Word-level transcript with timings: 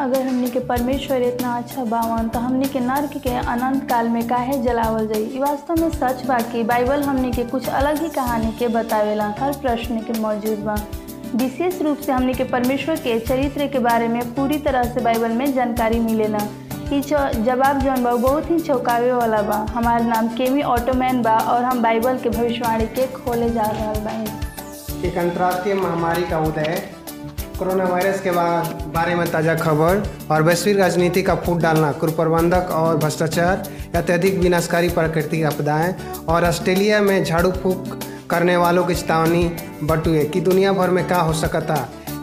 अगर 0.00 0.22
हमनी 0.26 0.50
के 0.50 0.58
परमेश्वर 0.60 1.22
इतना 1.22 1.56
अच्छा 1.56 1.84
बावन 1.84 2.28
तो 2.28 2.38
हमनी 2.38 2.68
के 2.68 2.80
नर्क 2.80 3.10
के 3.22 3.30
अनंत 3.30 3.88
काल 3.90 4.08
में 4.08 4.28
काहे 4.28 4.58
जलावल 4.62 5.06
जाई? 5.06 5.38
वास्तव 5.38 5.74
में 5.80 5.90
सच 5.90 6.26
बा 6.26 6.38
कि 6.38 6.62
बाइबल 6.64 7.02
हमनी 7.02 7.30
के 7.32 7.44
कुछ 7.44 7.68
अलग 7.68 8.02
ही 8.02 8.08
कहानी 8.08 8.52
के 8.58 8.68
बतावेला, 8.68 9.34
हर 9.40 9.52
प्रश्न 9.52 9.98
के 9.98 10.20
मौजूद 10.20 10.58
बा। 10.58 10.74
विशेष 11.34 11.82
रूप 11.82 11.98
से 11.98 12.12
हमनी 12.12 12.34
के 12.34 12.44
परमेश्वर 12.44 12.96
के 12.96 13.18
चरित्र 13.20 13.66
के 13.66 13.78
बारे 13.78 14.08
में 14.08 14.34
पूरी 14.34 14.58
तरह 14.58 14.82
से 14.82 15.00
बाइबल 15.00 15.30
में 15.30 15.54
जानकारी 15.54 16.00
मिलेला। 16.00 16.38
चौ- 17.00 17.44
जवाब 17.44 17.80
जौन 17.82 18.02
बा 18.04 18.14
बहुत 18.14 18.50
ही 18.50 18.58
चौंकावे 18.60 19.12
वाला 19.12 19.42
बा। 19.42 19.66
हमार 19.70 20.02
नाम 20.04 20.28
केमी 20.28 20.62
ऑटोमैन 20.62 21.22
बा 21.22 21.36
और 21.36 21.64
हम 21.64 21.82
बाइबल 21.82 22.18
के 22.18 22.28
भविष्यवाणी 22.28 22.86
के 22.86 23.06
खोले 23.06 23.50
जा 23.50 23.62
रहा 23.62 23.92
बानी। 23.92 25.06
एक 25.08 25.18
अंतर्राष्ट्रीय 25.18 25.74
महामारी 25.74 26.22
का 26.22 26.38
उदय 26.38 26.82
कोरोना 27.58 27.84
वायरस 27.84 28.20
के 28.20 28.30
बारे 28.90 29.14
में 29.14 29.26
ताज़ा 29.32 29.54
खबर, 29.54 30.02
और 30.30 30.42
वैश्विक 30.42 30.78
राजनीति 30.78 31.22
का 31.22 31.34
फूट 31.36 31.58
डालना, 31.60 31.90
कुप्रबंधक 31.92 32.70
और 32.72 32.96
भ्रष्टाचार 32.96 33.62
अत्यधिक 33.96 34.38
विनाशकारी 34.38 34.88
प्राकृतिक 34.88 35.44
आपदाएँ, 35.44 35.94
और 36.28 36.44
ऑस्ट्रेलिया 36.44 37.00
में 37.00 37.24
झाड़ू 37.24 37.50
फूक 37.52 37.98
करने 38.30 38.56
वालों 38.56 38.84
की 38.84 38.94
चेतावनी 38.94 39.44
बटुए, 39.82 40.24
कि 40.24 40.40
दुनिया 40.40 40.72
भर 40.72 40.90
में 40.90 41.06
का 41.08 41.20
हो 41.20 41.32
सकता? 41.34 41.76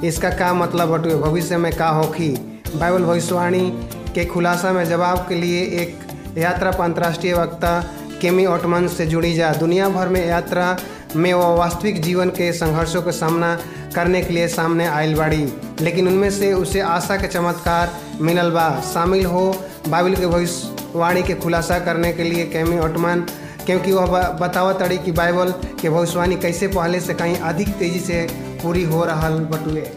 इसका 0.04 0.30
का 0.32 0.54
मतलब 0.54 0.90
बटुए, 0.90 1.16
भविष्य 1.16 1.58
में 1.58 1.72
का 1.78 1.90
होखी 1.90 2.30
बाइबल 2.76 3.04
भविष्यवाणी 3.04 3.70
के 4.14 4.26
खुलासा 4.26 4.72
में 4.72 4.84
जवाब 4.86 5.26
के 5.30 5.36
लिए 5.36 5.64
एक 5.82 6.38
यात्रा 6.38 6.72
पर 6.72 6.84
अंतर्राष्ट्रीय 6.84 7.34
वक्ता 7.34 7.80
केमी 8.22 8.46
ऑटमन 8.46 8.88
से 8.88 9.06
जुड़ी 9.06 9.34
जा। 9.34 9.52
दुनिया 9.54 9.88
भर 9.90 10.08
में 10.08 10.26
यात्रा 10.28 10.76
में 11.16 11.34
वो 11.34 11.56
वास्तविक 11.56 12.02
जीवन 12.02 12.30
के 12.30 12.52
संघर्षों 12.54 13.02
का 13.02 13.12
सामना 13.12 13.56
करने 13.96 14.22
के 14.22 14.34
लिए 14.34 14.48
सामने 14.48 14.88
आयल 14.88 15.16
बाड़ी। 15.16 15.54
लेकिन 15.82 16.08
उनमें 16.08 16.30
से 16.32 16.54
उसे 16.54 16.80
आशा 16.80 17.18
के 17.18 17.28
चमत्कार 17.28 17.92
मिलल 18.22 18.52
बा 18.52 18.70
शामिल 18.94 19.26
हो 19.26 19.46
बाइबल 19.88 20.16
के 20.16 20.28
भविष्यवाणी 20.28 21.24
के 21.24 21.34
खुलासा 21.34 21.80
करने 21.80 22.14
के 22.14 22.24
लिए 22.24 22.46
कैमी 22.46 22.80
ऑटमन 22.80 23.26
क्योंकि 23.66 23.92
वह 23.92 24.28
बतावत 24.42 24.82
अड़ी 24.82 24.98
कि 24.98 25.12
बाइबल 25.12 25.52
के 25.82 25.90
भविष्यवाणी 25.90 26.36
कैसे 26.36 26.68
पहले 26.68 27.00
से 27.00 27.14
कहीं 27.14 27.36
अधिक 27.36 27.70
तेज़ी 27.70 28.00
से 28.00 28.28
पूरी 28.64 28.84
हो 28.84 29.04
रहा 29.06 29.30
बटुए। 29.30 29.90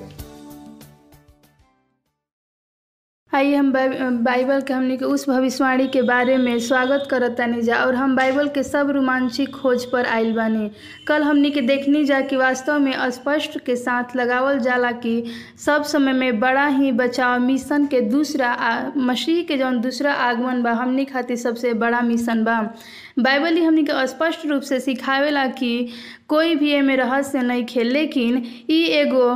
आइए 3.35 3.55
हम 3.57 3.73
बाइबल 4.25 4.61
के 4.67 4.73
हमनी 4.73 4.97
के 4.97 5.05
उस 5.05 5.29
भविष्यवाणी 5.29 5.87
के 5.95 6.03
बारे 6.09 6.37
में 6.39 6.59
स्वागत 6.61 7.07
करत 7.11 7.35
तानी 7.39 7.63
जा, 7.63 7.77
और 7.85 7.95
हम 7.95 8.15
बाइबल 8.17 8.49
के 8.49 8.63
सब 8.63 8.91
रोमांचिक 8.95 9.55
खोज 9.55 9.85
पर 9.93 10.07
आइल 10.07 10.33
बानी। 10.35 10.71
कल 11.07 11.23
हमनी 11.23 11.51
के 11.51 11.61
देखनी 11.61 12.05
जा 12.05 12.21
कि 12.21 12.37
वास्तव 12.37 12.79
में 12.81 12.93
स्पष्ट 13.11 13.59
के 13.67 13.77
साथ 13.77 14.15
लगावल 14.17 14.59
जाला 14.67 14.91
कि 15.05 15.25
सब 15.65 15.83
समय 15.93 16.13
में 16.13 16.39
बड़ा 16.41 16.67
ही 16.67 16.93
बचाव 17.03 17.41
मिशन 17.47 17.87
के 17.87 18.01
दूसरा 18.11 18.93
मसीह 18.97 19.43
के 19.49 19.57
जौन 19.59 19.81
दूसरा 19.81 20.13
आगमन 20.29 20.63
बा, 20.63 20.73
हमनी 20.73 21.05
खातिर 21.05 21.37
सबसे 21.37 21.73
बड़ा 21.83 22.01
मिशन 22.01 22.45
बा। 22.45 22.61
बाइबल 23.19 23.57
ही 23.57 23.65
हमनी 23.65 23.83
के 23.91 24.07
स्पष्ट 24.07 24.47
रूप 24.47 24.63
से 24.63 24.81
सिखावेला 24.81 25.47
कि 25.47 25.89
कोई 26.29 26.55
भी 26.57 26.71
एमे 26.73 26.97
रहस्य 26.97 27.43
नहीं 27.43 27.65
खेल, 27.65 27.93
लेकिन 27.93 28.43
ई 28.71 28.83
एगो 29.03 29.35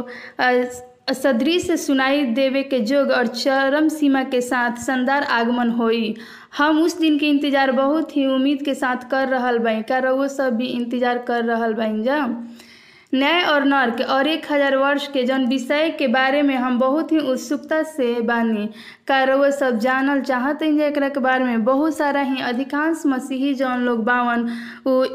सदृश 1.14 1.70
सुनाई 1.80 2.24
देवे 2.34 2.62
के 2.62 2.78
जोग 2.80 3.10
और 3.10 3.26
चरम 3.26 3.88
सीमा 3.88 4.22
के 4.24 4.40
साथ 4.40 4.84
शानदार 4.84 5.22
आगमन 5.32 5.70
होई। 5.70 6.14
हम 6.58 6.80
उस 6.82 6.98
दिन 7.00 7.18
के 7.18 7.26
इंतज़ार 7.26 7.72
बहुत 7.72 8.16
ही 8.16 8.26
उम्मीद 8.26 8.62
के 8.62 8.74
साथ 8.74 9.10
कर 9.10 9.28
रहल 9.28 9.58
बाई 9.58 9.82
का 9.82 9.98
रउआ 9.98 10.26
सब 10.28 10.56
भी 10.56 10.66
इंतज़ार 10.68 11.18
कर 11.28 11.44
रहल 11.44 11.74
बाई 11.74 12.02
जा। 12.02 12.26
न्याय 13.14 13.42
और 13.42 13.64
नर्क, 13.64 14.00
और 14.00 14.26
एक 14.26 14.46
हज़ार 14.52 14.76
वर्ष 14.76 15.06
के 15.08 15.22
जौन 15.24 15.46
विषय 15.46 15.88
के 15.98 16.06
बारे 16.08 16.42
में 16.42 16.54
हम 16.56 16.78
बहुत 16.78 17.12
ही 17.12 17.18
उत्सुकता 17.18 17.82
से 17.82 18.20
बानी। 18.22 18.68
का 19.08 19.22
रउआ 19.24 19.48
सब 19.50 19.78
जानल 19.78 20.20
चाहत 20.22 20.62
हैं 20.62 20.72
एकरा 20.80 21.08
के 21.08 21.20
बारे 21.20 21.44
में 21.44 21.64
बहुत 21.64 21.96
सारा 21.96 22.20
ही 22.22 22.42
अधिकांश 22.42 23.02
मसीही 23.06 23.54
जौन 23.54 23.84
लोग 23.84 24.04
बावन 24.04 24.46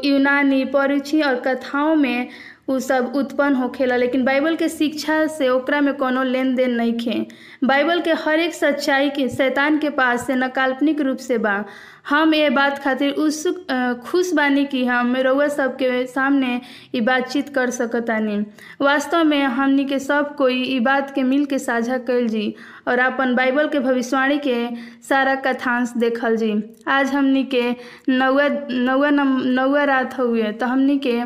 यूनानी 0.04 0.64
परिची 0.64 1.20
और 1.22 1.34
कथाओं 1.46 1.94
में 1.96 2.28
उ 2.68 2.78
सब 2.78 3.12
उत्पन्न 3.16 3.54
होखेला, 3.54 3.96
लेकिन 3.96 4.24
बाइबल 4.24 4.56
के 4.56 4.68
शिक्षा 4.68 5.26
से 5.26 5.48
ओकरा 5.48 5.80
में 5.80 5.94
कोनो 5.94 6.22
लेन 6.22 6.54
देन 6.54 6.70
नहीं 6.70 6.92
खे 6.98 7.26
बाइबल 7.64 8.00
के 8.00 8.12
हर 8.12 8.40
एक 8.40 8.54
सच्चाई 8.54 9.10
के, 9.10 9.28
शैतान 9.28 9.78
के 9.78 9.90
पास 9.90 10.26
से 10.26 10.36
नकाल्पनिक 10.36 11.00
रूप 11.00 11.18
से 11.18 11.38
बा। 11.38 11.64
हम 12.08 12.34
ये 12.34 12.48
बात 12.50 12.78
खातिर 12.84 13.12
उत्सुक 13.18 13.66
खुश 14.06 14.32
बानी 14.34 14.64
कि 14.72 14.84
हम 14.86 15.14
रउआ 15.26 15.46
सबके 15.48 16.04
सामने 16.06 16.60
ई 16.94 17.00
बातचीत 17.00 17.48
कर 17.54 17.70
सकतानी। 17.76 18.36
वास्तव 18.84 19.22
में 19.24 19.42
हमनी 19.44 19.84
के 19.92 19.98
सब 19.98 20.34
कोई 20.36 20.62
ई 20.74 20.78
बात 20.88 21.14
के 21.14 21.22
मिल 21.22 21.44
के 21.52 21.58
साझा 21.58 21.96
कैल 22.08 22.28
जी 22.28 22.54
और 22.88 22.98
अपन 22.98 23.34
बाइबल 23.34 23.68
के 23.68 23.78
भविष्यवाणी 23.86 24.38
के 24.46 24.66
सारा 25.08 25.34
कथांश 25.46 25.92
देखल 25.98 26.36
जी। 26.36 26.52
आज 26.88 27.14
हमनी 27.14 27.44
के 27.54 27.70
नौवा 28.08 28.48
नौवा 28.70 29.10
नम, 29.10 29.40
नौवा 29.44 29.84
रात 29.84 30.18
हुए 30.18 30.52
तो 30.52 30.66
हमनी 30.66 30.98
के 31.06 31.20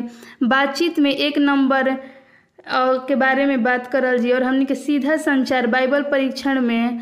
बातचीत 0.47 0.99
में 0.99 1.11
एक 1.11 1.37
नंबर 1.37 1.95
के 2.71 3.15
बारे 3.15 3.45
में 3.45 3.61
बात 3.63 3.87
करल 3.91 4.17
जी 4.19 4.31
और 4.31 4.43
हमनी 4.43 4.65
के 4.65 4.75
सीधा 4.75 5.15
संचार 5.17 5.67
बाइबल 5.67 6.01
परीक्षण 6.11 6.59
में 6.61 6.99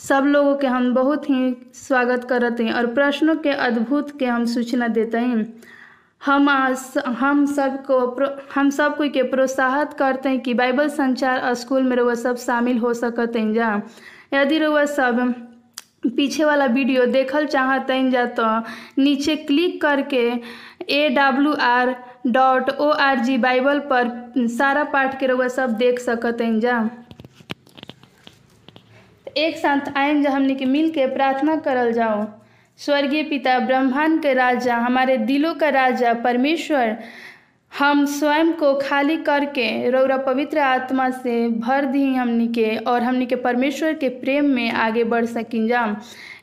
सब 0.00 0.24
लोगों 0.26 0.54
के 0.56 0.66
हम 0.66 0.92
बहुत 0.94 1.28
ही 1.30 1.56
स्वागत 1.74 2.24
करते 2.24 2.64
हैं 2.64 2.72
और 2.72 2.86
प्रश्नों 2.94 3.34
के 3.36 3.50
अद्भुत 3.50 4.18
के 4.18 4.26
हम 4.26 4.44
सूचना 4.46 4.88
देते 4.88 5.18
हैं। 5.18 5.46
हम 6.22 6.48
हम 7.18 7.44
सबको 7.46 7.98
हम 8.54 8.70
सब 8.70 8.96
कोई 8.96 9.08
के 9.08 9.22
प्रोत्साहित 9.30 9.92
करते 9.98 10.28
हैं 10.28 10.40
कि 10.40 10.54
बाइबल 10.54 10.88
संचार 10.88 11.54
स्कूल 11.54 11.82
में 11.82 11.96
रउआ 11.96 12.14
सब 12.14 12.36
शामिल 12.36 12.78
हो 12.78 12.92
सकते 12.94 13.38
हैं 13.38 13.52
जा। 13.54 13.80
यदि 14.34 14.58
रउआ 14.58 14.84
सब 14.86 15.34
पीछे 16.16 16.44
वाला 16.44 16.64
वीडियो 16.66 17.06
देखल 17.06 17.46
चाहते 17.46 17.92
हैं 17.92 18.10
जा 18.10 18.24
तो 18.38 18.44
नीचे 18.98 19.36
क्लिक 19.36 19.80
करके 19.82 20.24
A 20.90 21.08
W 21.10 21.52
R 21.62 21.94
dot 22.26 22.70
O 22.70 22.88
R 22.90 23.18
G 23.20 23.36
Bible 23.38 23.78
पर 23.92 24.46
सारा 24.48 24.84
पाठ 24.92 25.18
के 25.20 25.26
रउआ 25.26 25.48
सब 25.48 25.76
देख 25.78 25.98
सकते 26.00 26.44
हैं 26.44 26.58
जा। 26.60 26.78
एक 29.36 29.56
साथ 29.56 29.96
आयन 29.96 30.22
जा 30.22 30.30
हमने 30.30 30.54
के 30.54 30.64
मिल 30.64 30.90
के 30.90 31.06
प्रार्थना 31.06 31.56
करल 31.56 31.92
जाओ 31.92 32.26
स्वर्गीय 32.78 33.22
पिता 33.22 33.58
ब्रह्मांड 33.58 34.22
के 34.22 34.32
राजा, 34.34 34.76
हमारे 34.76 35.16
दिलों 35.16 35.54
का 35.54 35.68
राजा, 35.68 36.12
परमेश्वर 36.14 36.96
हम 37.72 38.04
स्वयं 38.06 38.52
को 38.52 38.72
खाली 38.74 39.16
करके 39.16 39.90
रौरा 39.90 40.16
पवित्र 40.16 40.58
आत्मा 40.58 41.08
से 41.10 41.48
भर 41.48 41.84
दी 41.86 42.04
हमनी 42.14 42.46
के 42.48 42.76
और 42.76 43.02
हमनी 43.02 43.26
के 43.26 43.36
परमेश्वर 43.36 43.92
के 43.94 44.08
प्रेम 44.08 44.44
में 44.44 44.70
आगे 44.70 45.04
बढ़ 45.04 45.24
सकिन 45.24 45.68
जा 45.68 45.84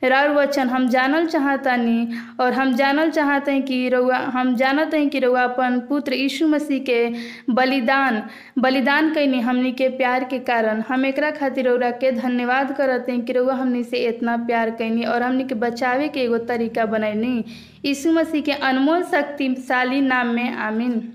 राउर 0.04 0.30
वचन, 0.30 0.70
हम 0.70 0.88
जानल 0.90 1.26
चाहतानी 1.28 2.08
और 2.40 2.54
हम 2.54 2.74
जानल 2.76 3.10
चाहते 3.12 3.52
हैं 3.52 3.64
कि 3.64 3.90
रउआ 3.90 4.18
हम 4.18 4.56
जानत 4.56 4.94
हैं 4.94 5.10
कि 5.10 5.20
रउआ 5.20 5.44
अपन 5.44 5.80
पुत्र 5.90 6.14
यीशु 6.14 6.48
मसीह 6.48 6.80
के 6.90 7.08
बलिदान 7.50 8.22
बलिदान 8.60 9.14
कैनी 9.14 9.40
हमनी 9.40 9.72
के 9.72 9.90
प्यार 9.98 10.24
के 10.24 10.40
कारण। 10.40 10.84
हम 10.90 11.06
एकरा 11.06 11.32
खातिर 11.32 11.68
रउरा 11.70 11.92
के 11.92 12.12
धन्यवाद 12.12 12.76
करते 12.78 13.12
हैं 13.12 13.26
कि 13.26 13.34
रउआ 13.34 13.54
हमनी 13.54 13.84
से 13.84 14.06
इतना 14.08 14.38
प्यार 14.38 14.70
कैनी 14.70 15.04
और 15.04 15.24
हमनी 15.24 15.44
के 15.44 15.56
बचावे 15.56 16.08
के 16.08 16.24
एगो 16.24 16.38
तरीका 16.48 16.86
बनैनी। 16.86 17.44
यीशु 17.86 18.12
मसीह 18.12 18.42
के 18.42 18.52
अनमोल 18.52 19.04
शक्तिशाली 19.04 20.02
नाम 20.02 20.28
में 20.28 20.54
आमीन। 20.54 21.15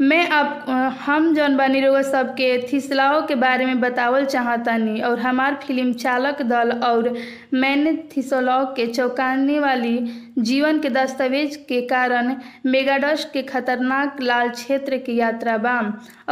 मैं 0.00 0.28
अ, 0.28 0.72
हम 1.04 1.34
जौन 1.34 1.56
बानी 1.56 1.80
रउआ 1.80 2.00
सबके 2.02 2.46
थिसलाओं 2.72 3.20
के 3.26 3.34
बारे 3.40 3.64
में 3.66 3.80
बतावल 3.80 4.24
चाहतानी 4.24 5.00
और 5.08 5.18
हमार 5.20 5.54
फ़िल्म 5.66 5.92
चालक 6.02 6.40
दल 6.52 6.70
और 6.84 7.12
मैंने 7.54 7.92
थिसलाओ 8.16 8.64
के 8.74 8.86
चौंकाने 8.92 9.58
वाली 9.60 9.96
जीवन 10.50 10.78
के 10.80 10.88
दस्तावेज़ 10.90 11.56
के 11.68 11.80
कारण 11.92 12.34
मेगाडस्ट 12.66 13.32
के 13.32 13.42
खतरनाक 13.52 14.20
लाल 14.22 14.48
क्षेत्र 14.50 14.96
की 15.06 15.16
यात्रा 15.18 15.56
बा 15.66 15.76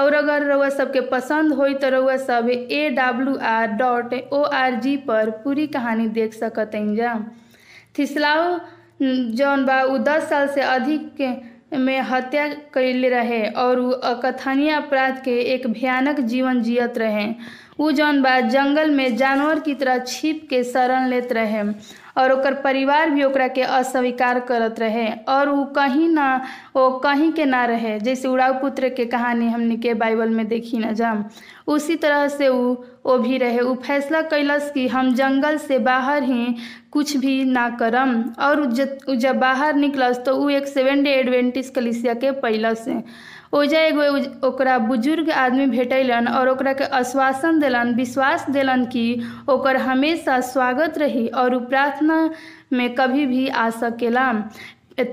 और 0.03 0.15
अगर 0.23 0.47
रउआ 0.53 0.69
सबके 0.79 1.01
पसंद 1.11 1.53
हो 1.61 1.69
तो 1.85 1.89
रउआ 1.97 2.17
सब 2.25 2.49
A 2.51 2.89
W 2.99 3.37
R 3.53 3.67
dot 3.85 4.15
O 4.33 4.43
R 4.63 4.81
G 4.87 4.97
पर 5.11 5.31
पूरी 5.45 5.67
कहानी 5.77 6.09
देख 6.21 6.35
सकते 6.35 6.85
जा। 6.97 7.15
थिसलाओ 7.99 8.59
जौन 9.03 9.65
बा 9.67 9.83
दस 10.11 10.29
साल 10.31 10.49
से 10.55 10.61
अधिक 10.61 11.21
में 11.73 12.01
हत्या 12.01 12.47
कैले 12.75 13.09
रहे 13.09 13.47
और 13.49 13.79
अकथनीय 14.05 14.71
अपराध 14.71 15.23
के 15.25 15.39
एक 15.55 15.67
भयानक 15.67 16.21
जीवन 16.21 16.63
जियत 16.63 16.99
रहे। 16.99 17.27
उ 17.81 17.91
जौन 17.93 18.23
बा 18.23 18.39
जंगल 18.41 18.91
में 18.91 19.17
जानवर 19.17 19.61
की 19.61 19.75
तरह 19.75 19.99
छिप 19.99 20.47
के 20.51 20.63
शरण 20.65 21.07
लेते 21.07 21.35
रहे। 21.35 21.63
और 22.19 22.33
ओकर 22.33 22.55
परिवार 22.63 23.11
भी 23.11 23.25
ओकरा 23.25 23.49
के 23.49 23.63
अस्वीकार 23.63 24.41
करत 24.41 24.81
रहे। 24.81 25.07
और 25.29 25.49
उ 25.49 25.65
कहीं 25.75 26.09
ना 26.09 26.27
वो 26.77 26.89
कहीं 26.99 27.33
के 27.33 27.45
ना 27.45 27.65
रहे। 27.65 27.99
जैसे 28.01 28.29
उड़ाऊ 28.29 28.55
पुत्र 28.61 28.89
के 28.89 29.05
कहानी 29.07 29.49
हमने 29.49 29.77
के 29.77 29.95
बाइबल 29.95 30.31
में 30.31 30.47
देखी 30.49 30.79
ना 30.79 30.93
जा 30.93 31.13
उसी 31.69 31.97
तरह 31.97 32.27
से 32.29 32.49
उ 32.49 32.75
वो 33.07 33.17
भी 33.19 33.39
रहे। 33.39 33.61
उ 33.61 33.75
फैसला 33.77 34.21
कैलस 34.23 34.71
कि 34.71 34.87
हम 34.89 35.15
जंगल 35.15 35.57
से 35.59 35.79
बाहर 35.81 36.23
ही 36.23 36.55
कुछ 36.93 37.17
भी 37.17 37.45
ना 37.45 37.69
करम। 37.81 38.23
और 38.41 38.65
जब 38.73 39.15
जब 39.15 39.39
बाहर 39.39 39.75
निकलस 39.77 40.23
तो 40.27 40.37
उ 40.37 40.49
एक 40.51 40.67
सेवन 40.67 41.03
डे 41.03 41.11
एडवेंटिस 41.11 41.71
कलिसिया 41.71 42.15
के 42.15 42.31
पैलस 42.41 42.85
ओजा 43.55 43.81
एगो 43.81 44.03
ओकरा 44.47 44.79
बुज़ुर्ग 44.79 45.31
आदमी 45.43 45.67
भेटैलन 45.67 46.27
और 46.29 46.49
ओकरा 46.49 46.73
के 46.73 46.85
आश्वासन 46.85 47.59
दिलन, 47.61 47.95
विश्वास 47.95 48.45
दिलन 48.51 48.85
कि 48.93 49.05
ओकर 49.49 49.77
हमेशा 49.77 50.41
स्वागत 50.53 50.99
रही 50.99 51.27
और 51.43 51.59
प्रार्थना 51.67 52.19
में 52.73 52.95
कभी 52.95 53.27
भी 53.27 53.49
आ 53.49 53.69
सकेला 53.71 54.33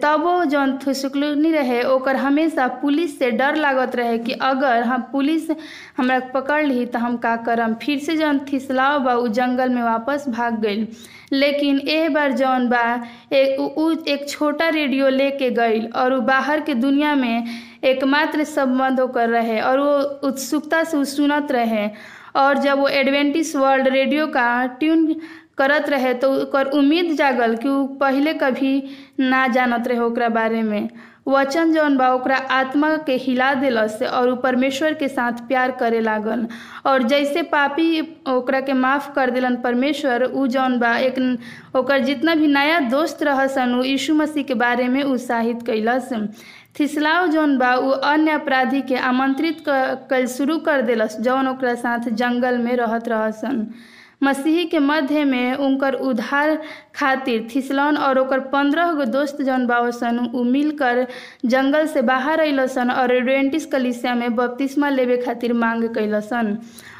तबो 0.02 0.44
जौन 0.52 0.78
थुसुकलुनी 0.86 1.52
रहे, 1.52 1.82
ओकर 1.84 2.16
हमेशा 2.16 2.68
पुलिस 2.82 3.18
से 3.20 3.30
डर 3.32 3.56
लागत 3.56 3.96
रहे 3.96 4.18
कि 4.18 4.32
अगर 4.34 4.84
हम 4.84 5.02
पुलिस 5.12 5.50
हमरा 5.98 6.20
पकड़ 6.34 6.66
ली 6.66 6.86
तो 6.86 7.00
हम 7.00 7.18
का 7.18 7.36
करम। 7.46 7.74
फिर 7.84 8.00
से 8.00 8.16
जौन 8.18 8.40
थिसलाव 8.52 9.00
बा, 9.04 9.14
उ 9.14 9.28
जंगल 9.28 9.70
में 9.70 9.82
वापस 9.84 10.26
भाग 10.30 10.60
गईल 10.62 10.88
लेकिन 11.32 11.80
एह 11.90 12.08
बार 12.10 12.32
जौन 12.32 12.68
बा 12.70 12.82
एक 13.34 14.04
एक 14.08 14.28
छोटा 14.30 14.70
रेडियो 14.70 15.10
लेके 15.10 15.50
गई 15.52 15.86
और 16.02 16.20
बाहर 16.26 16.60
के 16.62 16.74
दुनिया 16.74 17.16
में 17.16 17.46
एकमात्र 17.86 18.44
संबंध 18.44 19.00
ओकर 19.00 19.30
रहे 19.30 19.60
और 19.62 19.80
वो 19.80 19.94
उत्सुकता 20.28 20.84
से 20.84 21.04
सुनत 21.06 21.52
रहे। 21.52 21.90
और 22.36 22.58
जब 22.58 22.80
वो 22.80 22.88
एडवेंटिस 22.90 23.56
वर्ल्ड 23.56 23.88
रेडियो 23.88 24.28
का 24.28 24.66
ट्यून 24.80 25.16
करत 25.58 25.90
रहे 25.90 26.14
तो 26.14 26.34
ओकर 26.36 26.66
उम्मीद 26.68 27.16
जागल 27.16 27.56
कि 27.56 27.68
वो 27.70 27.84
पहले 28.00 28.34
कभी 28.34 28.84
ना 29.20 29.48
जानत 29.48 29.88
रहे 29.88 30.00
ओकरा 30.00 30.30
बारे 30.30 30.62
में। 30.64 30.90
वचन 31.28 31.72
जौन 31.74 31.96
बा, 31.98 32.10
ओकरा 32.10 32.36
आत्मा 32.38 32.90
के 32.98 33.14
हिला 33.16 33.54
देलस 33.54 34.02
और 34.04 34.30
उ 34.30 34.36
परमेश्वर 34.36 34.94
के 34.94 35.08
साथ 35.08 35.40
प्यार 35.48 35.72
करे 35.72 36.00
लागल। 36.02 36.46
और 36.86 37.04
जैसे 37.04 37.42
पापी 37.44 38.02
ओकरा 38.30 38.60
के 38.62 38.74
माफ़ 38.74 39.12
कर 39.14 39.30
दिलन 39.30 39.56
परमेश्वर, 39.56 40.24
उ 40.24 40.46
जौन 40.48 40.78
बा, 40.80 40.96
एक 40.98 41.40
ओकर 41.76 42.00
जितना 42.00 42.36
भी 42.36 42.48
नया 42.48 42.80
दोस्त 42.90 43.24
रहसन, 43.24 43.74
उ 43.76 43.84
यीशु 43.84 44.14
मसीह 44.14 44.44
के 44.44 44.54
बारे 44.56 44.88
में 44.88 45.02
उत्साहित 45.04 45.66
कैलस। 45.66 46.10
थिसलाव 46.80 47.28
जौन 47.32 47.58
बा, 47.58 47.74
उ 47.76 47.92
अन्य 48.04 48.32
अपराधी 48.32 48.82
के 48.82 48.96
आमंत्रित 49.10 49.64
कल 50.10 50.26
शुरू 50.28 50.58
कर 50.60 50.82
देलस, 50.82 51.18
जौन 51.20 51.48
ओकरा 51.48 51.76
साथ 51.76 52.10
जंगल 52.12 52.58
में 52.58 52.76
रहत 52.76 53.08
रहसन। 53.08 53.68
मसीही 54.24 54.66
के 54.66 54.80
मध्य 54.80 55.24
में 55.26 55.54
उनकर 55.56 55.94
उधार 55.94 56.56
खातिर 56.96 57.48
थिसलौन 57.56 57.98
और 57.98 58.20
ओकर 58.20 58.40
पंद्रह 58.52 58.92
गो 58.94 59.06
दोस्त 59.06 59.42
जौन 59.42 59.66
बावसन, 59.68 60.20
उ 60.36 60.44
मिलकर 60.44 61.06
जंगल 61.46 61.88
से 61.88 62.02
बाहर 62.02 62.40
अइलसन 62.40 62.92
और 62.92 63.12
एडवेंटिस 63.12 63.66
कलिसिया 63.66 64.16
में 64.16 64.36
बपतिस्मा 64.36 64.90
लेवे 64.90 65.18
खातिर 65.18 65.54
मांग 65.54 65.84
कैलसन 65.96 66.58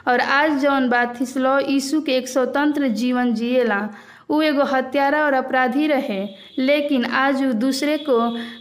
और 0.08 0.20
आज 0.20 0.60
जौन 0.62 0.90
बा, 0.90 1.06
थिसलौ 1.20 1.60
यीशु 1.60 2.02
के 2.02 2.18
एक 2.18 2.28
स्वतंत्र 2.28 2.88
जीवन 2.88 3.34
जिएला। 3.34 3.88
उ 4.30 4.42
एगो 4.42 4.64
हत्यारा 4.64 5.24
और 5.26 5.34
अपराधी 5.34 5.88
रहे। 5.88 6.28
लेकिन 6.60 7.06
आज 7.06 7.44
उ 7.44 7.52
दूसरे 7.54 7.98
को, 7.98 8.20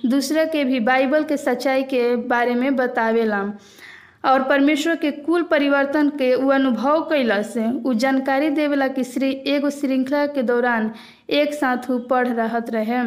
दूसरे 0.08 0.46
के 0.46 0.64
भी 0.64 0.80
बाइबल 0.80 1.24
के 1.24 1.36
सच्चाई 1.36 1.82
के 1.82 2.14
बारे 2.16 2.54
में 2.54 2.76
बतावेला 2.76 3.42
और 4.24 4.42
परमेश्वर 4.42 4.96
के 4.96 5.10
कुल 5.10 5.42
परिवर्तन 5.42 6.08
के 6.08 6.32
उ 6.34 6.48
अनुभव 6.48 7.00
कैलस 7.00 7.54
उ 7.86 7.94
जानकारी 7.94 8.50
देवेला 8.50 8.88
कि 8.88 9.04
श्री, 9.04 9.30
एगो 9.46 9.70
श्रृंखला 9.70 10.26
के 10.26 10.42
दौरान 10.42 10.90
एक 11.30 11.54
साथ 11.54 11.90
उ 11.90 11.98
पढ़ 12.06 12.28
रहत 12.28 12.70
रहे। 12.70 13.02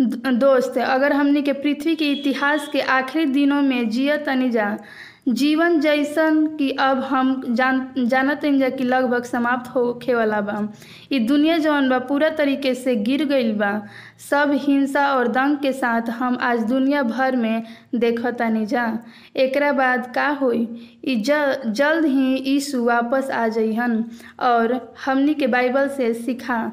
दोस्त, 0.00 0.76
अगर 0.78 1.12
हमनी 1.12 1.42
के 1.42 1.52
पृथ्वी 1.52 1.94
के 1.96 2.10
इतिहास 2.12 2.68
के 2.72 2.80
आखिरी 2.80 3.24
दिनों 3.26 3.62
में 3.62 3.88
जियत 3.90 4.24
तनी 4.26 4.50
जा 4.50 4.76
जीवन 5.28 5.80
जैसन 5.80 6.46
कि 6.46 6.70
अब 6.70 6.98
हम 6.98 7.42
जान, 7.48 7.90
जानत 7.98 8.40
जा 8.44 8.68
कि 8.68 8.84
लगभग 8.84 9.24
समाप्त 9.24 9.70
होखे 9.70 10.14
वाला 10.14 10.40
बा 10.40 10.72
दुनिया 11.12 11.58
जौन 11.58 11.88
बा, 11.88 11.98
पूरा 11.98 12.28
तरीके 12.28 12.74
से 12.74 12.96
गिर 12.96 13.24
गईल 13.24 13.52
बा। 13.52 13.86
सब 14.30 14.50
हिंसा 14.54 15.14
और 15.14 15.28
दंग 15.28 15.56
के 15.56 15.72
साथ 15.72 16.02
हम 16.02 16.38
आज 16.40 16.60
दुनिया 16.60 17.02
भर 17.02 17.36
में 17.36 17.62
देखतानी 17.94 18.66
जा। 18.66 18.98
एकरा 19.36 19.72
बाद 19.72 20.12
का 20.14 20.28
होई? 20.28 20.90
ज- 21.08 21.60
जल्द 21.66 22.04
ही 22.04 22.36
यीशु 22.36 22.84
वापस 22.84 23.30
आ 23.30 23.48
जइहन 23.48 24.04
और 24.40 24.94
हमनी 25.06 25.34
के 25.34 25.46
बाइबल 25.46 25.88
से 25.88 26.14
सिखा, 26.14 26.72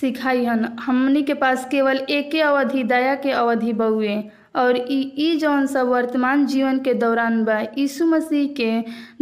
सिखाइहन। 0.00 0.76
हमनी 0.80 1.22
के 1.22 1.34
पास 1.34 1.68
केवल 1.70 1.96
एके 2.10 2.40
अवधि, 2.40 2.82
दया 2.82 3.14
के 3.14 3.30
अवधि 3.30 3.72
बउए। 3.72 4.24
और 4.58 4.76
ई 4.90 5.36
जौन 5.40 5.66
सब 5.66 5.88
वर्तमान 5.88 6.46
जीवन 6.46 6.78
के 6.78 6.94
दौरान 6.94 7.44
बा। 7.44 7.58
यीशु 7.78 8.06
मसीह 8.06 8.46
के 8.60 8.70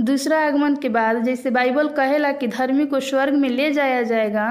दूसरा 0.03 0.39
आगमन 0.47 0.77
के 0.77 0.89
बाद 0.89 1.23
जैसे 1.25 1.51
बाइबल 1.51 1.89
कहेला 1.89 2.33
कि 2.33 2.49
धर्मी 2.49 2.87
को 2.87 3.01
स्वर्ग 3.01 3.35
में 3.35 3.49
ले 3.49 3.71
जाया 3.73 4.03
जाएगा 4.03 4.49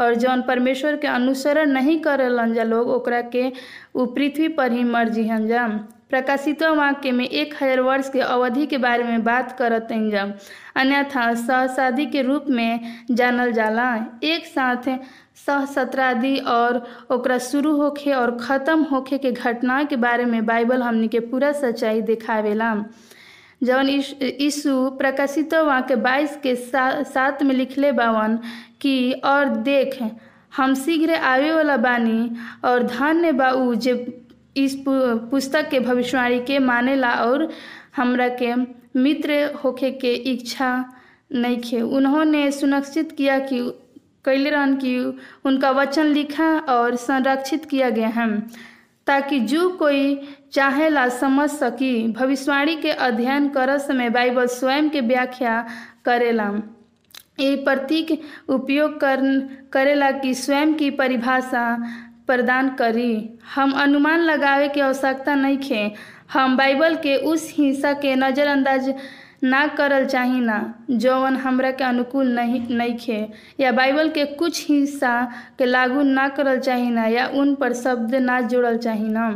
और 0.00 0.14
जौन 0.14 0.42
परमेश्वर 0.42 0.96
के 0.96 1.06
अनुसरण 1.06 1.70
नहीं 1.70 2.00
करलन 2.00 2.54
जा 2.54 2.62
लोग, 2.62 2.88
ओकरा 2.88 3.20
के 3.20 3.52
उ 3.94 4.06
पृथ्वी 4.06 4.48
पर 4.48 4.72
ही 4.72 4.84
मर 4.84 5.08
जिहन 5.08 5.46
जा। 5.46 5.66
प्रकाशित 6.10 6.62
वाक्य 6.62 7.10
में 7.12 7.24
एक 7.28 7.54
हज़ार 7.62 7.80
वर्ष 7.80 8.08
के 8.08 8.20
अवधि 8.20 8.66
के 8.66 8.78
बारे 8.78 9.04
में 9.04 9.22
बात 9.24 9.56
करत 9.58 9.88
हन 9.92 10.10
जा 10.10 10.22
अन्यथा 10.80 11.32
सहसादी 11.34 12.06
के 12.06 12.22
रूप 12.22 12.44
में 12.48 12.80
जानल 13.10 13.52
जाला। 13.52 13.88
एक 14.24 14.46
साथ 14.46 14.88
सहस्त्रादि 15.46 16.36
और 16.38 16.82
ओकरा 17.12 17.38
शुरू 17.38 17.74
होखे 17.76 18.12
और 18.12 18.36
ख़त्म 18.40 18.82
होखे 18.92 19.18
के 19.18 19.32
घटना 19.32 19.82
के 19.84 19.96
बारे 19.96 20.24
में 20.24 20.44
बाइबल 20.46 20.82
हमनी 20.82 21.08
के 21.08 21.20
पूरा 21.20 21.50
सच्चाई 21.52 22.00
दिखावेला। 22.02 22.74
जौन 23.62 23.88
यीश- 23.88 24.66
प्रकाशित 24.98 25.54
वाक्य 25.54 25.96
बाईस 25.96 26.36
के 26.42 26.54
सा, 26.56 27.02
सात 27.02 27.42
में 27.42 27.54
लिखले 27.54 27.92
बावन 27.92 28.38
कि 28.80 29.12
और 29.24 29.48
देख 29.70 29.98
हम 30.56 30.74
शीघ्र 30.74 31.14
आवे 31.14 31.52
वाला 31.54 31.76
बानी 31.76 32.30
और 32.64 32.82
धन्य 32.82 33.32
बा 33.32 33.50
उ 33.50 33.74
जे 33.74 33.94
इस 34.56 34.76
पुस्तक 34.86 35.68
के 35.70 35.80
भविष्यवाणी 35.80 36.38
के 36.40 36.58
मानेला 36.58 37.10
और 37.22 37.48
हमरा 37.96 38.28
के 38.42 38.54
मित्र 39.00 39.42
होखे 39.64 39.90
के 39.92 40.12
इच्छा 40.32 40.68
नहीं 41.32 41.60
खे 41.60 41.80
उन्होंने 41.80 42.50
सुनिश्चित 42.52 43.12
किया 43.12 43.38
कि 43.38 43.60
कैले 44.24 44.50
रहन 44.50 44.76
कि 44.76 44.96
उनका 45.44 45.70
वचन 45.70 46.06
लिखा 46.06 46.48
और 46.68 46.96
संरक्षित 46.96 47.64
किया 47.64 47.90
गया 47.90 48.08
है, 48.08 48.28
ताकि 49.06 49.38
जो 49.40 49.68
कोई 49.70 50.18
चाहेला 50.52 51.08
समझ 51.08 51.48
सकी, 51.50 52.12
भविष्यवाणी 52.12 52.76
के 52.76 52.90
अध्ययन 52.90 53.48
कर 53.48 53.76
समय 53.78 54.10
बाइबल 54.10 54.46
स्वयं 54.46 54.88
के 54.90 55.00
व्याख्या 55.00 55.64
करेला। 56.04 56.50
ये 57.40 57.54
प्रतीक 57.56 58.20
उपयोग 58.48 59.00
कर 59.00 59.20
करेला 59.72 60.10
कि 60.10 60.34
स्वयं 60.34 60.74
की 60.74 60.90
परिभाषा 60.90 61.64
प्रदान 62.26 62.68
करी। 62.74 63.38
हम 63.54 63.72
अनुमान 63.72 64.20
लगावे 64.20 64.68
के 64.68 64.80
आवश्यकता 64.80 65.34
नहीं 65.34 65.58
खे। 65.58 65.90
हम 66.32 66.56
बाइबल 66.56 66.94
के 66.96 67.16
उस 67.24 67.52
हिस्सा 67.58 67.92
के 67.94 68.14
नज़रअंदाज 68.16 68.94
ना 69.44 69.66
करल 69.68 70.04
चाही 70.06 70.40
ना 70.40 70.58
जौन 70.90 71.36
हमरा 71.36 71.70
के 71.70 71.84
अनुकूल 71.84 72.28
नहीं 72.28 72.60
नहीं 72.68 72.96
खे। 72.96 73.26
या 73.60 73.72
बाइबल 73.72 74.08
के 74.08 74.24
कुछ 74.34 74.68
हिस्सा 74.68 75.12
के 75.58 75.64
लागू 75.64 76.02
ना 76.02 76.28
करल 76.28 76.58
चाही 76.58 76.90
ना, 76.90 77.06
या 77.06 77.26
उन 77.26 77.54
पर 77.54 77.72
शब्द 77.74 78.14
ना 78.14 78.40
जोड़ल 78.40 78.76
चाही 78.78 79.08
ना। 79.08 79.30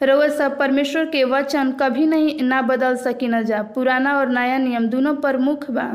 रउआ 0.00 0.28
सब 0.28 0.58
परमेश्वर 0.58 1.04
के 1.06 1.22
वचन 1.24 1.70
कभी 1.72 2.06
नहीं, 2.06 2.42
ना 2.42 2.62
बदल 2.62 2.96
सकी 2.96 3.28
न 3.28 3.42
जा। 3.44 3.62
पुराना 3.74 4.16
और 4.18 4.28
नया 4.28 4.58
नियम 4.58 4.86
दोनों 4.86 5.14
प्रमुख 5.16 5.70
बा। 5.70 5.88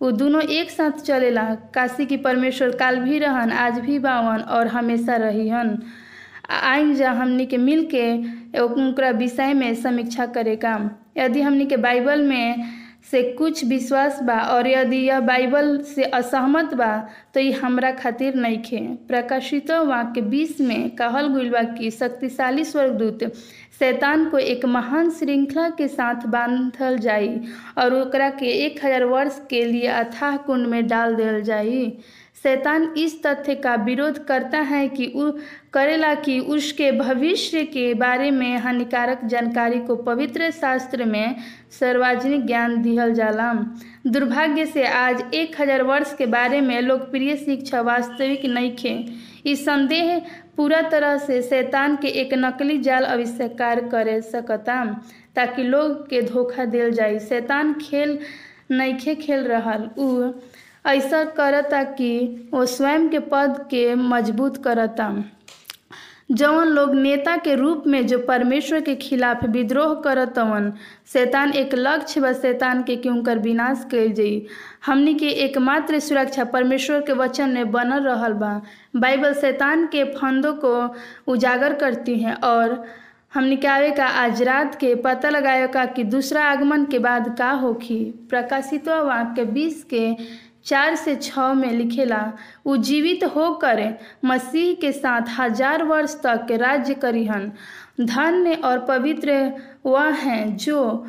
वो 0.00 0.10
दोनों 0.10 0.42
एक 0.42 0.70
साथ 0.70 0.90
चलेला। 0.90 1.42
काशी 1.74 2.06
की 2.06 2.16
परमेश्वर 2.16 2.70
काल 2.76 2.98
भी 2.98 3.18
रहन, 3.18 3.52
आज 3.52 3.78
भी 3.78 3.98
बावन 3.98 4.40
और 4.40 4.66
हमेशा 4.66 5.16
रहीहन। 5.16 5.78
आइन 6.50 6.94
जा 6.94 7.10
हमनी 7.12 7.46
के 7.46 7.56
मिल 7.56 7.88
के 7.94 9.12
विषय 9.12 9.52
में 9.54 9.74
समीक्षा 9.74 10.26
करे 10.26 10.56
काम। 10.56 10.90
यदि 11.16 11.42
हमनी 11.42 11.66
के 11.66 11.76
बाइबल 11.76 12.22
में 12.22 12.64
से 13.10 13.22
कुछ 13.38 13.64
विश्वास 13.64 14.18
बा 14.22 14.38
और 14.54 14.66
यदि 14.68 14.96
यह 14.96 15.20
बाइबल 15.20 15.76
से 15.94 16.02
असहमत 16.04 16.74
बा 16.74 16.90
तो 17.34 17.40
ये 17.40 17.52
हमरा 17.52 17.90
खातिर 18.00 18.34
नइखे। 18.34 18.78
प्रकाशित 19.08 19.70
वाक्य 19.70 20.20
बीस 20.20 20.60
में 20.60 20.90
कहल 20.96 21.28
गइल 21.34 21.50
बा 21.50 21.62
कि 21.78 21.90
शक्तिशाली 21.90 22.64
स्वर्गदूत 22.64 23.24
शैतान 23.78 24.28
को 24.30 24.38
एक 24.38 24.64
महान 24.66 25.10
श्रृंखला 25.18 25.68
के 25.78 25.88
साथ 25.88 26.26
बांधल 26.34 26.98
जाई 27.06 27.28
और 27.78 27.94
ओकरा 28.00 28.28
के 28.40 28.46
एक 28.64 28.84
हज़ार 28.84 29.04
वर्ष 29.12 29.40
के 29.50 29.64
लिए 29.64 29.86
अथाह 29.86 30.36
कुंड 30.46 30.66
में 30.66 30.86
डाल 30.88 31.14
दिल 31.16 31.40
जाई 31.42 31.86
शैतान 32.44 32.82
इस 32.98 33.22
तथ्य 33.22 33.54
का 33.54 33.74
विरोध 33.84 34.18
करता 34.26 34.58
है 34.58 34.88
कि 34.88 35.06
उ, 35.06 35.30
करेला 35.72 36.14
कि 36.14 36.38
उसके 36.40 36.90
भविष्य 36.92 37.64
के 37.64 37.92
बारे 37.94 38.30
में 38.30 38.56
हानिकारक 38.58 39.24
जानकारी 39.24 39.78
को 39.80 39.96
पवित्र 39.96 40.50
शास्त्र 40.50 41.04
में 41.04 41.36
सार्वजनिक 41.70 42.46
ज्ञान 42.46 42.80
दिहल 42.82 43.12
जाला 43.14 43.52
दुर्भाग्य 44.06 44.66
से 44.66 44.86
आज 44.86 45.22
एक 45.34 45.60
हज़ार 45.60 45.82
वर्ष 45.82 46.14
के 46.18 46.26
बारे 46.26 46.60
में 46.60 46.80
लोकप्रिय 46.80 47.36
शिक्षा 47.36 47.80
वास्तविक 47.80 48.44
नहीं 48.46 48.74
खे। 48.76 48.94
इस 49.46 49.64
संदेह 49.64 50.18
पूरा 50.56 50.80
तरह 50.90 51.16
से 51.18 51.40
शैतान 51.42 51.96
के 51.96 52.08
एक 52.20 52.34
नकली 52.34 52.78
जाल 52.78 53.04
आविष्कार 53.06 53.80
करे 53.88 54.20
सकता 54.22 54.84
ताकि 55.36 55.62
लोग 55.62 56.08
के 56.08 56.22
धोखा 56.22 56.64
दिल 56.64 56.90
जाए 56.92 57.18
शैतान 57.18 57.72
खेल 57.80 58.18
नइखे 58.70 59.14
खेल 59.14 59.44
रहल। 59.44 59.88
उ 59.98 60.32
ऐसा 60.84 61.24
करता 61.24 61.82
कि 61.82 62.48
वो 62.52 62.64
स्वयं 62.66 63.08
के 63.08 63.18
पद 63.18 63.58
के 63.70 63.94
मज़बूत 63.94 64.64
करता। 64.64 65.12
जवन 66.30 66.68
लोग 66.68 66.94
नेता 66.94 67.36
के 67.36 67.54
रूप 67.54 67.84
में 67.86 68.06
जो 68.06 68.18
परमेश्वर 68.18 68.80
के 68.80 68.94
खिलाफ 68.94 69.44
विद्रोह 69.44 69.94
करतवन, 69.94 70.72
शैतान 71.12 71.52
एक 71.52 71.74
लक्ष्य 71.74 72.20
बा 72.20 72.32
शैतान 72.32 72.82
के 72.82 72.96
कि 72.96 73.08
उनकर 73.08 73.38
विनाश 73.38 73.86
कइल 73.90 74.12
जाई। 74.12 74.46
हमनी 74.86 75.14
के 75.14 75.28
एकमात्र 75.44 75.98
सुरक्षा 75.98 76.44
परमेश्वर 76.44 77.00
के 77.00 77.12
वचन 77.12 77.50
में 77.50 77.70
बनल 77.72 78.02
रहल 78.02 78.32
बा। 78.32 78.60
बाइबल 78.96 79.34
शैतान 79.34 79.86
के 79.86 80.04
फंदों 80.04 80.52
को 80.64 80.74
उजागर 81.32 81.74
करती 81.74 82.18
हैं 82.18 82.34
और 82.34 82.84
हमनी 83.34 83.56
आवे 83.66 83.90
का 83.90 84.06
आज 84.06 84.42
रात 84.42 84.74
के 84.74 84.94
पता 84.94 85.30
लगाए 85.30 85.66
का 85.66 85.84
कि 85.86 86.04
दूसरा 86.04 86.44
आगमन 86.44 86.84
के 86.84 86.98
बाद 86.98 87.34
का 87.38 87.50
होखी। 87.50 88.04
प्रकाशित 88.30 88.88
वाक्य 88.88 89.44
बीस 89.44 89.84
के 89.84 90.08
चार 90.66 90.94
से 90.96 91.14
छः 91.16 91.52
में 91.54 91.72
लिखेला, 91.72 92.32
उ 92.66 92.76
जीवित 92.78 93.24
होकर 93.36 93.82
मसीह 94.24 94.74
के 94.74 94.92
साथ 94.92 95.38
हज़ार 95.38 95.82
वर्ष 95.84 96.14
तक 96.22 96.46
राज्य 96.52 96.94
करिहन। 96.96 97.50
धन्य 98.00 98.54
और 98.54 98.78
पवित्र 98.86 99.32
वह 99.86 100.08
हैं 100.16 100.56
जो 100.56 101.06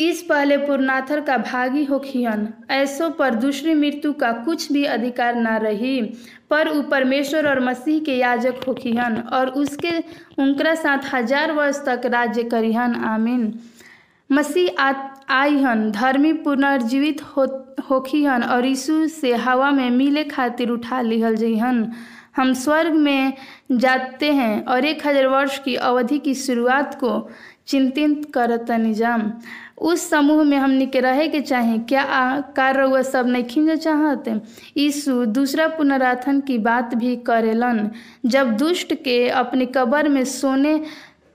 इस 0.00 0.22
पहले 0.22 0.56
पुरनाथर 0.56 1.20
का 1.20 1.36
भागी 1.38 1.84
होखियन 1.84 2.46
ऐसो 2.70 3.08
पर 3.10 3.34
दूसरी 3.34 3.74
मृत्यु 3.74 4.12
का 4.12 4.30
कुछ 4.44 4.70
भी 4.72 4.84
अधिकार 4.86 5.34
ना 5.36 5.56
रही, 5.56 6.00
पर 6.50 6.68
उ 6.68 6.82
परमेश्वर 6.82 7.48
और 7.48 7.60
मसीह 7.60 8.00
के 8.04 8.16
याजक 8.16 8.64
होखियन 8.68 9.16
और 9.32 9.48
उसके 9.56 9.92
उनका 10.38 10.74
साथ 10.76 11.14
हज़ार 11.14 11.52
वर्ष 11.52 11.84
तक 11.86 12.06
राज्य 12.06 12.42
करिहन। 12.44 12.94
आमीन। 13.06 13.52
मसीह 14.30 14.82
आ 15.30 15.42
हन 15.44 15.90
धर्मी 15.90 16.32
पुनर्जीवित 16.44 17.20
हो 17.26 17.44
होखी 17.90 18.22
हन 18.24 18.42
और 18.44 18.64
यीशु 18.66 19.06
से 19.08 19.34
हवा 19.36 19.70
में 19.70 19.90
मिले 19.90 20.24
खातिर 20.24 20.70
उठा 20.70 21.00
लिहल 21.00 21.36
जइहन। 21.36 21.86
हम 22.36 22.52
स्वर्ग 22.54 22.94
में 22.94 23.32
जाते 23.72 24.30
हैं 24.32 24.64
और 24.64 24.84
एक 24.84 25.06
हज़ार 25.06 25.26
वर्ष 25.26 25.58
की 25.58 25.74
अवधि 25.76 26.18
की 26.18 26.34
शुरुआत 26.34 26.94
को 26.94 27.28
चिंतित 27.68 28.30
करत 28.34 28.70
निज़ाम। 28.70 29.32
उस 29.80 30.08
समूह 30.10 30.42
में 30.44 30.56
हमनी 30.56 30.86
के 30.86 31.00
रहे 31.00 31.26
के 31.28 31.40
चाहे, 31.40 31.78
क्या 31.78 32.04
कार्य 32.56 32.82
हुआ 32.82 33.02
सब 33.02 33.26
नहीं 33.26 33.44
खिंज 33.44 33.70
चाहत? 33.72 34.28
यीशु 34.76 35.24
दूसरा 35.26 35.66
पुनराथन 35.68 36.40
की 36.40 36.58
बात 36.58 36.94
भी 36.94 37.14
करेलन। 37.26 37.90
जब 38.26 38.56
दुष्ट 38.56 38.94
के 38.94 39.28
अपनी 39.28 39.66
कब्र 39.66 40.08
में 40.08 40.24
सोने 40.24 40.80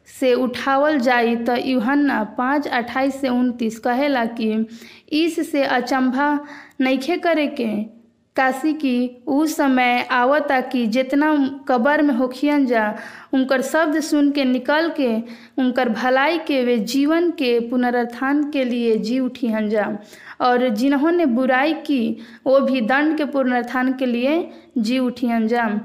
से 0.08 0.34
उठावल 0.34 1.00
जाई 1.00 1.36
तो 1.36 1.56
यूहन्ना 1.56 2.24
पाँच 2.24 2.68
अट्ठाईस 2.68 3.22
से 3.22 3.30
उनतीस 3.30 3.80
कहेला 3.80 4.26
कि 4.26 4.68
इस 5.12 5.52
से 5.52 5.64
अचंभा 5.64 6.40
नइखे 6.82 7.18
करे 7.18 7.48
के? 7.48 7.96
काशी 8.36 8.74
की 8.74 9.24
उ 9.28 9.46
समय 9.46 10.08
आवता 10.12 10.62
कि 10.62 10.88
जितना 10.88 11.60
कबर 11.68 12.02
में 12.02 12.14
होखियन 12.14 12.66
जा, 12.66 12.96
उनकर 13.34 13.62
शब्द 13.62 14.00
सुन 14.00 14.32
के 14.32 14.46
निकल 14.46 14.92
के, 14.98 15.18
उनकर 15.58 15.90
भलाई 15.90 16.38
के 16.38 16.64
वे 16.64 16.78
जीवन 16.78 17.32
के 17.32 17.60
पुनरुत्थान 17.60 18.52
के 18.52 18.64
लिए 18.64 18.98
जी 18.98 19.20
उठियन 19.20 19.70
जा। 19.70 19.98
और 20.42 20.70
जिन्होंने 20.70 21.26
बुराई 21.26 21.74
की, 21.74 22.18
वो 22.48 22.60
भी 22.60 22.82
दंड 22.82 23.18
के 23.18 23.26
पुनरुत्थान 23.26 23.94
के 23.94 24.06
लिए 24.06 24.50
जी 24.78 25.00
उठियन 25.00 25.48
जा। 25.48 25.80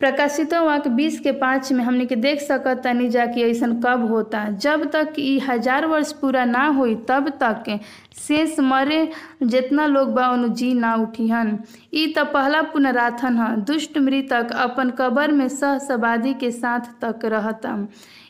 प्रकाशितों 0.00 0.94
बीस 0.96 1.18
के 1.20 1.32
पाँच 1.32 1.70
में 1.72 1.82
हमने 1.84 2.06
के 2.06 2.16
देख 2.16 2.40
सकत 2.40 2.80
तनी 2.84 3.08
जा 3.08 3.26
कि 3.26 3.42
ऐसा 3.42 3.66
कब 3.84 4.06
होता। 4.10 4.44
जब 4.50 4.84
तक 4.92 5.12
ई 5.18 5.38
हज़ार 5.38 5.86
वर्ष 5.86 6.12
पूरा 6.12 6.44
ना 6.44 6.66
होई, 6.68 6.94
तब 7.08 7.28
तक 7.42 7.78
शेष 8.18 8.58
मरे 8.60 9.08
जितना 9.42 9.86
लोग 9.86 10.12
बा 10.14 10.28
उन 10.28 10.52
जी 10.54 10.72
ना 10.74 10.94
उठिहन। 10.94 11.58
ई 11.94 12.06
तो 12.12 12.24
पहला 12.24 12.62
पुनराथन 12.72 13.38
है। 13.38 13.56
दुष्ट 13.64 13.98
मृतक 13.98 14.52
अपन 14.56 14.90
कबर 14.98 15.32
में 15.32 15.48
सह 15.48 15.78
सबादी 15.78 16.34
के 16.34 16.50
साथ 16.50 16.92
तक 17.04 17.24
रहता। 17.24 17.76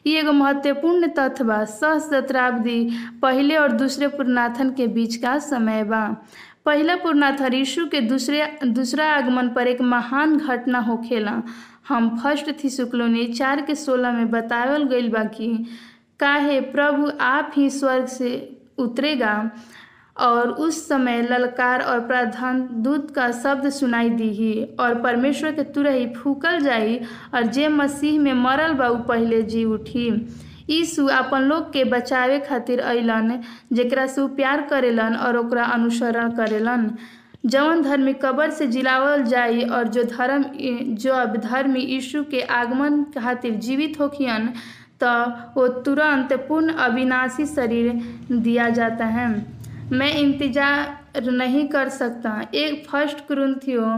ये 0.07 0.21
एगो 0.21 0.33
महत्वपूर्ण 0.33 1.09
तथ्य 1.09 1.45
बा। 1.45 1.65
सह 1.65 1.99
शताब्दी 2.01 2.81
पहले 3.23 3.57
और 3.57 3.73
दूसरे 3.73 4.09
पुनराथन 4.09 4.71
के 4.71 4.87
बीच 4.87 5.17
का 5.17 5.39
समय 5.41 5.85
बा। 5.85 6.09
पहला 6.67 6.95
पूर्णाथर 6.97 7.55
यीशु 7.55 7.87
के 7.87 8.01
दूसरे, 8.01 8.45
दूसरा 8.65 9.07
आगमन 9.13 9.49
पर 9.49 9.67
एक 9.67 9.81
महान 9.83 10.37
घटना 10.37 10.79
होखेला 10.81 11.43
हम 11.89 12.09
फ़र्स्ट 12.19 12.51
थी 12.63 12.69
शुक्लोनी, 12.71 13.27
चार 13.29 13.61
के 13.61 13.75
सोलह 13.75 14.13
में 14.13 14.31
बतावल 14.31 14.85
गईल 14.85 15.09
बा 15.11 15.25
कि 15.25 15.49
काहे 16.21 16.61
प्रभु 16.61 17.11
आप 17.21 17.51
ही 17.57 17.69
स्वर्ग 17.71 18.07
से 18.07 18.31
उतरेगा। 18.79 19.51
और 20.17 20.51
उस 20.63 20.77
समय 20.89 21.21
ललकार 21.23 21.81
और 21.83 22.01
प्रधान 22.01 22.67
दूत 22.83 23.11
का 23.15 23.31
शब्द 23.33 23.69
सुनाई 23.71 24.11
दी 24.11 24.63
और 24.81 25.01
परमेश्वर 25.03 25.53
के 25.53 25.63
तुरही 25.73 26.07
फूकल 26.15 26.61
जाई, 26.61 26.99
और 27.35 27.47
जे 27.47 27.69
मसीह 27.69 28.21
में 28.21 28.33
मरल 28.35 28.73
बा 28.73 28.89
पहले 29.09 29.43
जी 29.43 29.65
उठी। 29.65 30.11
यीशु 30.71 31.07
अपन 31.15 31.43
लोग 31.43 31.73
के 31.73 31.85
बचावे 31.87 32.39
खातिर 32.41 32.81
अलन 32.83 33.39
जेकरा 33.73 34.07
से 34.07 34.27
प्यार 34.37 34.63
करेलन 34.71 35.17
और 35.17 35.37
ओकरा 35.37 35.65
अनुसरण 35.75 36.31
करेलन। 36.37 36.91
जवन 37.47 37.83
धर्मी 37.83 38.13
कबर 38.23 38.51
से 38.51 38.67
जिलावल 38.67 39.23
जाई 39.25 39.63
और 39.69 39.89
जो 39.89 40.03
धर्म 40.07 40.45
जो 40.97 41.13
अब 41.15 41.37
धर्मी 41.39 41.81
यीशु 41.81 42.23
के 42.25 42.41
आगमन 42.53 43.03
खातिर 43.17 43.55
जीवित 43.57 44.01
होखियन 44.01 44.49
तो 45.01 45.11
वो 45.55 45.67
तुरंत 45.83 46.33
पूर्ण 46.49 46.73
अविनाशी 46.81 47.47
शरीर 47.47 47.93
दिया 48.33 48.69
जाता 48.71 49.05
है। 49.07 49.29
मैं 49.93 50.13
इंतज़ार 50.15 51.23
नहीं 51.23 51.67
कर 51.69 51.89
सकता। 51.91 52.31
एक 52.55 52.87
फ़र्स्ट 52.87 53.19
क्रंथियो 53.27 53.89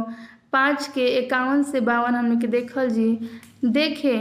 पाँच 0.52 0.86
के 0.94 1.06
इक्यावन 1.18 1.62
से 1.62 1.80
बावन 1.82 2.14
हम 2.14 2.34
देखल 2.36 2.88
जी। 2.90 3.08
देखे 3.64 4.16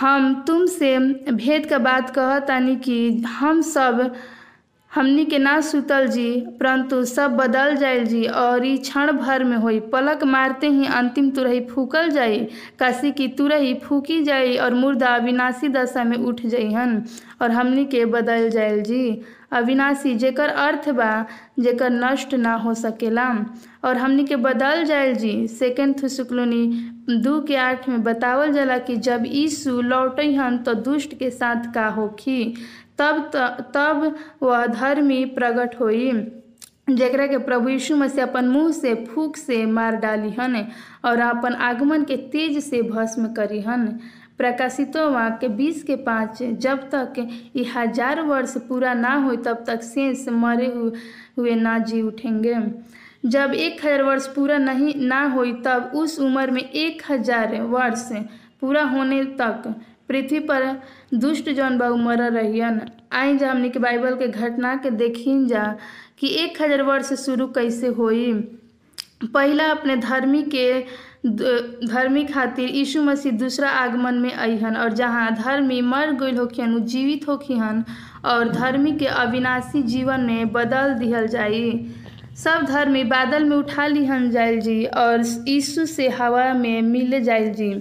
हम 0.00 0.34
तुम 0.46 0.64
से 0.66 0.98
भेद 1.32 1.66
के 1.66 1.78
बात 1.78 2.10
कहतानी 2.10 2.76
कि 2.76 3.10
हम 3.28 3.60
सब 3.62 4.14
हमनी 4.92 5.24
के 5.24 5.38
ना 5.38 5.60
सुतल 5.60 6.06
जी, 6.06 6.40
परंतु 6.60 7.04
सब 7.04 7.36
बदल 7.36 7.76
जाइल 7.76 8.04
जी 8.06 8.24
और 8.26 8.66
क्षण 8.78 9.12
भर 9.12 9.44
में 9.44 9.56
होई। 9.56 9.78
पलक 9.92 10.24
मारते 10.24 10.68
ही 10.68 10.86
अंतिम 10.86 11.30
तुरही 11.30 11.60
फूकल 11.66 12.10
जाई, 12.10 12.38
काशी 12.78 13.12
की 13.12 13.28
तुरही 13.28 13.74
फूकी 13.74 14.22
जाई 14.22 14.56
और 14.56 14.74
मुर्दा 14.74 15.16
विनाशी 15.16 15.68
दशा 15.68 16.04
में 16.04 16.16
उठ 16.16 16.40
जाई 16.46 16.72
हन 16.72 17.02
और 17.42 17.50
हमनी 17.50 17.84
के 17.84 18.04
बदल 18.06 18.48
जाइल 18.50 18.82
जी। 18.82 19.22
अविनाशी, 19.52 20.14
जेकर 20.14 20.48
अर्थ 20.48 20.88
बा, 20.90 21.26
जेकर 21.60 21.90
नष्ट 21.90 22.34
ना 22.34 22.54
हो 22.54 22.74
सकेला। 22.74 23.28
और 23.84 23.96
हमनी 23.96 24.24
के 24.24 24.36
बदल 24.38 24.84
जाइल 24.84 25.14
जी। 25.14 25.46
सेकेंड 25.48 26.02
थुसुकलोनी 26.02 26.66
दू 27.22 27.40
के 27.40 27.56
आठ 27.56 27.88
में 27.88 28.02
बतावल 28.02 28.52
जाला 28.52 28.78
कि 28.78 28.96
जब 28.98 29.24
यीशु 29.26 29.80
लौटहन 29.82 30.58
तो 30.58 30.74
दुष्ट 30.74 31.18
के 31.18 31.30
साथ 31.30 31.72
का 31.74 31.86
होखी, 31.88 32.54
तब 32.98 33.30
तब 33.74 34.14
वह 34.42 34.66
धर्मी 34.66 35.24
प्रकट 35.34 35.80
होई, 35.80 36.12
जेकरा 36.90 37.26
के 37.26 37.38
प्रभु 37.38 37.68
यीशु 37.68 37.96
मसीह 37.96 38.24
अपन 38.24 38.48
मुँह 38.48 38.70
से 38.72 38.94
फूक 39.04 39.36
से 39.36 39.64
मार 39.66 39.96
डाली 39.96 40.30
हन 40.30 40.56
और 41.04 41.20
अपन 41.20 41.54
आगमन 41.62 42.04
के 42.04 42.16
तेज 42.32 42.58
से 42.64 42.82
भस्म 42.82 43.32
करी 43.32 43.60
हन। 43.60 43.98
प्रकाशितो 44.38 45.08
वाक्य 45.10 45.48
बीस 45.50 45.82
के 45.82 45.96
पाँच, 45.98 46.42
जब 46.42 46.88
तक 46.90 47.18
ये 47.56 47.64
हज़ार 47.66 48.20
वर्ष 48.22 48.56
पूरा 48.68 48.94
ना 48.94 49.14
हो 49.16 49.34
तब 49.38 49.64
तक 49.66 49.82
शेष 49.84 50.28
मरे 50.30 50.66
हुए 51.36 51.54
ना 51.56 51.78
जी 51.80 52.00
उठेंगे। 52.02 52.56
जब 53.24 53.52
एक 53.54 53.84
हज़ार 53.84 54.02
वर्ष 54.02 54.26
पूरा 54.34 54.58
नहीं, 54.58 54.94
ना 54.96 55.24
हो 55.26 55.44
तब 55.64 55.92
उस 55.94 56.18
उम्र 56.20 56.50
में 56.50 56.62
एक 56.62 57.02
हज़ार 57.10 57.60
वर्ष 57.62 58.08
पूरा 58.60 58.82
होने 58.84 59.24
तक 59.40 59.74
पृथ्वी 60.08 60.38
पर 60.40 60.64
दुष्ट 61.14 61.48
जौन 61.50 61.78
बा 61.78 61.88
मर 61.96 62.22
रहियन। 62.22 62.80
आई 63.12 63.36
जा 63.38 63.50
हमने 63.50 63.68
के 63.68 63.78
बाइबल 63.78 64.16
के 64.16 64.28
घटना 64.28 64.74
के 64.76 64.90
देखिन 64.92 65.46
जा 65.48 65.64
कि 66.18 66.28
एक 66.44 66.60
हज़ार 66.62 66.82
वर्ष 66.82 67.12
शुरू 67.20 67.46
कैसे 67.48 67.86
होई। 67.98 68.32
पहला 69.24 69.70
अपने 69.70 69.96
धर्मी 69.96 70.42
के 70.54 70.68
धर्मी 71.26 72.24
खातिर 72.24 72.68
यीशु 72.68 73.02
मसीह 73.02 73.32
दूसरा 73.38 73.68
आगमन 73.70 74.14
में 74.20 74.32
अहन 74.32 74.76
और 74.76 74.92
जहाँ 74.92 75.30
धर्मी 75.34 75.80
मर 75.80 76.12
गई 76.20 76.34
होखियन 76.36 76.80
जीवित 76.84 77.28
होखियन 77.28 77.84
और 78.30 78.48
धर्मी 78.52 78.92
के 78.98 79.06
अविनाशी 79.06 79.82
जीवन 79.82 80.20
में 80.20 80.52
बदल 80.52 80.94
दिहल 80.94 81.26
जाई। 81.26 81.70
सब 82.44 82.64
धर्मी 82.68 83.02
बादल 83.04 83.44
में 83.44 83.56
उठा 83.56 83.86
लिहन 83.86 84.30
जाइल 84.30 84.60
जी 84.60 84.84
और 84.84 85.24
यीशु 85.48 85.84
से 85.86 86.08
हवा 86.08 86.52
में 86.54 86.82
मिल 86.82 87.22
जाइल 87.24 87.52
जी। 87.54 87.72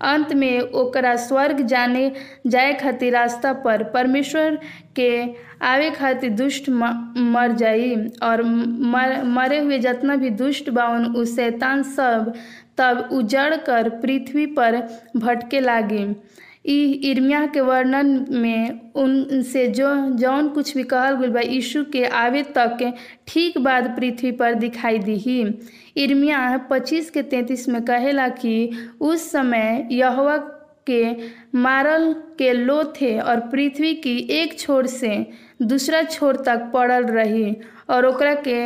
अंत 0.00 0.32
में 0.34 0.60
ओकरा 0.60 1.14
स्वर्ग 1.16 1.60
जाने 1.66 2.10
जाए 2.46 2.72
खातिर 2.74 3.12
रास्ता 3.12 3.52
पर 3.64 3.82
परमेश्वर 3.94 4.58
के 4.96 5.10
आवे 5.66 5.90
खातिर 5.90 6.30
दुष्ट 6.30 6.68
मर 6.70 7.52
जाई 7.52 7.94
और 8.22 8.42
मर, 8.42 9.22
मरे 9.24 9.58
हुए 9.58 9.78
जितना 9.78 10.16
भी 10.16 10.30
दुष्ट 10.30 10.70
बावन 10.70 11.04
उ 11.04 11.24
शैतान 11.34 11.82
सब 11.82 12.32
तब 12.80 13.08
उजड़ 13.12 13.56
कर 13.56 13.88
पृथ्वी 14.02 14.46
पर 14.46 14.82
भटके 15.16 15.60
लागे। 15.60 16.04
इर्मिया 16.64 17.46
के 17.46 17.60
वर्णन 17.60 18.26
में 18.30 18.92
उनसे 18.94 19.66
जो, 19.68 19.88
जौन 20.10 20.48
कुछ 20.48 20.76
भी 20.76 20.82
कहल 20.84 21.28
बा, 21.28 21.40
यीशु 21.40 21.84
के 21.84 22.04
आवे 22.04 22.42
तक 22.56 22.92
ठीक 23.28 23.58
बाद 23.58 23.88
पृथ्वी 23.96 24.32
पर 24.32 24.54
दिखाई 24.54 24.98
दी 24.98 25.54
इर्मिया 25.96 26.56
पच्चीस 26.70 27.10
के 27.10 27.22
तैंतीस 27.22 27.68
में 27.68 27.82
कहेला 27.82 28.28
कि 28.28 28.70
उस 29.00 29.30
समय 29.30 29.88
यहवा 29.92 30.36
के 30.86 31.14
मारल 31.54 32.12
के 32.38 32.52
लो 32.52 32.82
थे 33.00 33.18
और 33.20 33.40
पृथ्वी 33.48 33.94
की 33.94 34.16
एक 34.30 34.58
छोर 34.58 34.86
से 34.86 35.26
दूसरा 35.62 36.02
छोर 36.02 36.36
तक 36.36 36.70
पड़ल 36.74 37.04
रही। 37.06 37.56
और 37.90 38.06
ओकरा 38.06 38.34
के 38.46 38.58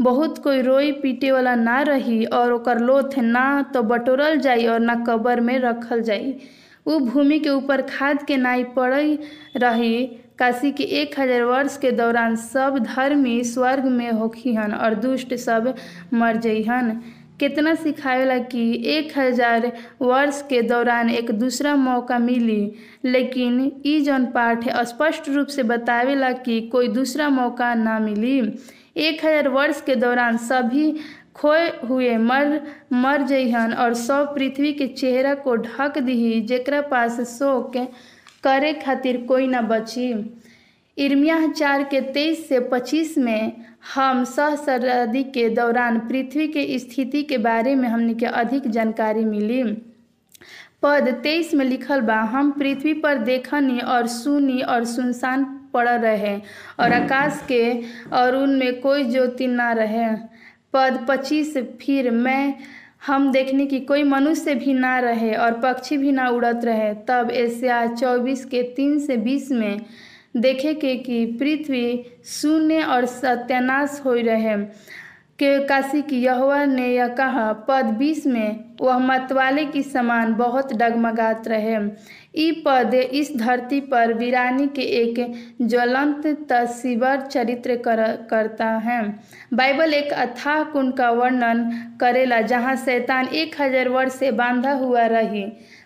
बहुत 0.00 0.38
कोई 0.44 0.60
रोई 0.62 0.90
पीटे 0.92 1.30
वाला 1.32 1.54
ना 1.54 1.80
रही 1.82 2.24
और 2.26 2.52
ओकर 2.52 2.78
लोथ 2.80 3.18
ना 3.18 3.44
तो 3.74 3.82
बटोरल 3.82 4.38
जाई 4.38 4.66
और 4.66 4.80
ना 4.80 4.94
कबर 5.08 5.40
में 5.40 5.58
रखल 5.58 6.02
जाई। 6.02 6.34
उ 6.86 6.98
भूमि 7.00 7.38
के 7.38 7.50
ऊपर 7.50 7.82
खाद 7.82 8.22
के 8.26 8.36
नाई 8.36 8.64
पड़ई 8.76 9.18
रही। 9.56 10.04
काशी 10.38 10.70
के 10.72 10.84
एक 11.00 11.18
हज़ार 11.20 11.42
वर्ष 11.44 11.76
के 11.78 11.90
दौरान 11.92 12.36
सब 12.36 12.78
धर्मी 12.78 13.42
स्वर्ग 13.44 13.84
में 13.86 14.10
होखिहन 14.12 14.72
और 14.74 14.94
दुष्ट 14.94 15.34
सब 15.34 15.74
मर 16.14 16.36
जइहन 16.36 17.00
कितना 17.42 17.74
सिखावेला 17.74 18.38
कि 18.50 18.64
एक 18.88 19.12
हज़ार 19.18 19.70
वर्ष 20.02 20.40
के 20.48 20.60
दौरान 20.62 21.10
एक 21.10 21.30
दूसरा 21.38 21.74
मौका 21.76 22.18
मिली। 22.18 22.72
लेकिन 23.04 23.60
ई 23.86 24.00
जौन 24.00 24.26
पाठ 24.26 24.68
स्पष्ट 24.88 25.28
रूप 25.28 25.46
से 25.46 25.62
बतावेला 25.64 26.30
कि 26.44 26.60
कोई 26.68 26.88
दूसरा 26.90 27.28
मौका 27.30 27.72
ना 27.74 27.98
मिली। 27.98 28.38
एक 28.98 29.24
हज़ार 29.24 29.48
वर्ष 29.48 29.80
के 29.80 29.94
दौरान 29.96 30.36
सभी 30.40 30.92
खोए 31.34 31.68
हुए 31.84 32.16
मर 32.18 32.60
मर 32.92 33.22
जइहन 33.26 33.72
और 33.74 33.94
सब 33.96 34.34
पृथ्वी 34.34 34.72
के 34.72 34.86
चेहरा 34.86 35.34
को 35.36 35.56
ढक 35.56 35.98
दिही, 35.98 36.40
जेकरा 36.42 36.80
पास 36.82 37.20
शोक 37.28 37.76
करे 38.44 38.72
खातिर 38.74 39.16
कोई 39.28 39.46
ना 39.46 39.60
बची। 39.62 40.12
इर्मिया 40.96 41.46
चार 41.48 41.82
के 41.84 42.00
तेईस 42.12 42.48
से 42.48 42.60
पच्चीस 42.68 43.16
में 43.18 43.52
हम 43.82 44.24
सहस्राब्दी 44.24 45.22
के 45.24 45.48
दौरान 45.48 45.98
पृथ्वी 45.98 46.48
के 46.48 46.78
स्थिति 46.78 47.22
के 47.22 47.38
बारे 47.38 47.74
में 47.74 47.88
हमने 47.88 48.14
के 48.14 48.26
अधिक 48.26 48.68
जानकारी 48.68 49.24
मिली। 49.24 49.62
पद 50.82 51.08
तेईस 51.22 51.54
में 51.54 51.64
लिखल 51.64 52.00
बा, 52.00 52.14
हम 52.14 52.50
पृथ्वी 52.50 52.94
पर 52.94 53.18
देखनी 53.18 53.78
और 53.78 54.06
सुनी 54.06 54.60
और 54.60 54.84
सुनसान 54.84 55.44
पड़ 55.74 55.88
रहे 55.88 56.36
और 56.80 56.92
आकाश 56.92 57.44
के 57.48 57.72
और 58.12 58.36
उनमें 58.36 58.80
कोई 58.80 59.04
ज्योति 59.04 59.46
ना 59.46 59.72
रहे। 59.72 60.14
पद 60.72 61.06
पच्चीस, 61.08 61.58
फिर 61.58 62.10
मैं, 62.10 62.54
हम 63.06 63.30
देखने 63.32 63.66
की 63.66 63.80
कोई 63.80 64.02
मनुष्य 64.02 64.54
भी 64.54 64.74
ना 64.74 64.98
रहे 64.98 65.34
और 65.34 65.52
पक्षी 65.52 65.96
भी 65.96 66.12
ना 66.12 66.28
उड़त 66.28 66.60
रहे। 66.64 66.94
तब 66.94 67.30
एशिया 67.30 67.86
चौबीस 67.86 68.44
के 68.44 68.62
तीन 68.62 68.98
से 68.98 69.16
बीस 69.16 69.50
में 69.50 69.80
देखे 70.34 70.74
के 70.74 70.94
कि 70.96 71.24
पृथ्वी 71.40 72.04
शून्य 72.32 72.82
और 72.84 73.06
सत्यानाश 73.06 74.00
हो 74.04 74.14
रहे। 74.16 74.56
के 75.38 75.58
काशी 75.66 76.00
की 76.02 76.20
यहोवा 76.22 76.64
ने 76.64 76.86
यह 76.88 77.08
कहा 77.08 77.52
पद 77.68 77.84
बीस 77.98 78.26
में 78.26 78.64
वह 78.80 78.98
मतवाले 78.98 79.64
की 79.66 79.82
समान 79.82 80.34
बहुत 80.34 80.72
डगमगात 80.72 81.48
रहे। 81.48 81.76
ई 82.36 82.50
पद 82.66 82.94
इस 82.94 83.32
धरती 83.36 83.80
पर 83.82 84.12
वीरानी 84.14 84.66
के 84.68 84.82
एक 85.00 85.18
ज्वलंत 85.62 86.26
तस्वीर 86.50 87.20
चरित्र 87.22 87.76
कर, 87.76 88.04
करता 88.30 88.66
है। 88.78 89.02
बाइबल 89.54 89.94
एक 89.94 90.12
अथाह 90.12 90.62
कुंड 90.64 90.94
का 90.96 91.10
वर्णन 91.10 91.70
करेला 92.00 92.40
जहाँ 92.42 92.76
शैतान 92.76 93.28
एक 93.28 93.60
हज़ार 93.60 93.88
वर्ष 93.88 94.12
से 94.12 94.30
बांधा 94.32 94.72
हुआ 94.74 95.06
रही। 95.08 95.44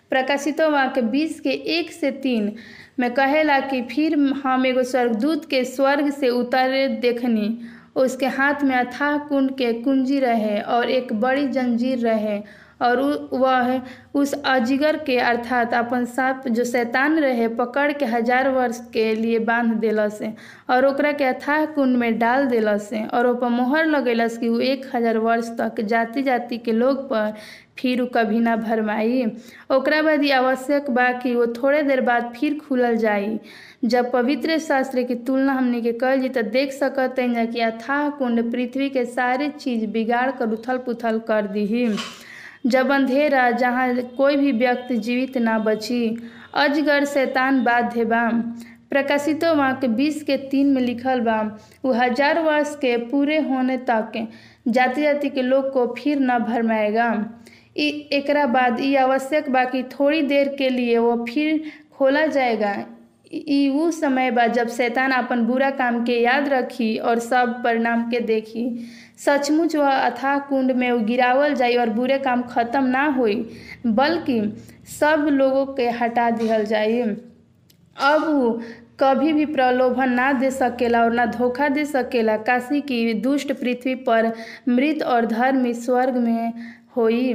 प्रकाशितों 0.09 0.71
वाक्य 0.71 1.01
बीस 1.03 1.39
के 1.39 1.51
एक 1.79 1.91
से 1.91 2.11
तीन 2.13 2.53
में 2.99 3.13
कहेला 3.13 3.59
कि 3.59 3.81
फिर 3.81 4.17
हम 4.43 4.65
एगो 4.65 4.83
स्वर्गदूत 4.83 5.49
के 5.49 5.63
स्वर्ग 5.65 6.09
से 6.09 6.29
उतरे 6.29 6.87
देखनी। 6.87 7.59
उसके 7.95 8.25
हाथ 8.27 8.63
में 8.63 8.75
अथाह 8.75 9.17
कुंड 9.17 9.51
के 9.51 9.73
कुंजी 9.73 10.19
रहे 10.19 10.59
और 10.61 10.89
एक 10.89 11.13
बड़ी 11.13 11.47
जंजीर 11.47 11.99
रहे। 11.99 12.41
और 12.81 12.99
वह 13.33 13.81
उस 14.13 14.33
अजिगर 14.45 14.97
के 14.97 15.17
अर्थात 15.19 15.73
अपन 15.73 16.05
सांप 16.05 16.47
जो 16.47 16.63
शैतान 16.65 17.19
रहे, 17.19 17.47
पकड़ 17.47 17.91
के 17.91 18.05
हज़ार 18.05 18.49
वर्ष 18.49 18.79
के 18.93 19.13
लिए 19.15 19.39
बाँध 19.41 19.73
दिलस 19.79 20.19
और 20.69 20.85
ओकरा 20.85 21.11
के 21.11 21.23
अथाह 21.23 21.65
कुंड 21.67 21.97
में 21.97 22.17
डाल 22.19 22.45
दिलस 22.47 22.89
और 23.13 23.27
ऊपर 23.27 23.49
मोहर 23.49 23.85
लगेलस 23.85 24.37
कि 24.37 24.49
वो 24.49 24.59
एक 24.61 24.85
हज़ार 24.95 25.17
वर्ष 25.19 25.49
तक 25.59 25.81
जाति 25.83 26.23
जाति 26.23 26.57
के 26.57 26.71
लोग 26.71 27.05
पर 27.09 27.33
फिर 27.79 28.03
कभी 28.13 28.39
ना 28.39 28.55
भरमाई। 28.55 29.25
ओकरा 29.71 30.01
बाद 30.01 30.23
ये 30.23 30.31
आवश्यक 30.31 30.89
बा 30.91 31.11
कि 31.13 31.33
वो 31.35 31.45
थोड़े 31.53 31.81
देर 31.83 32.01
बाद 32.01 32.33
फिर 32.35 32.57
खुलल 32.59 32.95
जाई। 32.97 33.39
जब 33.85 34.11
पवित्र 34.11 34.57
शास्त्र 34.59 35.03
की 35.03 35.15
तुलना 35.27 35.53
हमने 35.53 35.81
के 35.81 35.91
कल 35.93 36.21
जी 36.21 36.29
तो 36.29 36.41
देख 36.41 36.71
सकते 36.73 37.21
हैं 37.23 37.47
कि 37.51 37.59
अथाह 37.61 38.09
कुंड 38.09 38.51
पृथ्वी 38.51 38.89
के 38.89 39.05
सारे 39.05 39.49
चीज़ 39.49 39.85
बिगाड़ 39.87 40.29
कर 40.31 40.51
उथल 40.51 40.77
पुथल 40.77 41.19
कर 41.27 41.47
दी 41.47 41.85
जब 42.67 42.91
अंधेरा 42.91 43.49
जहाँ 43.51 43.93
कोई 44.17 44.35
भी 44.37 44.51
व्यक्ति 44.51 44.97
जीवित 44.97 45.37
ना 45.37 45.57
बची, 45.59 46.17
अजगर 46.55 47.05
शैतान 47.05 47.63
बाध्य 47.63 48.05
बा। 48.05 48.29
प्रकाशितो 48.89 49.53
वाक्य 49.55 49.87
बीस 49.87 50.21
के 50.23 50.37
तीन 50.49 50.67
में 50.73 50.81
लिखल 50.81 51.19
बा 51.21 51.41
वो 51.85 51.91
हज़ार 51.93 52.39
वर्ष 52.41 52.75
के 52.75 52.95
पूरे 53.07 53.39
होने 53.41 53.77
तक 53.89 54.11
जाति 54.67 55.01
जाति 55.01 55.29
के 55.29 55.41
लोग 55.41 55.71
को 55.73 55.85
फिर 55.97 56.19
न 56.19 56.37
भरमाएगा। 56.39 57.09
एकरा 57.77 58.45
बाद 58.47 58.79
ये 58.79 58.95
आवश्यक 58.97 59.49
बा 59.51 59.63
कि 59.65 59.83
थोड़ी 59.91 60.21
देर 60.23 60.55
के 60.57 60.69
लिए 60.69 60.97
वो 60.97 61.25
फिर 61.29 61.61
खोला 61.97 62.25
जाएगा। 62.27 62.75
ई 63.33 63.67
वो 63.69 63.89
समय 63.91 64.31
बा 64.31 64.45
जब 64.47 64.67
शैतान 64.69 65.11
अपन 65.11 65.41
बुरा 65.45 65.69
काम 65.71 66.03
के 66.05 66.19
याद 66.21 66.47
रखी 66.49 66.95
और 66.97 67.19
सब 67.19 67.61
परिणाम 67.63 68.09
के 68.11 68.19
देखी। 68.21 68.65
सचमुच 69.17 69.75
वह 69.75 69.89
अथाह 69.89 70.37
कुंड 70.39 70.71
में 70.71 71.05
गिरावल 71.05 71.53
जाई 71.53 71.75
और 71.75 71.89
बुरे 71.89 72.17
काम 72.19 72.41
खत्म 72.43 72.83
ना 72.85 73.05
होई, 73.09 73.35
बल्कि 73.87 74.41
सब 74.89 75.27
लोगों 75.31 75.65
के 75.75 75.89
हटा 75.91 76.29
दिहल 76.31 76.65
जाई। 76.65 77.01
अब 77.01 78.61
कभी 78.99 79.33
भी 79.33 79.45
प्रलोभन 79.45 80.09
ना 80.11 80.31
दे 80.33 80.49
सकेला 80.51 81.03
और 81.03 81.13
ना 81.13 81.25
धोखा 81.27 81.67
दे 81.69 81.85
सकेला, 81.85 82.37
काशी 82.39 82.81
की 82.81 83.13
दुष्ट 83.15 83.51
पृथ्वी 83.53 83.95
पर 84.07 84.31
मृत 84.69 85.03
और 85.03 85.25
धर्म 85.25 85.71
स्वर्ग 85.75 86.17
में 86.17 86.53
होई। 86.97 87.33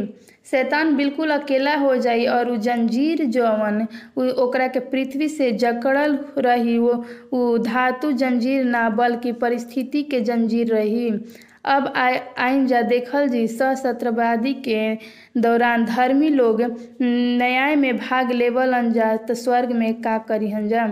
शैतान 0.50 0.96
बिल्कुल 0.96 1.30
अकेला 1.30 1.74
हो 1.76 1.94
जाई 1.96 2.24
और 2.26 2.50
उ 2.50 2.56
जंजीर 2.58 3.24
जवन 3.26 3.86
ओकरा 4.18 4.66
के 4.68 4.80
पृथ्वी 4.80 5.28
से 5.28 5.50
जकड़ल 5.52 6.18
रही, 6.38 6.78
वो 6.78 7.58
धातु 7.58 8.12
जंजीर 8.12 8.64
ना, 8.64 8.88
बल्कि 8.90 9.32
परिस्थिति 9.34 10.02
के 10.02 10.20
जंजीर 10.20 10.74
रही। 10.74 11.10
अब 11.64 11.92
आइन 11.96 12.66
जा 12.66 12.80
देखल 12.82 13.28
जी, 13.28 13.46
सशस्त्रवादी 13.48 14.52
के 14.68 14.94
दौरान 15.40 15.84
धर्मी 15.84 16.28
लोग 16.28 16.62
न्याय 17.02 17.76
में 17.76 17.96
भाग 17.96 18.30
लेवल 18.32 18.90
जा 18.92 19.16
तो 19.16 19.34
स्वर्ग 19.34 19.72
में 19.72 20.00
का 20.02 20.16
करिहन 20.28 20.68
जा 20.68 20.86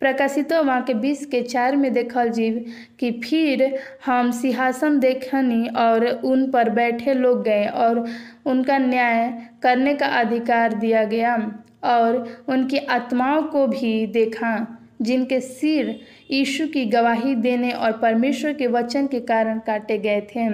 प्रकाशितो 0.00 0.62
वहाँ 0.62 0.82
के 0.82 0.94
बीस 0.94 1.24
के 1.26 1.40
चार 1.42 1.76
में 1.76 1.92
देखल 1.92 2.28
जीव 2.28 2.64
कि 3.00 3.10
फिर 3.24 3.62
हम 4.06 4.30
सिंहासन 4.30 4.98
देखनी 4.98 5.66
और 5.76 6.06
उन 6.24 6.50
पर 6.50 6.70
बैठे 6.70 7.14
लोग 7.14 7.42
गए 7.44 7.66
और 7.66 8.04
उनका 8.46 8.78
न्याय 8.78 9.30
करने 9.62 9.94
का 9.94 10.06
अधिकार 10.20 10.74
दिया 10.74 11.04
गया 11.04 11.36
और 11.84 12.44
उनकी 12.48 12.78
आत्माओं 12.78 13.42
को 13.42 13.66
भी 13.66 14.06
देखा, 14.06 14.56
जिनके 15.02 15.40
सिर 15.40 15.98
यीशु 16.30 16.66
की 16.68 16.84
गवाही 16.86 17.34
देने 17.36 17.70
और 17.72 17.92
परमेश्वर 17.98 18.52
के 18.52 18.66
वचन 18.68 19.06
के 19.06 19.20
कारण 19.22 19.58
काटे 19.66 19.98
गए 19.98 20.20
थे। 20.30 20.48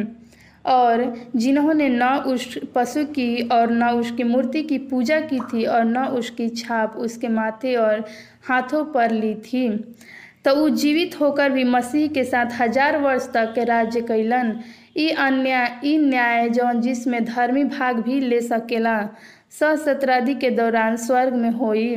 और 0.64 1.02
जिन्होंने 1.36 1.88
न 1.88 2.04
उस 2.28 2.58
पशु 2.74 3.04
की 3.08 3.48
और 3.48 3.70
न 3.72 3.88
उसकी 3.90 4.24
मूर्ति 4.24 4.62
की 4.62 4.78
पूजा 4.88 5.20
की 5.22 5.38
थी 5.52 5.64
और 5.66 5.84
न 5.84 6.04
उसकी 6.16 6.48
छाप 6.50 6.96
उसके 6.98 7.28
माथे 7.30 7.74
और 7.76 8.04
हाथों 8.48 8.84
पर 8.92 9.10
ली 9.12 9.34
थी 9.44 9.68
तो 10.44 10.54
वो 10.56 10.68
जीवित 10.74 11.18
होकर 11.20 11.50
भी 11.50 11.64
मसीह 11.66 12.06
के 12.08 12.24
साथ 12.24 12.60
हज़ार 12.60 12.96
वर्ष 12.98 13.28
तक 13.34 13.54
राज्य 13.68 14.00
कैलन 14.02 14.58
ई 14.96 15.08
अन्याय 15.18 15.80
ई 15.84 15.96
न्याय 15.98 16.48
जौन 16.50 16.80
जिसमें 16.80 17.24
धर्मी 17.24 17.64
भाग 17.66 18.00
भी 18.02 18.20
ले 18.20 18.40
सकेला 18.42 18.98
सहस्त्रादि 19.50 20.34
के 20.34 20.50
दौरान 20.50 20.96
स्वर्ग 20.98 21.34
में 21.34 21.50
होई। 21.52 21.96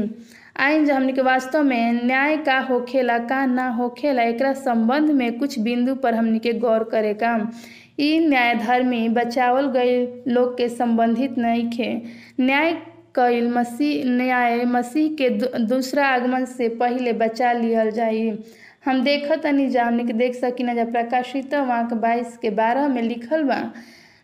आइन 0.56 0.86
जो 0.86 0.94
हमने 0.94 1.14
के 1.14 1.22
वास्तव 1.22 1.64
में 1.64 2.04
न्याय 2.06 2.36
का 2.46 2.58
होखेला 2.70 3.18
का 3.30 3.46
ना 3.46 3.68
होखेला 3.76 4.24
एकरा 4.24 4.52
संबंध 4.54 5.12
में 5.12 5.38
कुछ 5.40 5.58
बिंदु 5.60 5.96
पर 6.04 6.16
हमने 6.16 6.40
के 6.40 6.54
गौर 6.60 6.84
करेगा 6.92 7.36
ई 8.00 8.20
न्याय 8.28 8.54
धर्मी 8.56 9.08
बचावल 9.16 9.68
गए 9.72 9.96
लोग 10.28 10.58
के 10.58 10.68
संबंधित 10.70 11.38
नहीं 11.38 11.70
खे। 11.70 11.92
न्याय 12.40 12.74
कईल 13.16 13.48
मसीह 13.54 14.06
न्याय 14.10 14.64
मसीह 14.66 15.10
के 15.22 15.30
दूसरा 15.66 16.08
आगमन 16.08 16.46
से 16.46 16.70
पहले 16.80 17.14
बचा 17.14 17.52
लिहल 17.54 17.92
जाई। 17.92 18.30
हम 18.86 19.04
देखत 19.04 19.46
नहीं 19.46 19.70
जा 19.70 19.84
हमने 19.86 20.04
के 20.06 20.14
देख 20.14 20.36
सकी 20.36 20.64
ना 20.64 20.74
जब 20.74 20.92
प्रकाशित 20.92 21.54
वाक 21.56 21.94
बाईस 21.94 22.38
के 22.42 22.50
बारह 22.62 22.88
में 22.88 23.02
लिखल 23.02 23.44
बा। 23.44 23.62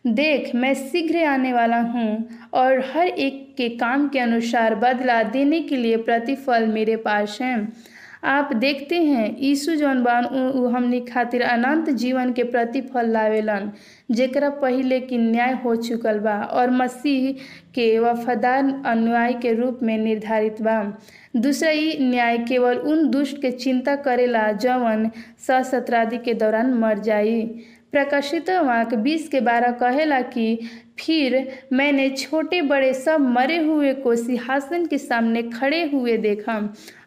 देख, 0.05 0.51
मैं 0.55 0.73
शीघ्र 0.73 1.23
आने 1.25 1.51
वाला 1.53 1.79
हूँ 1.83 2.27
और 2.53 2.79
हर 2.91 3.07
एक 3.07 3.53
के 3.57 3.69
काम 3.69 4.07
के 4.09 4.19
अनुसार 4.19 4.75
बदला 4.75 5.21
देने 5.23 5.59
के 5.61 5.77
लिए 5.77 5.97
प्रतिफल 5.99 6.67
मेरे 6.67 6.95
पास 6.97 7.37
है। 7.41 7.67
आप 8.23 8.53
देखते 8.53 8.95
हैं, 8.95 9.37
यीशु 9.39 9.75
जौन 9.75 10.03
बान 10.03 10.25
हमनी 10.73 10.99
खातिर 11.01 11.41
अनंत 11.41 11.89
जीवन 11.89 12.31
के 12.33 12.43
प्रतिफल 12.43 13.09
लावेलन, 13.09 13.71
जेकरा 14.11 14.49
पहले 14.49 14.99
की 14.99 15.17
न्याय 15.17 15.53
हो 15.63 15.75
चुकल 15.75 16.19
बा 16.19 16.35
और 16.43 16.71
मसीह 16.71 17.31
के 17.75 17.87
वफादार 17.99 18.81
अनुयायी 18.85 19.33
के 19.33 19.53
रूप 19.53 19.79
में 19.83 19.97
निर्धारित 19.97 20.61
बा। 20.61 20.81
दूसरा, 21.35 21.69
ई 21.69 21.97
न्याय 22.01 22.37
केवल 22.39 22.77
उन 22.77 23.09
दुष्ट 23.09 23.41
के 23.41 23.51
चिंता 23.51 23.95
करेला 23.97 24.51
जवन 24.53 25.09
सहस्त्रादि 25.47 26.17
के 26.17 26.33
दौरान 26.33 26.73
मर 26.73 26.99
जाई। 26.99 27.43
प्रकाशित 27.91 28.49
वाक 28.49 28.93
बीस 28.93 29.27
के 29.27 29.39
बारह 29.39 29.71
कहेला 29.71 30.21
कि, 30.21 30.59
फिर 30.99 31.59
मैंने 31.73 32.09
छोटे 32.09 32.61
बड़े 32.61 32.93
सब 32.93 33.21
मरे 33.21 33.57
हुए 33.57 33.93
को 33.93 34.15
सिंहासन 34.15 34.85
के 34.85 34.97
सामने 34.97 35.43
खड़े 35.43 35.89
हुए 35.89 36.17
देखा 36.17 36.57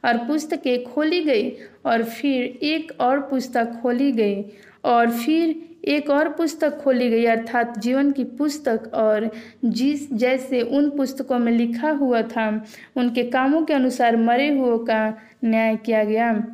और 0.05 0.17
पुस्तकें 0.19 0.85
खोली 0.85 1.23
गई 1.25 1.53
और 1.85 2.03
फिर 2.03 2.59
एक 2.63 2.93
और 3.01 3.21
पुस्तक 3.21 3.79
खोली 3.83 4.13
गई 4.13 4.45
और 4.85 5.11
फिर 5.11 5.69
एक 5.85 6.11
और 6.11 6.29
पुस्तक 6.29 6.79
खोली 6.79 7.11
गई 7.11 7.25
अर्थात 7.25 7.79
जीवन 7.79 8.13
की 8.13 8.25
पुस्तक 8.25 8.91
और 8.95 9.31
जिस 9.65 10.13
जैसे 10.13 10.61
उन 10.63 10.91
पुस्तकों 10.91 11.39
में 11.39 11.53
लिखा 11.53 11.91
हुआ 11.91 12.23
था, 12.23 12.65
उनके 12.97 13.23
कामों 13.23 13.63
के 13.63 13.75
अनुसार 13.75 14.17
मरे 14.17 14.49
हुए 14.49 14.87
का 14.87 15.19
न्याय 15.45 15.77
किया 15.77 16.05
गया। 16.05 16.45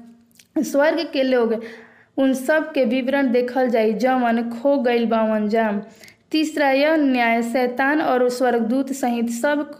स्वर्ग 0.58 1.10
के 1.12 1.22
लोग 1.22 1.64
उन 2.18 2.32
सब 2.34 2.72
के 2.72 2.84
विवरण 2.84 3.32
देखल 3.32 3.68
जाई 3.70 3.92
जवन 3.92 4.42
खो 4.50 4.76
गई 4.78 5.04
बावन 5.06 5.48
तीसरा 6.30 6.70
यह, 6.70 6.96
न्याय, 6.96 7.42
शैतान 7.42 8.00
और 8.00 8.28
स्वर्गदूत 8.28 8.92
सहित 8.92 9.28
सब 9.30 9.70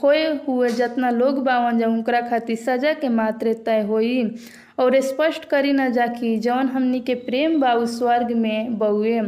खोए 0.00 0.24
हुए 0.48 0.68
जितना 0.68 1.10
लोग 1.10 1.42
बावन 1.44 1.78
जा 1.78 1.86
उनकरा 1.86 2.20
खातिर 2.20 2.56
सजा 2.56 2.92
के 2.92 3.08
मात्रे 3.08 3.54
तय 3.54 3.80
होई। 3.82 4.22
और 4.78 5.00
स्पष्ट 5.00 5.44
करी 5.44 5.72
न 5.72 5.90
जा 5.92 6.06
कि 6.06 6.36
जौन 6.38 6.68
हमनी 6.68 7.00
के 7.00 7.14
प्रेम 7.14 7.60
बा 7.60 7.84
स्वर्ग 7.84 8.32
में 8.36 8.78
बउए। 8.78 9.20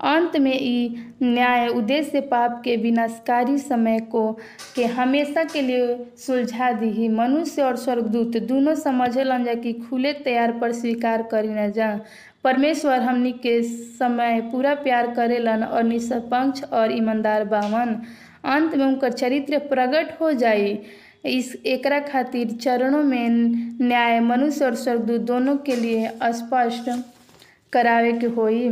अंत 0.00 0.36
में 0.36 0.52
ई 0.52 0.96
न्याय, 1.22 1.68
उद्देश्य 1.68 2.20
पाप 2.20 2.60
के 2.64 2.76
विनाशकारी 2.76 3.58
समय 3.58 4.00
को 4.00 4.32
के 4.76 4.84
हमेशा 4.84 5.44
के 5.44 5.62
लिए 5.62 6.06
सुलझा 6.16 6.72
दी। 6.72 7.08
मनुष्य 7.08 7.62
और 7.62 7.76
स्वर्गदूत 7.76 8.36
दोनों 8.36 8.74
समझलन 8.74 9.44
जा 9.44 9.54
कि 9.54 9.72
खुले 9.72 10.12
तैयार 10.12 10.52
पर 10.52 10.72
स्वीकार 10.72 11.22
करी 11.22 11.48
न 11.48 11.70
जा। 11.72 12.00
परमेश्वर 12.44 13.00
हमनी 13.00 13.32
के 13.32 13.62
समय 13.62 14.40
पूरा 14.52 14.74
प्यार 14.74 15.14
करेलन 15.14 15.64
और 15.64 15.82
निष्पक्ष 15.82 16.62
और 16.64 16.92
ईमानदार 16.92 17.44
बावन 17.44 17.96
अंत 18.44 18.74
में 18.74 18.84
उनकर 18.86 19.12
चरित्र 19.12 19.58
प्रकट 19.58 20.20
हो 20.20 20.32
जाई। 20.32 20.78
इस 21.24 21.54
एकरा 21.66 21.98
खातिर 22.00 22.50
चरणों 22.52 23.02
में 23.02 23.28
न्याय, 23.80 24.20
मनुष्य 24.20 24.64
और 24.64 24.74
स्वर्गदूत 24.74 25.20
दोनों 25.20 25.56
के 25.56 25.76
लिए 25.76 26.10
स्पष्ट 26.24 26.90
करावे 27.72 28.12
के 28.12 28.26
होई। 28.26 28.68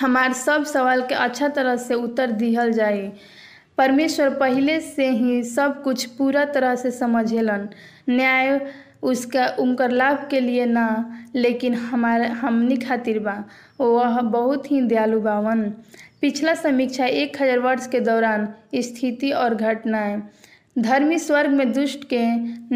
हमार 0.00 0.32
सब 0.32 0.64
सवाल 0.64 1.02
के 1.02 1.14
अच्छा 1.14 1.48
तरह 1.48 1.76
से 1.76 1.94
उत्तर 1.94 2.30
दिहल 2.30 2.72
जाई 2.72 3.10
परमेश्वर 3.78 4.30
पहले 4.30 4.80
से 4.80 5.08
ही 5.10 5.42
सब 5.42 5.82
कुछ 5.82 6.04
पूरा 6.06 6.44
तरह 6.44 6.74
से 6.74 6.90
समझेलन। 6.90 7.68
न्याय 8.08 8.60
उसका, 9.02 9.46
उनकर 9.58 9.90
लाभ 9.90 10.26
के 10.30 10.40
लिए 10.40 10.66
ना, 10.66 10.86
लेकिन 11.34 11.74
हमारे, 11.74 12.26
हमनी 12.26 12.76
खातिर 12.76 13.18
बा। 13.18 13.44
वह 13.80 14.20
बहुत 14.20 14.70
ही 14.70 14.80
दयालु 14.80 15.20
बावन। 15.20 15.62
पिछला 16.20 16.54
समीक्षा 16.54 17.06
एक 17.06 17.42
हज़ार 17.42 17.58
वर्ष 17.58 17.86
के 17.86 18.00
दौरान 18.00 18.48
स्थिति 18.74 19.30
और 19.30 19.54
घटनाएँ 19.54 20.22
धर्मी 20.76 21.18
स्वर्ग 21.18 21.50
में 21.50 21.72
दुष्ट 21.72 22.04
के 22.04 22.24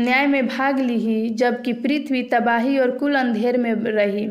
न्याय 0.00 0.26
में 0.26 0.46
भाग 0.46 0.80
ली 0.80 1.28
जबकि 1.30 1.72
पृथ्वी 1.72 2.22
तबाही 2.22 2.76
और 2.78 2.90
कुल 2.90 3.14
अंधेर 3.14 3.56
में 3.58 3.72
रही। 3.74 4.26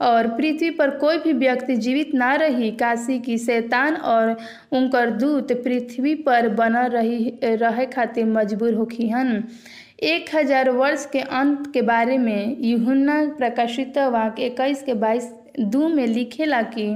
और 0.00 0.28
पृथ्वी 0.28 0.70
पर 0.70 0.90
कोई 0.98 1.18
भी 1.18 1.32
व्यक्ति 1.32 1.76
जीवित 1.76 2.14
ना 2.14 2.34
रही, 2.34 2.70
काशी 2.70 3.18
की 3.18 3.36
शैतान 3.38 3.96
और 3.96 4.36
उनकर 4.72 5.10
दूत 5.10 5.52
पृथ्वी 5.64 6.14
पर 6.14 6.48
बना 6.54 6.86
रही, 6.86 7.32
रहे 7.44 7.86
खातिर 7.86 8.26
मजबूर 8.26 8.74
होखिहन 8.74 9.42
एक 10.02 10.34
हज़ार 10.34 10.70
वर्ष 10.70 11.06
के 11.06 11.20
अंत 11.20 11.70
के 11.72 11.82
बारे 11.82 12.16
में 12.18 12.56
यूहन्ना 12.60 13.24
प्रकाशित 13.38 13.98
वाक 13.98 14.40
इक्कीस 14.40 14.82
के 14.82 14.94
बाईस 14.94 15.32
दू 15.60 15.88
में 15.88 16.06
लिखेला 16.06 16.62
कि 16.62 16.86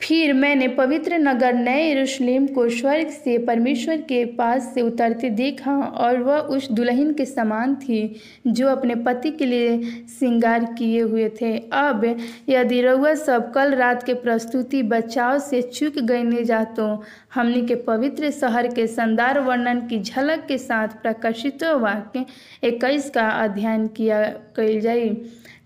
फिर 0.00 0.32
मैंने 0.32 0.66
पवित्र 0.68 1.16
नगर 1.18 1.54
नए 1.54 1.90
यरूशलेम 1.90 2.46
को 2.46 2.68
स्वर्ग 2.68 3.08
से 3.08 3.36
परमेश्वर 3.38 3.96
के 4.02 4.24
पास 4.34 4.70
से 4.74 4.82
उतरते 4.82 5.30
देखा 5.30 5.72
और 5.72 6.18
वह 6.22 6.38
उस 6.48 6.70
दुल्हन 6.72 7.12
के 7.14 7.24
समान 7.24 7.74
थी 7.76 8.20
जो 8.46 8.68
अपने 8.68 8.94
पति 8.94 9.30
के 9.30 9.46
लिए 9.46 9.78
श्रृंगार 9.82 10.64
किए 10.78 11.00
हुए 11.00 11.28
थे। 11.40 11.52
अब 11.72 12.04
यदि 12.48 12.80
रउआ 12.82 13.14
सब 13.14 13.52
कल 13.52 13.74
रात 13.74 14.02
के 14.02 14.14
प्रस्तुति 14.14 14.82
बचाव 14.84 15.38
से 15.38 15.62
चूक 15.62 15.98
गए 16.00 16.22
ने 16.22 16.44
जा 16.44 16.62
तो 16.78 16.86
हमने 17.34 17.62
के 17.62 17.74
पवित्र 17.88 18.30
शहर 18.30 18.68
के 18.68 18.86
शानदार 18.86 19.40
वर्णन 19.40 19.80
की 19.86 20.00
झलक 20.00 20.44
के 20.48 20.58
साथ 20.58 21.02
प्रकाशित 21.02 21.64
वाक्य 21.64 22.24
इक्कीस 22.64 23.10
का 23.10 23.28
अध्ययन 23.42 23.86
किया 23.88 24.22
कल 24.56 24.78
जाई। 24.80 25.08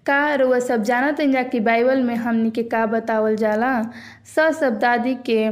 का 0.06 0.34
रउआ 0.34 0.58
सब 0.58 0.82
जानत 0.82 1.20
जा 1.20 1.42
कि 1.42 1.60
बाइबल 1.60 2.02
में 2.02 2.14
हमनी 2.16 2.50
के 2.50 2.62
का 2.62 2.86
बतावल 2.86 3.36
जाला। 3.36 3.82
स 4.36 4.50
शब्दादि 4.60 5.14
के 5.26 5.48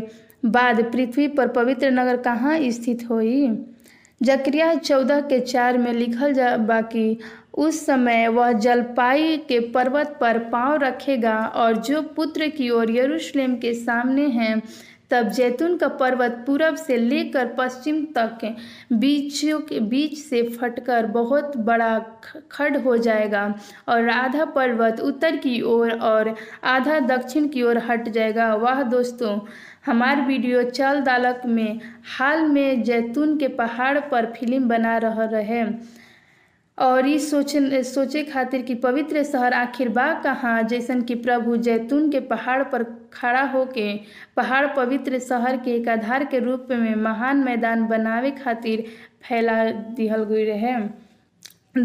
बाद 0.46 0.82
पृथ्वी 0.92 1.26
पर 1.28 1.48
पवित्र 1.48 1.90
नगर 1.90 2.16
कहाँ 2.16 2.58
स्थित 2.70 3.06
होई? 3.10 3.48
जक्रिया 4.20 4.74
चौदह 4.74 5.20
के 5.20 5.40
चार 5.40 5.78
में 5.78 5.92
लिखल 5.92 6.32
जा 6.32 6.56
बाकी 6.56 7.18
उस 7.58 7.84
समय 7.86 8.28
वह 8.28 8.52
जलपाई 8.52 9.36
के 9.48 9.58
पर्वत 9.70 10.16
पर 10.20 10.38
पाँव 10.38 10.76
रखेगा 10.82 11.36
और 11.56 11.76
जो 11.76 12.02
पुत्र 12.16 12.48
की 12.48 12.68
ओर 12.70 12.90
यरूशलेम 12.90 13.54
के 13.56 13.72
सामने 13.74 14.26
हैं 14.28 14.62
तब 15.10 15.28
जैतून 15.28 15.76
का 15.76 15.88
पर्वत 16.00 16.42
पूरब 16.46 16.74
से 16.76 16.96
लेकर 16.96 17.46
पश्चिम 17.58 18.04
तक 18.16 18.44
बीचों 18.92 19.60
के 19.60 19.80
बीच 19.80 20.18
से 20.18 20.42
फटकर 20.50 21.06
बहुत 21.12 21.56
बड़ा 21.56 21.98
खड 22.52 22.76
हो 22.76 22.96
जाएगा 22.98 23.42
और 23.88 24.08
आधा 24.08 24.44
पर्वत 24.44 25.00
उत्तर 25.00 25.36
की 25.36 25.60
ओर 25.62 25.90
और, 25.92 26.34
आधा 26.64 26.98
दक्षिण 27.00 27.48
की 27.48 27.62
ओर 27.62 27.78
हट 27.78 28.08
जाएगा। 28.08 28.54
वाह 28.54 28.82
दोस्तों 28.82 29.38
हमार 29.86 30.20
वीडियो 30.20 30.62
चल 30.62 31.00
दालक 31.00 31.42
में 31.46 31.80
हाल 32.18 32.44
में 32.48 32.82
जैतून 32.82 33.36
के 33.38 33.48
पहाड़ 33.48 33.98
पर 34.00 34.26
फ़िल्म 34.32 34.68
बना 34.68 34.96
रह 34.98 35.24
रहे। 35.24 35.64
और 36.78 37.06
ई 37.08 37.18
सोचे 37.18 37.82
सोचे 37.84 38.22
खातिर 38.24 38.62
कि 38.62 38.74
पवित्र 38.84 39.22
शहर 39.24 39.52
आखिर 39.52 39.88
बा 39.96 40.12
कहाँ? 40.22 40.62
जैसन 40.68 41.02
कि 41.08 41.14
प्रभु 41.14 41.56
जैतून 41.56 42.10
के 42.10 42.20
पहाड़ 42.30 42.62
पर 42.72 42.82
खड़ा 43.12 43.42
होके, 43.52 43.92
पहाड़ 44.36 44.66
पवित्र 44.76 45.18
शहर 45.18 45.56
के 45.64 45.74
एक 45.76 45.88
आधार 45.88 46.24
के 46.30 46.38
रूप 46.44 46.66
में 46.70 46.94
महान 47.02 47.42
मैदान 47.44 47.86
बनावे 47.88 48.30
खातिर 48.42 48.84
फैला 49.28 49.64
दिहल 49.98 50.24
गई 50.30 50.44
रहे। 50.44 50.76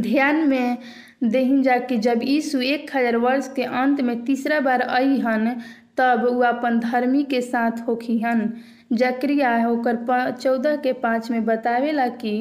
ध्यान 0.01 0.47
में 0.49 0.77
देहिन 1.23 1.61
जा 1.63 1.77
कि 1.89 1.97
जब 2.05 2.19
यीशु 2.23 2.61
एक 2.61 2.95
हज़ार 2.95 3.15
वर्ष 3.17 3.51
के 3.55 3.63
अंत 3.63 4.01
में 4.01 4.23
तीसरा 4.25 4.59
बार 4.59 4.81
अहन 4.81 5.55
तब 5.97 6.25
वो 6.33 6.41
अपन 6.43 6.79
धर्मी 6.79 7.23
के 7.31 7.41
साथ 7.41 7.87
होखिहन 7.87 8.49
जक्रिया 8.93 9.55
होकर 9.63 10.31
चौदह 10.41 10.75
के 10.77 10.93
पाँच 11.03 11.29
में 11.31 11.43
बतावेला 11.45 12.07
कि 12.23 12.33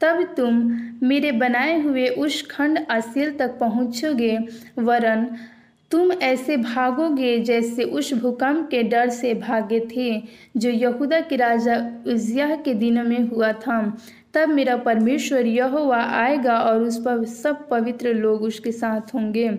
तब 0.00 0.22
तुम 0.36 0.62
मेरे 1.02 1.32
बनाए 1.32 1.80
हुए 1.80 2.06
उस 2.08 2.42
खंड 2.50 2.78
असील 2.90 3.36
तक 3.38 3.58
पहुँचोगे, 3.58 4.36
वरन 4.78 5.26
तुम 5.90 6.12
ऐसे 6.12 6.56
भागोगे 6.56 7.38
जैसे 7.40 7.84
उस 7.84 8.12
भूकंप 8.14 8.68
के 8.70 8.82
डर 8.82 9.08
से 9.10 9.32
भागे 9.34 9.80
थे, 9.90 10.22
जो 10.56 10.70
यहूदा 10.70 11.20
के 11.20 11.36
राजा 11.36 11.76
उजिया 12.06 12.54
के 12.56 12.74
दिनों 12.74 13.04
में 13.04 13.28
हुआ 13.28 13.52
था। 13.54 13.80
तब 14.34 14.48
मेरा 14.48 14.76
परमेश्वर 14.76 15.46
यहोवा 15.46 16.02
आएगा 16.14 16.58
और 16.60 16.82
उस 16.82 16.96
पर 16.98 17.24
सब 17.24 17.68
पवित्र 17.68 18.14
लोग 18.14 18.42
उसके 18.42 18.72
साथ 18.72 19.14
होंगे। 19.14 19.50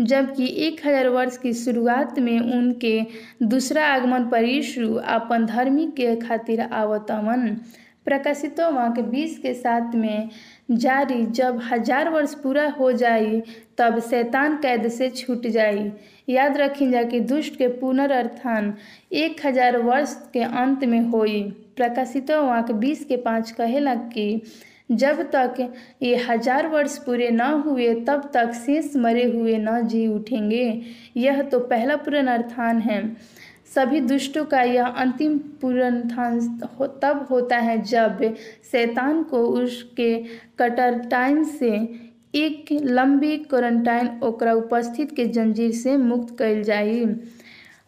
जबकि 0.00 0.46
एक 0.66 0.80
हज़ार 0.86 1.08
वर्ष 1.08 1.36
की 1.36 1.52
शुरुआत 1.54 2.18
में 2.18 2.38
उनके 2.38 3.00
दूसरा 3.42 3.86
आगमन 3.86 4.24
पर 4.24 4.44
यीशु 4.44 4.94
अपन 4.94 5.46
धर्मी 5.46 5.86
के 5.96 6.14
खातिर 6.16 6.60
आवतवन। 6.62 7.56
प्रकाशित 8.06 8.60
वाक्य 8.60 9.02
बीस 9.02 9.38
के 9.38 9.52
साथ 9.54 9.94
में, 9.94 10.28
जारी, 10.70 11.24
जब 11.26 11.60
हज़ार 11.62 12.08
वर्ष 12.10 12.34
पूरा 12.34 12.68
हो 12.70 12.90
जाई, 12.92 13.40
तब 13.78 13.98
शैतान 14.00 14.56
कैद 14.56 14.88
से 14.88 15.08
छूट 15.10 15.46
जाई। 15.46 15.90
याद 16.28 16.56
रखी 16.56 16.90
जा 16.90 17.02
कि 17.02 17.20
दुष्ट 17.22 17.56
के 17.56 17.68
पुनर्स्थान 17.68 18.74
एक 19.12 19.46
हज़ार 19.46 19.76
वर्ष 19.78 20.14
के 20.32 20.42
अंत 20.42 20.84
में 20.84 21.00
होई। 21.00 21.42
प्रकाशित 21.76 22.30
वाक्य 22.30 22.72
बीस 22.74 23.04
के 23.04 23.16
पाँच 23.16 23.50
कहेला 23.50 23.94
कि, 23.94 24.42
जब 24.92 25.22
तक 25.30 25.56
ये 26.02 26.16
हज़ार 26.24 26.66
वर्ष 26.68 26.96
पूरे 26.98 27.28
न 27.30 27.40
हुए, 27.66 27.92
तब 28.04 28.30
तक 28.34 28.52
शेष 28.56 28.96
मरे 28.96 29.24
हुए 29.24 29.56
न 29.58 29.80
जी 29.86 30.06
उठेंगे। 30.06 30.82
यह 31.16 31.42
तो 31.42 31.58
पहला 31.60 31.96
पुनरुत्थान 31.96 32.80
है। 32.80 33.00
सभी 33.74 34.00
दुष्टों 34.00 34.44
का 34.44 34.62
यह 34.62 34.86
अंतिम 34.86 35.38
पुनरुत्थान 35.60 36.38
हो, 36.80 36.86
तब 36.86 37.26
होता 37.30 37.56
है 37.58 37.80
जब 37.82 38.34
शैतान 38.72 39.22
को 39.22 39.38
उसके 39.54 40.16
कटर 40.58 40.98
टाइम 41.10 41.42
से 41.44 41.70
एक 42.34 42.66
लंबी 42.72 43.36
क्वारंटाइन 43.38 44.20
ओकरा 44.22 44.52
उपस्थित 44.52 45.12
के 45.16 45.26
जंजीर 45.26 45.72
से 45.72 45.96
मुक्त 45.96 46.38
कइल 46.38 46.62
जाई। 46.62 47.04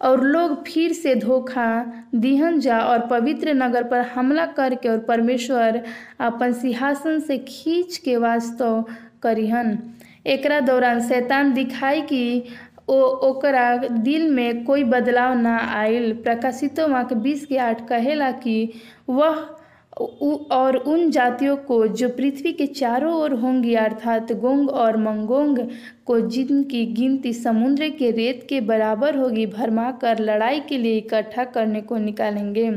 और 0.03 0.23
लोग 0.25 0.65
फिर 0.65 0.93
से 0.93 1.15
धोखा 1.15 1.69
दिहन 2.15 2.59
जा 2.61 2.79
और 2.81 3.07
पवित्र 3.07 3.55
नगर 3.55 3.83
पर 3.83 4.01
हमला 4.07 4.45
करके 4.47 4.89
और 4.89 4.99
परमेश्वर 4.99 5.83
अपन 6.21 6.53
सिंहासन 6.53 7.21
से 7.21 7.39
खींच 7.39 7.97
के 7.97 8.17
वास्तव 8.17 8.85
करिहन। 9.23 9.79
एकरा 10.27 10.61
दौरान 10.61 11.01
शैतान 11.09 11.53
दिखाई 11.53 12.01
कि 12.03 12.45
ओकरा 12.89 13.77
दिल 13.77 14.31
में 14.31 14.65
कोई 14.65 14.85
बदलाव 14.85 15.35
ना 15.35 15.57
आइल 15.59 16.13
प्रकाशितो 16.13 16.89
वाक्य 16.89 17.15
बीस 17.15 17.47
के 17.47 17.57
आठ 17.59 17.87
कहेला 17.89 18.31
कि 18.31 18.73
वह 19.09 19.47
और 20.53 20.77
उन 20.77 21.11
जातियों 21.11 21.57
को 21.57 21.87
जो 21.87 22.09
पृथ्वी 22.09 22.53
के 22.53 22.67
चारों 22.67 23.13
ओर 23.15 23.33
होंगी 23.33 23.75
अर्थात 23.75 24.33
गोंग 24.33 24.71
और 24.71 24.97
मंगोंग 24.97 25.59
को 26.07 26.21
जिनकी 26.21 26.85
गिनती 26.87 27.33
समुद्र 27.33 27.89
के 27.89 28.11
रेत 28.11 28.47
के 28.49 28.61
बराबर 28.61 29.17
होगी 29.17 29.47
भरमा 29.47 29.91
कर 29.93 30.19
लड़ाई 30.19 30.61
के 30.61 30.79
लिए 30.79 30.99
इकट्ठा 30.99 31.45
करने 31.45 31.81
को 31.81 31.97
निकालेंगे। 31.97 32.71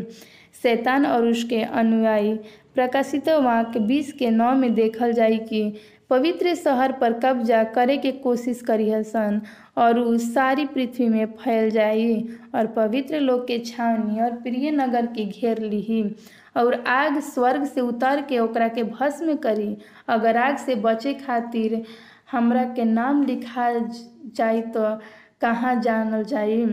शैतान 0.63 1.05
और 1.05 1.27
उसके 1.27 1.61
अनुयायी। 1.63 2.33
प्रकाशित 2.75 3.29
वाक 3.29 3.77
बीस 3.77 4.11
के 4.13 4.29
नौ 4.29 4.53
में 4.55 4.73
देखल 4.73 5.13
जाई 5.13 5.37
कि 5.37 5.73
पवित्र 6.09 6.55
शहर 6.55 6.91
पर 6.91 7.13
कब्जा 7.13 7.63
करे 7.63 7.97
के 7.97 8.11
कोशिश 8.11 8.61
करी 8.61 8.91
सन 9.03 9.41
और 9.79 9.99
उस 9.99 10.33
सारी 10.33 10.65
पृथ्वी 10.65 11.09
में 11.09 11.25
फैल 11.25 11.69
जाई 11.69 12.25
और 12.55 12.67
पवित्र 12.67 13.19
लोग 13.19 13.47
के 13.47 13.59
छावनी 13.59 14.21
और 14.21 14.31
प्रिय 14.31 14.71
नगर 14.71 15.05
के 15.05 15.25
घेर 15.25 15.61
लीही। 15.61 16.15
और 16.57 16.83
आग 16.87 17.19
स्वर्ग 17.19 17.63
से 17.65 17.81
उतर 17.81 18.21
के 18.21 18.39
ओकरा 18.39 18.67
के 18.67 18.83
भस्म 18.83 19.35
करी। 19.35 19.77
अगर 20.07 20.37
आग 20.37 20.57
से 20.57 20.75
बचे 20.75 21.13
खातिर 21.13 21.83
हमरा 22.31 22.63
के 22.63 22.83
नाम 22.83 23.23
लिखा 23.23 23.71
जाई 24.35 24.61
तो 24.61 24.99
कहाँ 25.41 25.81
जानल 25.81 26.23
जाई? 26.23 26.65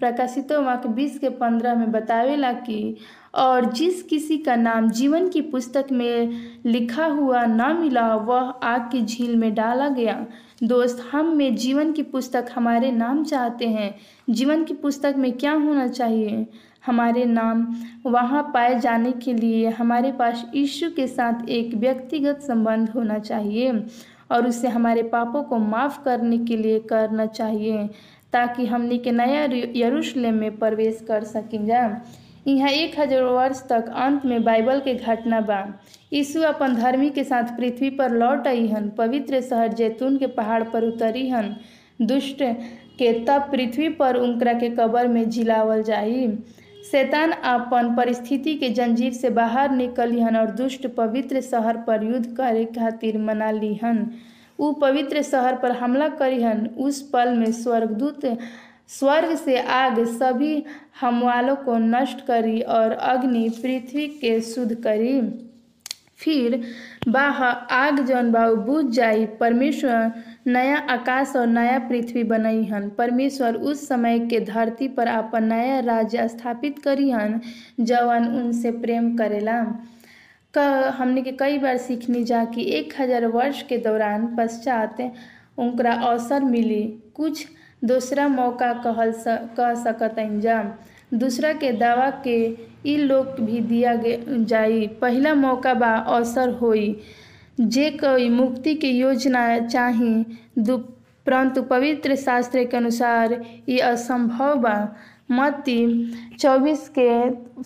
प्रकाशित 0.00 0.52
वाक्य 0.52 0.88
बीस 0.88 1.18
के 1.18 1.28
पंद्रह 1.28 1.74
में 1.74 1.92
बतावेला 1.92 2.52
कि, 2.52 2.96
और 3.34 3.72
जिस 3.72 4.02
किसी 4.02 4.38
का 4.38 4.56
नाम 4.56 4.90
जीवन 4.90 5.28
की 5.28 5.40
पुस्तक 5.40 5.86
में 5.92 6.30
लिखा 6.66 7.06
हुआ 7.06 7.44
न 7.46 7.76
मिला, 7.80 8.14
वह 8.14 8.40
आग 8.40 8.80
की 8.80 9.02
झील 9.02 9.36
में 9.36 9.54
डाला 9.54 9.88
गया। 9.88 10.26
दोस्त, 10.62 11.00
हम 11.12 11.34
में 11.36 11.54
जीवन 11.56 11.90
की 11.92 12.02
पुस्तक 12.02 12.46
हमारे 12.54 12.90
नाम 12.92 13.22
चाहते 13.24 13.66
हैं। 13.68 13.94
जीवन 14.30 14.62
की 14.64 14.74
पुस्तक 14.74 15.14
में 15.18 15.32
क्या 15.32 15.52
होना 15.52 15.86
चाहिए? 15.88 16.46
हमारे 16.86 17.24
नाम 17.24 17.66
वहाँ 18.06 18.42
पाए 18.54 18.78
जाने 18.80 19.12
के 19.14 19.32
लिए 19.34 19.70
हमारे 19.70 20.12
पास 20.12 20.44
यीशु 20.54 20.90
के 20.90 21.06
साथ 21.06 21.48
एक 21.50 21.74
व्यक्तिगत 21.74 22.40
संबंध 22.40 22.90
होना 22.90 23.18
चाहिए 23.20 23.72
और 24.30 24.46
उसे 24.46 24.68
हमारे 24.68 25.02
पापों 25.04 25.42
को 25.42 25.58
माफ़ 25.58 26.02
करने 26.04 26.38
के 26.38 26.56
लिए 26.56 26.78
करना 26.90 27.26
चाहिए, 27.28 27.86
ताकि 28.32 28.66
हमने 28.66 28.98
के 28.98 29.10
नया 29.12 29.42
यरूशलेम 29.76 30.34
में 30.34 30.58
प्रवेश 30.58 31.04
कर 31.08 31.24
सकें। 31.24 31.64
जा 31.66 31.82
यहाँ 32.46 32.70
एक 32.70 32.98
हज़ार 32.98 33.22
वर्ष 33.24 33.62
तक 33.68 33.88
अंत 33.96 34.24
में 34.26 34.42
बाइबल 34.44 34.80
के 34.80 34.94
घटना 34.94 35.40
बा। 35.40 35.60
यीशु 36.12 36.40
अपन 36.42 36.74
धर्मी 36.74 37.10
के 37.10 37.24
साथ 37.24 37.56
पृथ्वी 37.56 37.90
पर 37.90 38.10
लौट 38.10 38.46
आई 38.46 38.66
हन, 38.66 38.88
पवित्र 38.88 39.40
शहर 39.40 39.72
जैतून 39.72 40.16
के 40.16 40.26
पहाड़ 40.26 40.62
पर 40.62 40.84
उतरी 40.84 41.28
हन। 41.28 41.54
दुष्ट 42.02 42.42
के 42.98 43.12
तब 43.24 43.48
पृथ्वी 43.52 43.88
पर 43.88 44.16
उनकरा 44.16 44.52
के 44.52 44.68
कबर 44.68 45.08
में 45.08 45.28
जिलावल 45.30 45.82
जाई। 45.82 46.26
शैतान 46.90 47.30
अपन 47.30 47.94
परिस्थिति 47.96 48.54
के 48.54 48.68
जंजीर 48.68 49.12
से 49.12 49.30
बाहर 49.30 49.70
निकलिहन 49.70 50.36
और 50.36 50.50
दुष्ट 50.50 50.86
पवित्र 50.86 51.40
शहर 51.40 51.76
पर 51.76 52.02
युद्ध 52.04 52.26
करे 52.36 52.64
खातिर 52.64 53.18
मना 53.18 53.50
ली 53.50 53.74
हन। 53.74 54.06
उ 54.58 54.72
पवित्र 54.72 55.22
शहर 55.22 55.56
पर 55.56 55.72
हमला 55.72 56.08
करिहन 56.08 56.66
उस 56.78 57.00
पल 57.02 57.28
में 57.28 57.52
स्वर्गदूत 57.52 58.26
स्वर्ग 58.88 59.34
से 59.36 59.56
आग 59.58 60.04
सभी 60.04 60.64
हमवालों 61.00 61.56
को 61.56 61.78
नष्ट 61.78 62.20
करी 62.20 62.60
और 62.60 62.92
अग्नि 62.92 63.48
पृथ्वी 63.62 64.06
के 64.20 64.40
शुद्ध 64.40 64.74
करी। 64.74 65.20
फिर 66.22 66.60
बाह 67.08 67.42
आग 67.44 68.00
जौन 68.06 68.30
बा 68.32 68.46
बुझ 68.64 68.84
जाई। 68.86 69.24
परमेश्वर 69.40 70.12
नया 70.46 70.76
आकाश 70.90 71.32
और 71.36 71.46
नया 71.46 71.78
पृथ्वी 71.88 72.22
बनई 72.24 72.64
हन। 72.64 72.88
परमेश्वर 72.98 73.54
उस 73.54 73.86
समय 73.88 74.18
के 74.30 74.40
धरती 74.44 74.88
पर 74.88 75.06
अपन 75.08 75.44
नया 75.44 75.78
राज्य 75.86 76.28
स्थापित 76.28 76.78
करी 76.78 77.10
हन 77.10 77.40
जवन 77.80 78.28
उनसे 78.36 78.70
प्रेम 78.82 79.16
करेला। 79.16 79.62
क 80.54 80.92
हमने 80.96 81.22
के 81.22 81.32
कई 81.32 81.58
बार 81.58 81.76
सीखनी 81.78 82.22
जा 82.24 82.44
कि 82.44 82.64
एक 82.78 82.94
हज़ार 83.00 83.26
वर्ष 83.28 83.62
के 83.62 83.78
दौरान 83.78 84.26
पश्चात 84.36 85.00
उनका 85.58 85.92
अवसर 85.92 86.44
मिली। 86.44 86.82
कुछ 87.14 87.46
दूसरा 87.84 88.26
मौका 88.28 88.72
कहल 88.82 89.12
स, 89.12 89.24
कह 89.56 89.74
सकतन 89.74 90.40
जा। 90.40 90.62
दूसरा 91.14 91.52
के 91.52 91.72
दावा 91.72 92.08
के 92.26 92.36
ई 92.86 92.96
लोग 92.96 93.40
भी 93.40 93.60
दिया 93.60 93.94
जाई। 94.04 94.86
पहला 95.00 95.34
मौका 95.34 95.74
बा 95.74 95.94
अवसर 95.96 96.50
होई। 96.60 96.94
जे 97.60 97.90
कोई 98.02 98.28
मुक्ति 98.28 98.74
के 98.74 98.88
योजना 98.90 99.42
चाही 99.66 100.14
परंतु 101.26 101.62
पवित्र 101.62 102.14
शास्त्र 102.16 102.64
के 102.64 102.76
अनुसार 102.76 103.32
ये 103.68 103.78
असंभव 103.90 104.54
बा। 104.60 104.76
मत्ती 105.30 105.76
चौबीस 106.40 106.88
के 106.98 107.08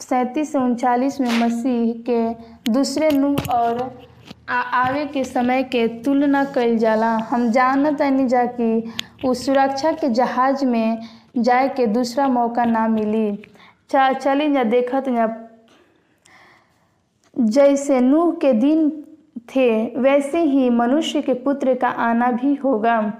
सैंतीस 0.03 0.53
से 0.53 0.59
उनचालीस 0.59 1.21
में 1.21 1.39
मसीह 1.41 1.93
के 2.09 2.73
दूसरे 2.73 3.11
नूह 3.11 3.51
और 3.53 3.81
आ, 4.51 4.55
आवे 4.55 5.05
के 5.15 5.23
समय 5.25 5.63
के 5.63 5.87
तुलना 6.03 6.45
कइल 6.55 6.77
जाला। 6.79 7.13
हम 7.31 7.51
जानत 7.53 8.03
नहीं 8.03 8.27
जा 8.29 8.45
कि 8.61 8.93
उस 9.29 9.45
सुरक्षा 9.47 9.93
के 9.93 10.09
जहाज़ 10.15 10.65
में 10.67 10.99
जाए 11.39 11.69
के 11.77 11.87
दूसरा 11.87 12.29
मौका 12.29 12.65
ना 12.65 12.87
मिली। 12.89 13.31
चली 13.91 14.53
जा 14.53 14.63
देखत 14.65 15.09
जा 15.09 15.27
जैसे 17.39 18.01
नूह 18.01 18.33
के 18.33 18.53
दिन 18.53 18.91
थे, 19.57 20.01
वैसे 20.01 20.43
ही 20.43 20.71
मनुष्य 20.71 21.23
के 21.23 21.35
पुत्र 21.35 21.75
का 21.75 21.89
आना 21.89 22.31
भी 22.31 22.55
होगा। 22.55 23.13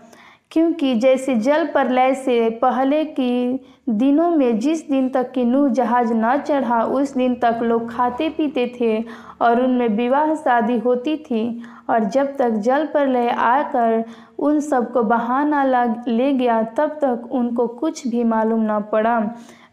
क्योंकि 0.51 0.95
जैसे 0.95 1.35
जल 1.35 1.67
प्रलय 1.67 2.15
से 2.15 2.51
पहले 2.51 3.05
की 3.05 3.61
दिनों 3.89 4.31
में 4.31 4.59
जिस 4.59 4.91
दिन 4.91 5.09
तक 5.09 5.33
कि 5.33 5.45
नूह 5.45 5.69
जहाज़ 5.69 6.13
न 6.15 6.37
चढ़ा, 6.39 6.85
उस 6.85 7.15
दिन 7.15 7.35
तक 7.35 7.59
लोग 7.63 7.91
खाते 7.91 8.29
पीते 8.29 8.77
थे 8.81 9.05
और 9.41 9.63
उनमें 9.63 9.89
विवाह 9.89 10.35
शादी 10.35 10.79
होती 10.79 11.17
थी। 11.17 11.63
और 11.91 12.05
जब 12.05 12.37
तक 12.37 12.51
जल 12.51 12.87
प्रलय 12.87 13.29
आकर 13.29 14.05
उन 14.39 14.61
सबको 14.61 15.03
बहाना 15.05 15.63
ले 16.09 16.33
गया, 16.33 16.63
तब 16.63 16.99
तक 17.03 17.29
उनको 17.33 17.67
कुछ 17.67 18.07
भी 18.07 18.25
मालूम 18.25 18.63
न 18.63 18.81
पड़ा। 18.93 19.19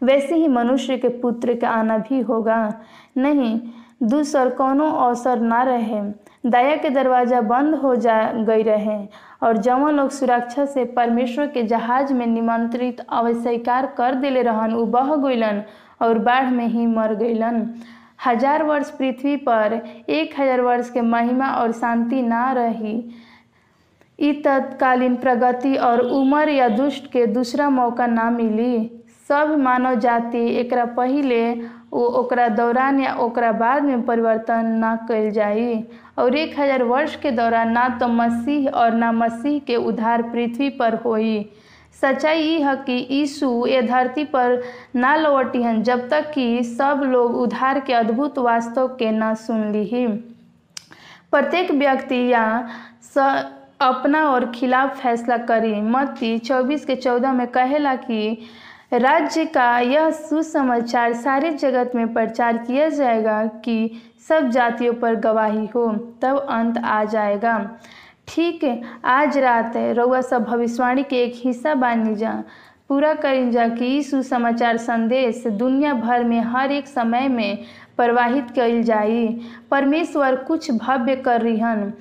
वैसे 0.02 0.34
ही 0.34 0.48
मनुष्य 0.48 0.96
के 0.96 1.08
पुत्र 1.20 1.54
का 1.54 1.68
आना 1.70 1.98
भी 2.00 2.20
होगा। 2.22 2.58
नहीं, 3.16 3.58
दूसर 4.02 4.48
कोनो 4.50 4.90
अवसर 4.90 5.40
ना 5.42 5.62
रहे। 5.62 6.00
दया 6.46 6.74
के 6.76 6.90
दरवाज़ा 6.90 7.40
बंद 7.42 7.74
हो 7.74 7.94
जा 7.96 8.16
गई 8.44 8.62
रहे 8.62 8.98
और 9.42 9.56
जवन 9.58 9.94
लोग 9.94 10.10
सुरक्षा 10.10 10.64
से 10.66 10.84
परमेश्वर 10.94 11.46
के 11.46 11.62
जहाज़ 11.64 12.12
में 12.14 12.26
निमंत्रित 12.26 13.00
अवस्वीकार 13.02 13.86
कर 13.98 14.14
दिले 14.14 14.42
रहन। 14.42 14.74
उ 14.74 14.84
बह 14.86 15.14
गईलन 15.18 15.62
और 16.02 16.18
बाढ़ 16.20 16.50
में 16.50 16.66
ही 16.66 16.86
मर 16.86 17.14
गईलन 17.14 17.66
हज़ार 18.26 18.62
वर्ष 18.62 18.90
पृथ्वी 18.90 19.36
पर 19.38 19.80
एक 20.10 20.34
हज़ार 20.38 20.60
वर्ष 20.60 20.90
के 20.90 21.00
महिमा 21.02 21.48
और 21.52 21.72
शांति 21.72 22.22
ना 22.22 22.50
रही। 22.52 22.96
ई 24.18 24.32
तत्कालीन 24.42 25.16
प्रगति 25.16 25.74
और 25.76 26.00
उम्र 26.00 26.48
या 26.50 26.68
दुष्ट 26.70 27.06
के 27.12 27.26
दूसरा 27.26 27.68
मौका 27.70 28.06
ना 28.06 28.28
मिली। 28.30 28.90
सब 29.28 29.54
मानव 29.58 29.94
जाति 30.00 30.46
एकरा 30.58 30.84
पहिले 30.96 31.42
ओकरा 31.92 32.48
दौरान 32.50 33.00
या 33.00 33.14
ओकरा 33.16 33.50
बाद 33.54 33.82
में 33.82 34.02
परिवर्तन 34.02 34.66
ना 34.80 34.94
कल 35.08 35.30
जाई। 35.30 35.82
और 36.18 36.36
एक 36.36 36.58
हज़ार 36.58 36.82
वर्ष 36.84 37.16
के 37.16 37.30
दौरान 37.30 37.70
ना 37.72 37.88
तो 38.00 38.08
मसीह 38.08 38.68
और 38.70 38.94
ना 38.94 39.10
मसीह 39.12 39.58
के 39.58 39.76
उधार 39.76 40.22
पृथ्वी 40.22 40.68
पर 40.70 40.94
होई। 41.04 41.44
सच्चाई 42.02 42.40
ये 42.40 42.58
है 42.60 42.74
कि 42.86 43.06
यीशु 43.10 43.66
ये 43.66 43.82
धरती 43.82 44.24
पर 44.26 44.62
ना 44.96 45.14
लौटिहन 45.16 45.82
जब 45.82 46.08
तक 46.10 46.30
कि 46.34 46.62
सब 46.66 47.02
लोग 47.04 47.36
उधार 47.36 47.80
के 47.80 47.92
अद्भुत 47.92 48.38
वास्तव 48.38 48.88
के 48.98 49.10
ना 49.10 49.32
सुन 49.36 49.70
ली 49.72 50.06
प्रत्येक 51.30 51.70
व्यक्ति 51.72 52.26
या 52.32 52.46
स 53.16 53.44
अपना 53.80 54.30
और 54.30 54.50
खिलाफ 54.50 55.02
फैसला 55.02 55.36
करी। 55.36 55.80
मत्ती 55.80 56.38
चौबीस 56.38 56.84
के 56.84 56.96
चौदह 56.96 57.32
में 57.32 57.46
कहेला 57.46 57.94
कि 57.94 58.38
राज्य 58.92 59.44
का 59.46 59.78
यह 59.78 60.10
सुसमाचार 60.10 61.12
सारे 61.12 61.50
जगत 61.50 61.92
में 61.94 62.14
प्रचार 62.14 62.56
किया 62.56 62.88
जाएगा 62.88 63.46
कि 63.46 64.02
सब 64.28 64.48
जातियों 64.48 64.94
पर 64.94 65.14
गवाही 65.14 65.66
हो, 65.66 65.92
तब 66.22 66.46
अंत 66.50 66.78
आ 66.78 67.04
जाएगा। 67.04 67.78
ठीक 68.28 68.64
है, 68.64 68.82
आज 69.04 69.38
रात 69.38 69.76
है 69.76 69.94
रउआ 69.94 70.20
सब 70.20 70.44
भविष्यवाणी 70.44 71.02
के 71.02 71.22
एक 71.22 71.32
हिस्सा 71.36 71.74
बानी 71.74 72.14
जा। 72.14 72.44
पूरा 72.88 73.14
करी 73.14 73.50
जा 73.50 73.68
कि 73.68 74.02
सुसमाचार 74.02 74.76
संदेश 74.76 75.46
दुनिया 75.46 75.94
भर 75.94 76.24
में 76.24 76.40
हर 76.40 76.72
एक 76.72 76.86
समय 76.86 77.28
में 77.28 77.58
प्रवाहित 77.96 78.50
कल 78.50 78.82
जाई। 78.82 79.40
परमेश्वर 79.70 80.36
कुछ 80.36 80.70
भव्य 80.70 81.16
कर 81.16 81.42
रिहन। 81.42 81.80
अब 81.80 81.92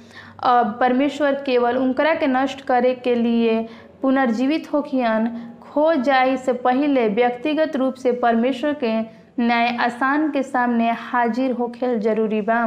परमेश्वर 0.45 1.33
केवल 1.45 1.77
उनकरा 1.77 2.13
के 2.19 2.27
नष्ट 2.27 2.61
करे 2.67 2.93
के 3.03 3.15
लिए 3.15 3.61
पुनर्जीवित 4.01 4.71
होखियन 4.73 5.27
खो 5.61 5.93
जाए 6.03 6.35
से 6.37 6.53
पहले 6.67 7.07
व्यक्तिगत 7.09 7.75
रूप 7.75 7.93
से 8.03 8.11
परमेश्वर 8.23 8.73
के 8.83 8.99
न्याय 9.43 9.67
आसान 9.85 10.29
के 10.31 10.43
सामने 10.43 10.89
हाजिर 10.99 11.51
होखेल 11.59 11.99
ज़रूरी 11.99 12.41
बा 12.49 12.65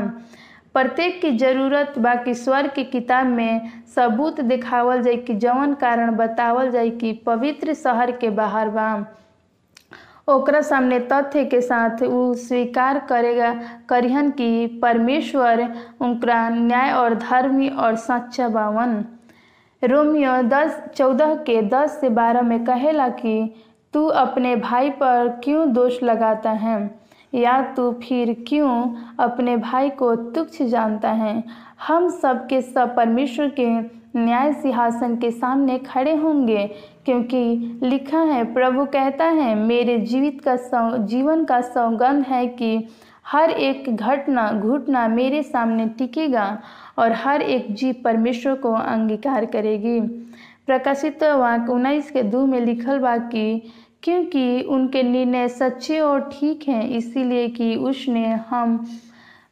प्रत्येक 0.74 1.20
की 1.20 1.30
ज़रूरत 1.38 1.98
बा 2.06 2.14
कि 2.24 2.34
स्वर 2.34 2.66
की 2.74 2.84
किताब 2.84 3.26
में 3.26 3.70
सबूत 3.94 4.40
दिखावल 4.40 5.02
जाए 5.02 5.16
कि 5.26 5.34
जवन 5.44 5.74
कारण 5.80 6.16
बतावल 6.16 6.70
जाए 6.70 6.90
कि 7.02 7.12
पवित्र 7.26 7.74
शहर 7.84 8.10
के 8.20 8.30
बाहर 8.40 8.68
बा 8.70 8.88
ओकरा 10.28 10.60
सामने 10.60 10.98
तथ्य 10.98 11.44
के 11.44 11.60
साथ 11.60 12.02
उ 12.02 12.34
स्वीकार 12.34 12.98
करेगा, 12.98 13.60
करिहन 13.88 14.30
कि 14.30 14.66
परमेश्वर 14.66 15.74
उनका 16.00 16.48
न्याय 16.48 16.92
और 16.92 17.14
धर्मी 17.14 17.68
और 17.68 17.94
सच्चा 17.94 18.48
बावन। 18.48 19.04
रोमियो 19.84 20.42
दस, 20.42 20.82
चौदह 20.96 21.34
के 21.34 21.62
दस 21.62 22.00
से 22.00 22.08
बारह 22.08 22.42
में 22.42 22.64
कहेला 22.64 23.08
कि, 23.08 23.54
तू 23.92 24.06
अपने 24.06 24.56
भाई 24.56 24.90
पर 24.90 25.40
क्यों 25.44 25.72
दोष 25.72 26.02
लगाता 26.02 26.50
है? 26.50 27.00
या 27.34 27.62
तू 27.62 27.92
फिर 27.92 28.44
क्यों 28.48 28.94
अपने 29.18 29.56
भाई 29.56 29.90
को 29.90 30.16
तुच्छ 30.16 30.62
जानता 30.62 31.10
है? 31.10 31.44
हम 31.86 32.08
सब 32.08 32.46
के 32.46 32.62
सब 32.62 32.96
परमेश्वर 32.96 33.48
के 33.48 33.96
न्याय 34.18 34.52
सिंहासन 34.52 35.16
के 35.16 35.30
सामने 35.30 35.78
खड़े 35.78 36.16
होंगे। 36.16 36.70
क्योंकि 37.06 37.80
लिखा 37.82 38.20
है, 38.20 38.42
प्रभु 38.54 38.84
कहता 38.84 39.24
है, 39.24 39.54
मेरे 39.56 39.98
जीवित 39.98 40.40
का 40.40 40.56
सौ 40.56 40.96
जीवन 41.06 41.44
का 41.44 41.60
सौगंध 41.60 42.24
है 42.26 42.46
कि 42.46 42.88
हर 43.26 43.50
एक 43.50 43.88
घटना 43.90 44.50
घुटना 44.52 45.06
मेरे 45.08 45.42
सामने 45.42 45.86
टिकेगा 45.88 46.46
और 46.98 47.12
हर 47.14 47.42
एक 47.42 47.72
जीव 47.74 47.94
परमेश्वर 48.04 48.54
को 48.54 48.72
अंगीकार 48.72 49.46
करेगी। 49.46 50.00
प्रकाशित 50.66 51.22
वाक्य 51.24 51.72
उन्नीस 51.72 52.10
के 52.10 52.22
दो 52.22 52.44
में 52.46 52.60
लिखल 52.60 52.98
वाक्य 52.98 53.60
क्योंकि 54.02 54.62
उनके 54.62 55.02
निर्णय 55.02 55.48
सच्चे 55.48 55.98
और 56.00 56.20
ठीक 56.32 56.68
हैं, 56.68 56.88
इसीलिए 56.88 57.48
कि 57.48 57.74
उसने 57.76 58.26
हम 58.50 58.86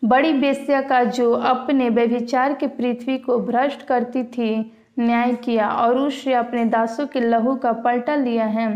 बड़ी 0.03 0.33
बेस्या 0.33 0.81
का 0.83 1.05
जो 1.05 1.33
अपने 1.33 1.89
व्यभिचार 1.91 2.55
के 2.55 2.67
पृथ्वी 2.67 3.19
को 3.19 3.39
भ्रष्ट 3.39 3.83
करती 3.83 4.23
थी 4.25 4.73
न्याय 4.97 5.35
किया 5.35 5.69
और 5.69 5.99
उससे 5.99 6.33
अपने 6.35 6.65
दासों 6.65 7.07
के 7.07 7.21
लहू 7.21 7.55
का 7.57 7.73
पलटा 7.73 8.15
लिया 8.17 8.45
है। 8.47 8.67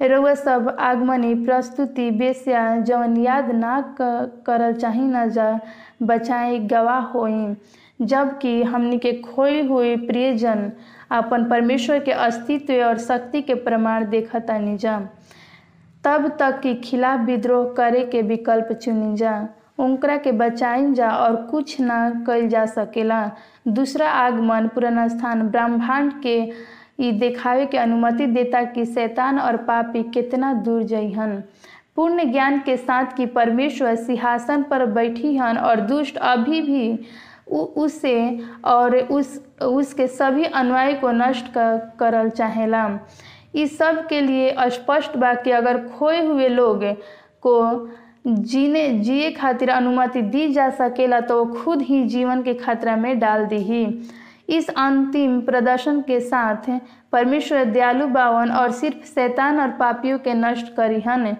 रउआ 0.00 0.34
सब 0.34 0.76
आगमनी, 0.80 1.34
प्रस्तुति, 1.34 2.10
बेस्या, 2.10 2.80
जवन 2.80 3.16
याद 3.16 3.50
ना 3.50 3.80
करल 4.00 4.72
चाही 4.72 5.00
न 5.00 5.28
जा 5.30 5.58
बचाए 6.02 6.58
गवाह 6.58 7.00
होई। 7.08 7.54
जबकि 8.00 8.62
हमनी 8.62 8.98
के 8.98 9.12
खोई 9.14 9.66
हुई 9.66 9.96
प्रियजन 9.96 10.70
अपन 11.10 11.44
परमेश्वर 11.44 11.98
के 11.98 12.12
अस्तित्व 12.12 12.82
और 12.84 12.98
शक्ति 12.98 13.42
के 13.42 13.54
प्रमाण 13.54 14.08
देखता 14.10 14.58
निजा 14.58 14.98
तब 16.04 16.28
तक 16.38 16.60
के 16.60 16.74
खिलाफ 16.74 17.20
विद्रोह 17.20 17.72
करे 17.74 18.04
के 18.04 18.22
विकल्प 18.22 18.72
चुनी 18.72 19.16
जा। 19.16 19.34
उनकरा 19.82 20.16
के 20.16 20.32
बचाइन 20.32 20.92
जा 20.94 21.10
और 21.10 21.36
कुछ 21.50 21.80
ना 21.80 21.98
कल 22.26 22.46
जा 22.48 22.64
सकेला। 22.68 23.30
दूसरा 23.68 24.10
आगमन 24.10 24.68
पुराना 24.74 25.06
स्थान 25.08 25.42
ब्रह्मांड 25.48 26.12
के 26.22 27.12
देखावे 27.12 27.66
के 27.66 27.78
अनुमति 27.78 28.26
देता 28.28 28.62
कि 28.64 28.84
शैतान 28.86 29.38
और 29.38 29.56
पापी 29.64 30.02
कितना 30.14 30.52
दूर 30.54 30.82
जइहन। 30.84 31.42
पूर्ण 31.96 32.30
ज्ञान 32.32 32.58
के 32.58 32.76
साथ 32.76 33.16
कि 33.16 33.26
परमेश्वर 33.28 33.94
सिंहासन 33.96 34.62
पर 34.62 34.84
बैठी 34.88 35.36
हन 35.36 35.58
और 35.58 35.80
दुष्ट 35.82 36.16
अभी 36.16 36.60
भी 36.62 36.98
उसे 37.50 38.38
और 38.64 38.96
उस 38.96 39.40
उसके 39.62 40.06
सभी 40.08 40.44
अनुयायी 40.44 40.94
को 40.94 41.10
नष्ट 41.10 41.48
कर, 41.48 41.78
करल 41.98 42.30
चाहेला। 42.30 42.88
इस 43.54 43.76
सब 43.78 44.06
के 44.08 44.20
लिए 44.20 44.54
स्पष्ट 44.70 45.16
बा 45.16 45.32
कि 45.34 45.50
अगर 45.50 45.78
खोए 45.88 46.24
हुए 46.26 46.48
लोग 46.48 46.84
को 47.42 47.58
जीने 48.26 48.88
जिए 48.98 49.30
खातिर 49.30 49.70
अनुमति 49.70 50.22
दी 50.22 50.48
जा 50.48 50.68
सकेला 50.70 51.20
तो 51.20 51.44
वो 51.44 51.54
खुद 51.54 51.82
ही 51.82 52.02
जीवन 52.04 52.42
के 52.42 52.54
खतरा 52.54 52.96
में 52.96 53.18
डाल 53.18 53.44
दी 53.46 53.86
इस 54.48 54.68
अंतिम 54.68 55.40
प्रदर्शन 55.40 56.00
के 56.00 56.20
साथ 56.20 56.70
परमेश्वर 57.12 57.64
दयालु 57.64 58.06
बावन 58.06 58.50
और 58.50 58.70
सिर्फ़ 58.72 59.04
शैतान 59.06 59.60
और 59.60 59.70
पापियों 59.70 60.18
के 60.18 60.34
नष्ट 60.34 60.74
करिहन 60.74 61.36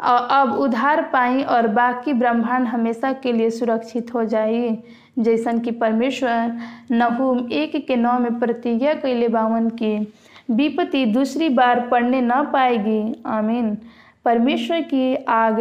अब 0.00 0.52
उधार 0.60 1.02
पाई 1.02 1.42
और 1.42 1.66
बाकी 1.68 2.12
ब्रह्मांड 2.12 2.66
हमेशा 2.66 3.12
के 3.12 3.32
लिए 3.32 3.50
सुरक्षित 3.50 4.14
हो 4.14 4.24
जाई। 4.24 4.78
जैसन 5.18 5.58
कि 5.58 5.70
परमेश्वर 5.70 6.58
नहूम 6.90 7.48
एक 7.52 7.86
के 7.86 7.96
नौ 7.96 8.18
में 8.18 8.38
प्रतिज्ञा 8.38 8.92
कैले 8.94 9.28
बावन 9.28 9.68
की 9.68 9.96
विपत्ति 10.50 11.04
दूसरी 11.06 11.48
बार 11.48 11.80
पढ़ने 11.80 12.20
न 12.20 12.42
पाएगी। 12.52 13.22
आमीन। 13.26 13.76
परमेश्वर 14.24 14.80
की 14.80 15.14
आग 15.28 15.60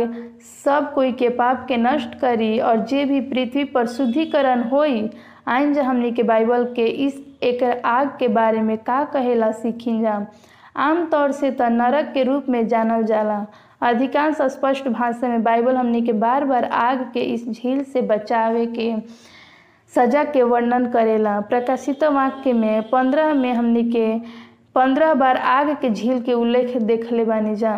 सब 0.66 0.94
कोई 0.94 1.12
के 1.12 1.30
पाप 1.30 1.66
के 1.68 1.78
नष्ट 1.78 2.20
करी 2.20 2.58
और 2.60 2.86
जे 2.86 3.06
भी 3.06 3.20
पृथ्वी 3.22 3.64
पर 3.64 3.88
शुद्धिकरण 3.88 4.64
होई 4.64 5.02
जा 5.48 5.84
हमनी 5.84 6.12
के 6.12 6.24
बाइबल 6.24 6.66
के 6.76 6.86
इस 7.06 7.22
एक 7.44 7.64
आग 7.86 8.08
के 8.20 8.28
बारे 8.28 8.62
में 8.62 8.78
का 8.78 9.04
कहेला 9.04 9.52
सीखी 9.52 10.00
जा। 10.02 10.26
आमतौर 10.76 11.32
से 11.32 11.52
तो 11.52 11.68
नरक 11.70 12.12
के 12.14 12.24
रूप 12.24 12.46
में 12.50 12.68
जानल 12.68 13.04
जाला। 13.04 13.46
अधिकांश 13.82 14.42
स्पष्ट 14.42 14.88
भाषा 14.88 15.28
में 15.28 15.44
बाइबल 15.44 15.76
हमनी 15.76 16.02
के 16.02 16.12
बार 16.14 16.46
बार 16.46 16.66
आग 16.66 17.02
के 17.14 17.22
इस 17.34 17.50
झील 17.50 17.84
से 17.84 18.02
बचावे 18.02 18.66
के 18.66 18.94
सजा 19.94 20.24
के 20.24 20.44
वर्णन 20.44 20.90
करेला। 20.92 21.40
प्रकाशित 21.40 22.04
वाक्य 22.04 22.54
में 22.54 22.90
पंद्रह 22.90 23.34
में 23.34 23.54
हमनी 23.54 23.84
के 23.92 24.18
पंद्रह 24.76 25.14
बार 25.14 25.38
आग 25.38 25.76
के 25.82 25.90
झील 25.90 26.22
के 26.22 26.34
उल्लेख 26.34 26.78
देखले 26.78 27.26
बानी 27.26 27.56
जा। 27.56 27.78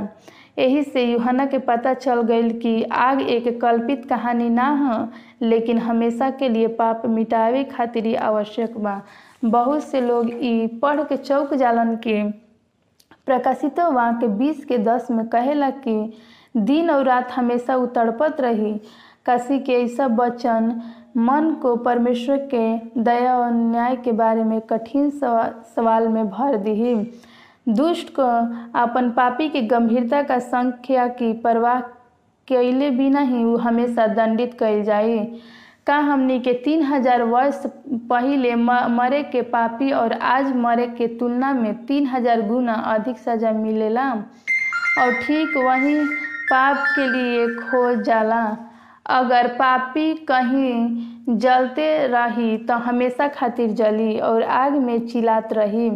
यही 0.59 0.83
से 0.83 1.03
यूहना 1.03 1.45
के 1.45 1.57
पता 1.57 1.93
चल 1.93 2.21
गई 2.21 2.49
कि 2.49 2.83
आग 2.83 3.21
एक 3.21 3.59
कल्पित 3.61 4.05
कहानी 4.05 4.49
ना 4.49 4.67
हो 4.77 5.07
लेकिन 5.45 5.77
हमेशा 5.77 6.29
के 6.29 6.49
लिए 6.49 6.67
पाप 6.67 7.05
मिटावे 7.05 7.63
खातिर 7.63 8.05
ही 8.05 8.15
आवश्यक 8.15 8.77
बा। 8.77 9.01
बहुत 9.45 9.83
से 9.83 10.01
लोग 10.01 10.31
पढ़ 10.81 11.01
के 11.01 11.17
चौक 11.17 11.53
जालन 11.53 11.95
के 11.95 12.23
प्रकाशित 13.25 13.79
वाक्य 13.79 14.27
बीस 14.27 14.65
के 14.65 14.77
दस 14.77 15.07
में 15.11 15.27
कहेला 15.27 15.69
कि 15.69 16.13
दिन 16.57 16.89
और 16.89 17.03
रात 17.05 17.31
हमेशा 17.31 17.75
उतड़पत 17.75 18.41
रही। 18.41 18.73
काशी 19.25 19.59
के 19.59 19.73
ऐसा 19.73 20.05
वचन 20.19 20.81
मन 21.17 21.53
को 21.61 21.75
परमेश्वर 21.75 22.37
के 22.53 23.01
दया 23.01 23.37
और 23.37 23.51
न्याय 23.51 23.95
के 23.95 24.11
बारे 24.11 24.43
में 24.43 24.59
कठिन 24.61 25.09
सवा, 25.09 25.49
सवाल 25.75 26.07
में 26.07 26.29
भर 26.29 26.57
दी 26.57 26.95
दुष्ट 27.69 28.09
को 28.09 28.23
अपन 28.79 29.09
पापी 29.11 29.47
के 29.49 29.61
गंभीरता 29.67 30.21
का 30.23 30.37
संख्या 30.39 31.07
की 31.13 31.31
परवाह 31.41 31.79
कैले 32.47 32.89
बिना 32.91 33.19
ही 33.21 33.43
वो 33.43 33.57
हमेशा 33.57 34.05
दंडित 34.09 34.53
कैल 34.59 34.83
जाए 34.83 35.17
का 35.87 35.97
हमनी 35.97 36.39
के 36.39 36.53
तीन 36.63 36.83
हज़ार 36.83 37.23
वर्ष 37.23 37.61
पहले 38.09 38.55
मरे 38.55 39.21
के 39.23 39.41
पापी 39.51 39.91
और 39.91 40.13
आज 40.13 40.55
मरे 40.55 40.87
के 40.97 41.07
तुलना 41.17 41.51
में 41.53 41.73
तीन 41.85 42.07
हज़ार 42.07 42.41
गुना 42.47 42.73
अधिक 42.93 43.17
सजा 43.17 43.51
मिलेला। 43.53 44.09
और 44.99 45.13
ठीक 45.15 45.57
वही 45.57 45.95
पाप 46.51 46.85
के 46.95 47.07
लिए 47.07 47.47
खो 47.57 47.93
जाला। 48.03 48.45
अगर 49.09 49.47
पापी 49.55 50.13
कहीं 50.27 51.37
जलते 51.37 51.87
रही 52.07 52.57
तो 52.57 52.73
हमेशा 52.79 53.27
खातिर 53.29 53.71
जली 53.73 54.17
और 54.19 54.43
आग 54.43 54.73
में 54.77 55.07
चिलात 55.07 55.53
रही। 55.53 55.89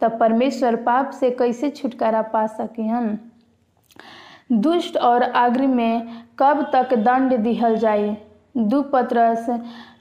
तो 0.00 0.08
परमेश्वर 0.08 0.76
पाप 0.76 1.10
से 1.10 1.30
कैसे 1.30 1.70
छुटकारा 1.70 2.22
पा 2.22 2.46
सकेहन? 2.46 3.18
दुष्ट 4.52 4.96
और 4.96 5.22
अग्र 5.22 5.66
में 5.66 6.08
कब 6.38 6.70
तक 6.72 6.94
दंड 6.94 7.36
दिहल 7.36 7.76
जाए? 7.76 8.16
दू 8.56 8.80
पत्रस 8.82 9.46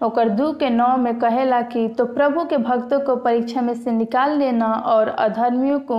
ओकर 0.04 0.30
दू 0.30 0.52
के 0.52 0.70
नौ 0.70 0.96
में 0.98 1.18
कहेला 1.20 1.62
कि 1.62 1.88
तो 1.88 2.06
प्रभु 2.06 2.44
के 2.46 2.58
भक्तों 2.58 3.00
को 3.00 3.16
परीक्षा 3.16 3.62
में 3.62 3.74
से 3.74 3.92
निकाल 3.92 4.38
लेना 4.38 4.72
और 4.86 5.08
अधर्मियों 5.08 5.80
को 5.80 5.98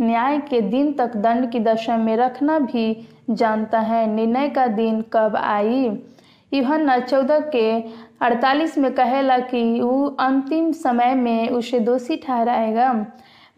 न्याय 0.00 0.38
के 0.40 0.60
दिन 0.60 0.92
तक 0.92 1.16
दंड 1.16 1.50
की 1.50 1.60
दशा 1.60 1.96
में 1.96 2.16
रखना 2.16 2.58
भी 2.58 3.08
जानता 3.30 3.80
है। 3.80 4.06
निर्णय 4.06 4.48
का 4.48 4.66
दिन 4.66 5.00
कब 5.12 5.36
आई? 5.36 5.84
यूहन्ना 6.52 6.98
चौदह 6.98 7.40
के 7.40 7.80
अड़तालीस 8.20 8.78
में 8.78 8.92
कहेला 8.94 9.38
कि 9.38 9.80
वो 9.80 10.06
अंतिम 10.20 10.72
समय 10.72 11.14
में 11.14 11.48
उसे 11.48 11.80
दोषी 11.80 12.16
ठहराएगा। 12.16 12.92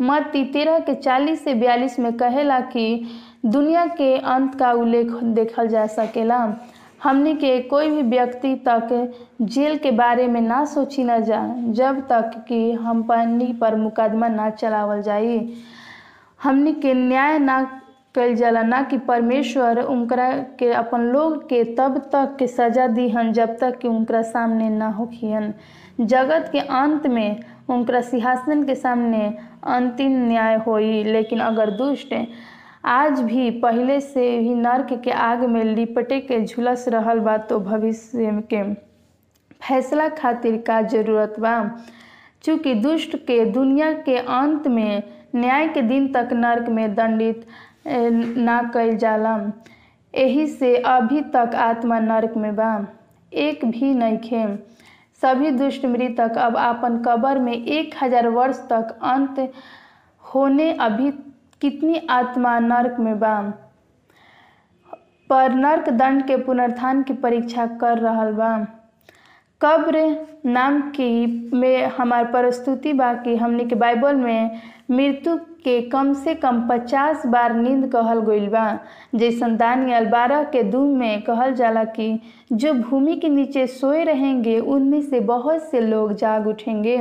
मत्ती 0.00 0.44
तेरह 0.44 0.78
के 0.78 0.94
चालीस 0.94 1.44
से 1.44 1.54
बयालीस 1.54 1.98
में 1.98 2.12
कहेला 2.12 2.60
कि 2.60 3.06
दुनिया 3.46 3.86
के 3.86 4.16
अंत 4.18 4.54
का 4.54 4.72
उल्लेख 4.72 5.12
देखल 5.34 5.68
जा 5.68 5.86
सकेला। 5.86 6.38
हमने 7.02 7.34
के 7.34 7.60
कोई 7.60 7.90
भी 7.90 8.02
व्यक्ति 8.02 8.54
तक 8.68 9.12
जेल 9.42 9.76
के 9.76 9.90
बारे 9.90 10.26
में 10.26 10.40
ना 10.40 10.64
सोची 10.64 11.04
न 11.04 11.20
जा, 11.20 11.54
जब 11.58 12.00
तक 12.08 12.44
कि 12.48 12.72
हम 12.72 13.02
पन्नी 13.02 13.52
पर 13.52 13.76
मुकदमा 13.76 14.28
ना 14.28 14.50
चलावल 14.50 15.02
जाई। 15.02 15.54
हमने 16.42 16.72
के 16.72 16.94
न्याय 16.94 17.38
ना 17.38 17.62
कल 18.14 18.34
जाला 18.34 18.62
ना 18.62 18.82
कि 18.82 18.98
परमेश्वर 18.98 19.80
उनकरा 19.80 20.30
के 20.58 20.72
अपन 20.72 21.00
लोग 21.00 21.48
के 21.48 21.62
तब 21.74 21.98
तक 22.12 22.36
के 22.38 22.46
सजा 22.46 22.86
दीहन, 22.86 23.32
जब 23.32 23.56
तक 23.58 23.78
कि 23.78 23.88
उनकरा 23.88 24.22
सामने 24.22 24.68
ना 24.68 24.88
होखियन। 24.88 25.54
जगत 26.00 26.48
के 26.52 26.58
अंत 26.58 27.06
में 27.06 27.40
उनका 27.68 28.00
सिंहासन 28.00 28.62
के 28.64 28.74
सामने 28.74 29.36
अंतिम 29.64 30.12
न्याय 30.28 30.56
होई, 30.66 31.02
लेकिन 31.04 31.40
अगर 31.40 31.70
दुष्ट 31.76 32.14
आज 32.84 33.20
भी 33.20 33.50
पहले 33.60 34.00
से 34.00 34.28
ही 34.38 34.54
नर्क 34.54 34.92
के 35.04 35.10
आग 35.10 35.44
में 35.50 35.62
लिपटे 35.64 36.20
के 36.20 36.40
झुलस 36.44 36.84
रहल 36.88 37.18
बा 37.20 37.36
तो 37.50 37.58
भविष्य 37.60 38.30
के 38.52 38.62
फैसला 39.68 40.08
खातिर 40.08 40.56
का 40.66 40.80
ज़रूरत 40.82 41.34
बा? 41.40 41.54
चूँकि 42.44 42.74
दुष्ट 42.74 43.16
के 43.26 43.44
दुनिया 43.52 43.92
के 44.06 44.16
अंत 44.18 44.66
में 44.68 45.02
न्याय 45.34 45.68
के 45.68 45.82
दिन 45.82 46.12
तक 46.12 46.28
नर्क 46.32 46.68
में 46.68 46.94
दंडित 46.94 47.46
ना 47.86 48.62
कल 48.74 48.96
जाला। 48.96 49.36
एही 50.14 50.46
से 50.46 50.76
अभी 50.76 51.20
तक 51.34 51.54
आत्मा 51.58 51.98
नर्क 52.00 52.36
में 52.36 52.54
बा। 52.56 52.70
एक 53.32 53.64
भी 53.64 53.94
नइखे 53.94 54.44
सभी 55.24 55.50
दुष्ट 55.58 55.84
मृतक 55.86 56.38
अब 56.38 56.56
आपन 56.56 56.96
कब्र 57.04 57.38
में 57.40 57.52
एक 57.52 57.94
हज़ार 58.02 58.28
वर्ष 58.30 58.56
तक 58.72 58.96
अंत 59.12 59.38
होने 60.24 60.72
अभी 60.86 61.10
कितनी 61.62 62.06
आत्मा 62.10 62.58
नरक 62.60 62.96
में 63.00 63.18
बा 63.18 63.36
पर 65.30 65.52
नरक 65.54 65.88
दंड 66.00 66.26
के 66.26 66.36
पुनरुत्थान 66.44 67.02
की 67.02 67.12
परीक्षा 67.22 67.66
कर 67.80 67.98
रहा 67.98 68.30
बा 68.40 68.50
कब्र 69.60 70.04
नाम 70.46 70.80
की 70.96 71.10
में 71.58 71.86
हमार 71.98 72.24
प्रस्तुति 72.32 72.92
बा 72.92 73.12
कि 73.24 73.36
हमने 73.36 73.64
के 73.64 73.74
बाइबल 73.84 74.16
में 74.16 74.60
मृत्यु 74.90 75.36
के 75.64 75.80
कम 75.80 76.12
से 76.12 76.34
कम 76.34 76.68
पचास 76.68 77.26
बार 77.26 77.54
नींद 77.54 77.92
कहल 77.92 78.20
गईल 78.20 78.48
बा। 78.48 78.78
जैसन 79.14 79.56
दानियल 79.56 80.06
बारह 80.06 80.44
के 80.44 80.62
दू 80.62 80.96
में 80.96 81.22
कहल 81.22 81.54
जाला 81.54 81.84
कि, 81.84 82.20
जो 82.52 82.72
भूमि 82.74 83.16
के 83.16 83.28
नीचे 83.28 83.66
सोए 83.66 84.04
रहेंगे, 84.04 84.58
उनमें 84.58 85.02
से 85.02 85.20
बहुत 85.20 85.62
से 85.62 85.80
लोग 85.80 86.14
जाग 86.14 86.46
उठेंगे। 86.46 86.98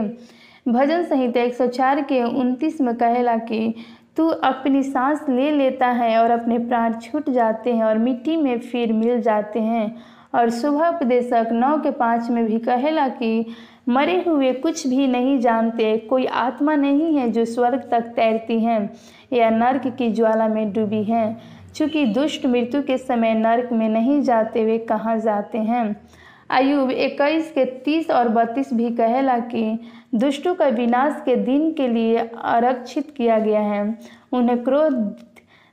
भजन 0.68 1.04
संहिता 1.04 1.42
एक 1.42 1.54
सौ 1.54 1.68
चार 1.68 2.02
के 2.02 2.24
उनतीस 2.24 2.82
में 2.82 2.96
कहेला 2.96 3.38
कि, 3.38 3.76
तू 4.18 4.28
अपनी 4.28 4.84
सांस 4.84 5.26
ले 5.30 5.52
लेता 5.52 5.88
है 5.88 6.18
और 6.18 6.32
अपने 6.32 6.58
प्राण 6.58 6.94
छूट 6.94 7.30
जाते 7.30 7.74
हैं 7.74 7.84
और 7.84 7.98
मिट्टी 7.98 8.36
में 8.38 8.60
फिर 8.60 8.94
मिल 8.94 9.22
जाते 9.22 9.60
हैं। 9.60 9.96
और 10.36 10.50
सुबह 10.50 10.88
उपदेशक 10.88 11.50
नौ 11.52 11.78
के 11.78 11.92
पाँच 11.92 12.30
में 12.30 12.46
भी 12.46 12.60
कहेला 12.60 13.08
कि, 13.08 13.46
मरे 13.90 14.24
हुए 14.28 14.54
कुछ 14.54 14.88
भी 14.88 15.08
नहीं 15.08 15.40
जानते, 15.40 15.98
कोई 15.98 16.26
आत्मा 16.26 16.76
नहीं 16.76 17.18
है 17.18 17.32
जो 17.32 17.46
स्वर्ग 17.46 17.88
तक 17.92 18.02
तैरती 18.02 18.60
है, 18.60 18.90
या 19.34 19.50
नर्क 19.50 19.88
की 19.88 20.10
ज्वाला 20.10 20.48
में 20.48 20.74
डूबी 20.74 21.04
है। 21.04 21.38
चूँकि 21.76 22.06
दुष्ट 22.06 22.46
मृत्यु 22.46 22.84
के 22.84 22.98
समय 22.98 23.34
नर्क 23.34 23.70
में 23.72 23.90
नहीं 23.90 24.22
जाते, 24.22 24.66
वे 24.66 24.78
कहाँ 24.78 25.20
जाते 25.20 25.58
हैं? 25.58 26.02
अयुब 26.50 26.92
इक्कीस 26.92 27.52
के 27.52 27.66
तीस 27.66 28.12
और 28.12 28.30
बत्तीस 28.30 28.74
भी 28.74 28.90
कहेला 28.90 29.40
कि, 29.40 29.80
दुष्टों 30.16 30.56
का 30.56 30.68
विनाश 30.68 31.22
के 31.26 31.36
दिन 31.36 31.74
के 31.74 31.88
लिए 31.88 32.30
आरक्षित 32.42 33.14
किया 33.18 33.40
गया 33.40 33.60
है। 33.60 34.00
उन्हें 34.32 34.64
क्रोध 34.64 35.16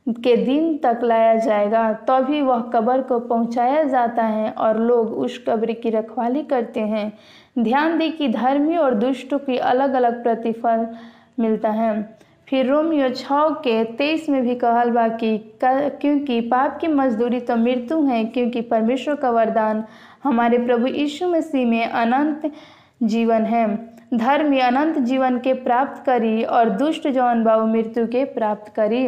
के 0.07 0.37
दिन 0.37 0.77
तक 0.79 1.01
लाया 1.03 1.35
जाएगा, 1.35 1.93
तभी 1.93 2.41
वह 2.43 2.61
कब्र 2.75 3.01
को 3.03 3.19
पहुँचाया 3.19 3.83
जाता 3.85 4.23
है 4.23 4.51
और 4.51 4.79
लोग 4.79 5.13
उस 5.15 5.39
कब्र 5.49 5.73
की 5.73 5.91
रखवाली 5.91 6.43
करते 6.43 6.81
हैं। 6.81 7.13
ध्यान 7.59 7.99
दें 7.99 8.13
कि 8.13 8.29
धर्मी 8.29 8.77
और 8.77 8.95
दुष्टों 8.95 9.39
की 9.39 9.57
अलग 9.57 9.93
अलग 9.93 10.23
प्रतिफल 10.23 10.87
मिलता 11.41 11.71
है। 11.71 12.19
फिर 12.49 12.67
रोमियो 12.67 13.09
छः 13.09 13.49
के 13.65 13.83
तेईस 13.85 14.29
में 14.29 14.43
भी 14.43 14.55
कहल 14.55 14.91
बा 14.91 15.07
कि, 15.09 15.39
क्योंकि 15.65 16.41
पाप 16.41 16.79
की 16.81 16.87
मजदूरी 16.87 17.41
तो 17.41 17.57
मृत्यु 17.57 18.01
है, 18.05 18.25
क्योंकि 18.25 18.61
परमेश्वर 18.61 19.15
का 19.15 19.31
वरदान 19.31 19.85
हमारे 20.25 20.59
प्रभु 20.59 20.87
यीशु 20.87 21.29
मसीह 21.29 21.67
में 21.67 21.85
अनंत 21.85 22.51
जीवन 23.03 23.45
है। 23.45 23.67
धर्मी 24.15 24.59
अनंत 24.59 24.99
जीवन 24.99 25.39
के 25.39 25.53
प्राप्त 25.55 26.03
करी 26.05 26.43
और 26.45 26.71
दुष्ट 26.71 27.09
जौन 27.09 27.45
बाबू 27.45 27.67
मृत्यु 27.67 28.07
के 28.07 28.25
प्राप्त 28.25 28.73
करी 28.75 29.07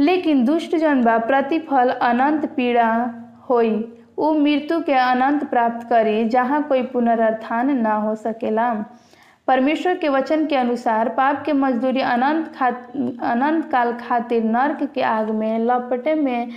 लेकिन 0.00 0.44
दुष्ट 0.44 0.76
जन 0.76 1.02
बा 1.04 1.16
प्रतिफल 1.20 1.88
अनंत 1.88 2.46
पीड़ा 2.56 2.90
होई। 3.48 3.72
उ 4.18 4.32
मृत्यु 4.34 4.80
के 4.80 4.92
अनंत 4.94 5.44
प्राप्त 5.50 5.86
करी, 5.88 6.24
जहाँ 6.28 6.62
कोई 6.62 6.82
पुनरुत्थान 6.82 7.76
ना 7.78 7.94
हो 7.94 8.14
सकेला 8.16 8.72
परमेश्वर 9.48 9.96
के 9.98 10.08
वचन 10.08 10.44
के 10.46 10.56
अनुसार 10.56 11.08
पाप 11.08 11.42
के 11.44 11.52
मजदूरी 11.52 12.00
अनंत 12.00 12.52
खा 12.56 12.66
अनंत 13.30 13.70
काल 13.70 13.92
खातिर 13.98 14.44
नर्क 14.44 14.82
के 14.94 15.02
आग 15.02 15.30
में, 15.30 15.58
लपटे 15.58 16.14
में 16.14 16.50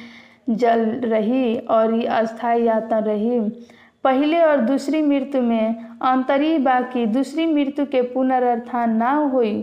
जल 0.49 0.85
रही 1.05 1.55
और 1.57 1.93
अस्थायी 2.07 2.65
यातना 2.65 2.99
रही। 2.99 3.39
पहले 4.03 4.41
और 4.41 4.61
दूसरी 4.61 5.01
मृत्यु 5.01 5.41
में 5.41 5.75
अंतरी 6.01 6.57
बाकी 6.59 7.05
दूसरी 7.05 7.45
मृत्यु 7.45 7.85
के 7.85 8.01
पुनरुत्थान 8.13 8.95
ना 8.97 9.11
हुई, 9.11 9.53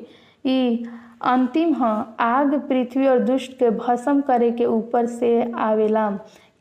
ई 0.47 0.85
अंतिम 1.21 1.75
ह, 1.75 1.85
आग 2.21 2.55
पृथ्वी 2.55 3.07
और 3.07 3.19
दुष्ट 3.19 3.53
के 3.53 3.71
भस्म 3.71 4.21
करे 4.21 4.51
के 4.51 4.65
ऊपर 4.65 5.07
से 5.07 5.53
आवेला 5.53 6.11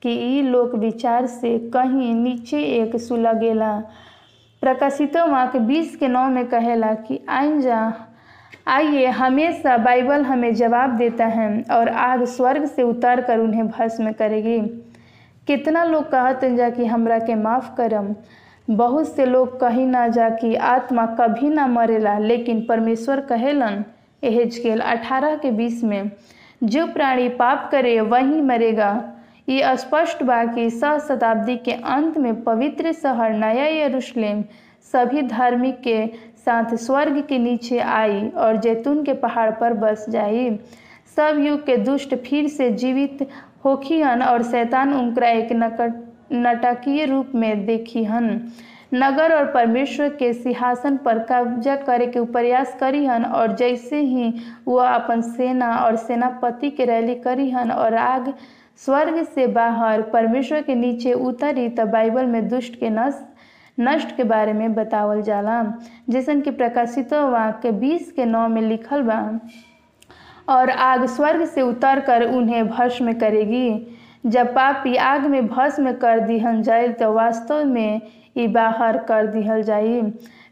कि 0.02 0.10
ई 0.10 0.42
लोक 0.42 0.76
विचार 0.76 1.26
से 1.26 1.58
कहीं 1.60 2.14
नीचे 2.16 2.62
एक 2.62 2.96
सुलगेला। 2.96 3.84
प्रकाशितो 4.62 5.28
वाक 5.28 5.56
बीस 5.58 5.96
के 5.96 6.08
नौ 6.08 6.30
में 6.30 6.46
कहेला 6.46 6.94
कि, 6.94 7.20
आइन 7.30 7.62
जा, 7.62 7.94
आइए, 8.68 9.06
हमेशा 9.06 9.78
बाइबल 9.78 10.22
हमें 10.22 10.56
जवाब 10.56 10.90
देता 10.90 11.26
है 11.26 11.66
और 11.72 11.90
आग 11.90 12.24
स्वर्ग 12.24 12.66
से 12.66 12.84
उतार 12.84 13.22
कर 13.22 13.40
उन्हें 13.40 13.68
भस्म 13.68 14.12
करेगी। 14.12 14.60
कितना 15.48 15.84
लोग 15.84 16.04
कहत 16.04 16.46
जा 16.46 16.70
कि 16.70 16.86
हमरा 16.86 17.20
के 17.20 17.36
माफ़ 17.36 17.76
करम। 17.76 18.16
बहुत 18.76 19.08
से 19.08 19.26
लोग 19.26 19.60
कही 19.60 19.86
ना 19.86 20.08
जा 20.08 20.30
कि 20.30 20.56
आत्मा 20.56 21.06
कभी 21.06 21.50
ना 21.50 21.68
मरेला, 21.68 22.18
लेकिन 22.20 22.66
परमेश्वर 22.70 23.20
कहेलन 23.20 23.84
एहेजकेल 24.24 24.80
अठारह 24.80 25.36
के 25.36 25.52
बीस 25.52 25.84
में, 25.84 26.12
जो 26.64 26.86
प्राणी 26.88 27.28
पाप 27.30 27.70
करे, 27.72 28.00
वही 28.02 28.42
मरेगा। 28.42 28.92
ये 29.50 29.76
स्पष्ट 29.78 30.24
बा 30.24 30.44
कि 30.46 30.70
सह 30.70 30.98
शताब्दी 31.00 31.56
के 31.58 31.72
अंत 31.72 32.18
में 32.18 32.42
पवित्र 32.44 32.92
शहर 32.94 33.34
नया 33.34 33.66
यरूशलेम 33.68 34.44
सभी 34.94 35.22
धार्मिक 35.22 35.80
के 35.82 36.06
साथ 36.46 36.76
स्वर्ग 36.76 37.22
के 37.22 37.38
नीचे 37.38 37.80
आई 37.80 38.28
और 38.38 38.58
जैतून 38.58 39.04
के 39.04 39.14
पहाड़ 39.14 39.50
पर 39.52 39.74
बस 39.74 40.06
जाई। 40.10 40.50
सब 41.16 41.40
युग 41.40 41.66
के 41.66 41.78
दुष्ट 41.78 42.16
फिर 42.26 42.48
से 42.48 42.70
जीवित 42.74 43.28
होखी 43.66 44.00
हन 44.02 44.22
और 44.22 44.44
शैतान 44.44 44.94
उनका 44.94 45.30
एक 45.30 45.52
नकट 45.54 46.32
नाटकीय 46.32 47.06
रूप 47.06 47.32
में 47.36 47.66
देखीहन 47.66 48.30
नगर 48.92 49.34
और 49.36 49.46
परमेश्वर 49.46 50.10
के 50.10 50.32
सिंहासन 50.34 50.98
पर 50.98 51.20
कब्जा 51.20 51.76
करे 51.76 52.08
के 52.08 52.26
प्रयास 52.26 52.76
करीहन 52.80 53.26
और 53.26 53.56
जैसे 53.56 54.00
ही 54.00 54.34
वह 54.68 54.88
अपन 54.88 55.22
सेना 55.22 55.76
और 55.78 55.96
सेनापति 55.96 56.70
के 56.70 56.86
रैली 56.86 57.16
करीहन 57.16 57.72
और 57.72 57.96
आग 57.96 58.34
स्वर्ग 58.86 59.24
से 59.26 59.48
बाहर 59.48 60.02
परमेश्वर 60.02 60.62
के 60.62 60.76
नीचे 60.76 61.14
उतरी, 61.14 61.70
तब 61.70 61.90
बाइबल 61.92 62.26
में 62.26 62.48
दुष्ट 62.50 62.80
के 62.80 62.90
नष्ट 62.90 63.28
नष्ट 63.78 64.16
के 64.18 64.24
बारे 64.24 64.54
में 64.54 64.74
बतावल 64.76 65.22
जाला, 65.22 65.64
जैसन 66.10 66.42
कि 66.42 66.52
प्रकाशित 66.52 67.14
वाक्य 67.14 67.72
बीस 67.72 68.12
के 68.12 68.26
नौ 68.26 68.48
में 68.48 68.62
लिखल 68.62 69.02
बा, 69.02 69.40
और 70.50 70.70
आग 70.70 71.06
स्वर्ग 71.06 71.46
से 71.46 71.62
उतर 71.62 72.00
कर 72.00 72.24
उन्हें 72.24 72.68
भस्म 72.68 73.14
करेगी। 73.14 73.98
जब 74.26 74.54
पापी 74.56 74.96
आग 74.96 75.26
में 75.26 75.48
भस्म 75.48 75.92
कर 75.92 76.20
दिहल 76.20 76.62
जाए 76.62 76.88
तो 76.90 77.12
वास्तव 77.14 77.64
में 77.66 78.02
बाहर 78.48 78.98
कर 78.98 79.28
दिहल 79.28 79.64
जाई। 79.64 80.02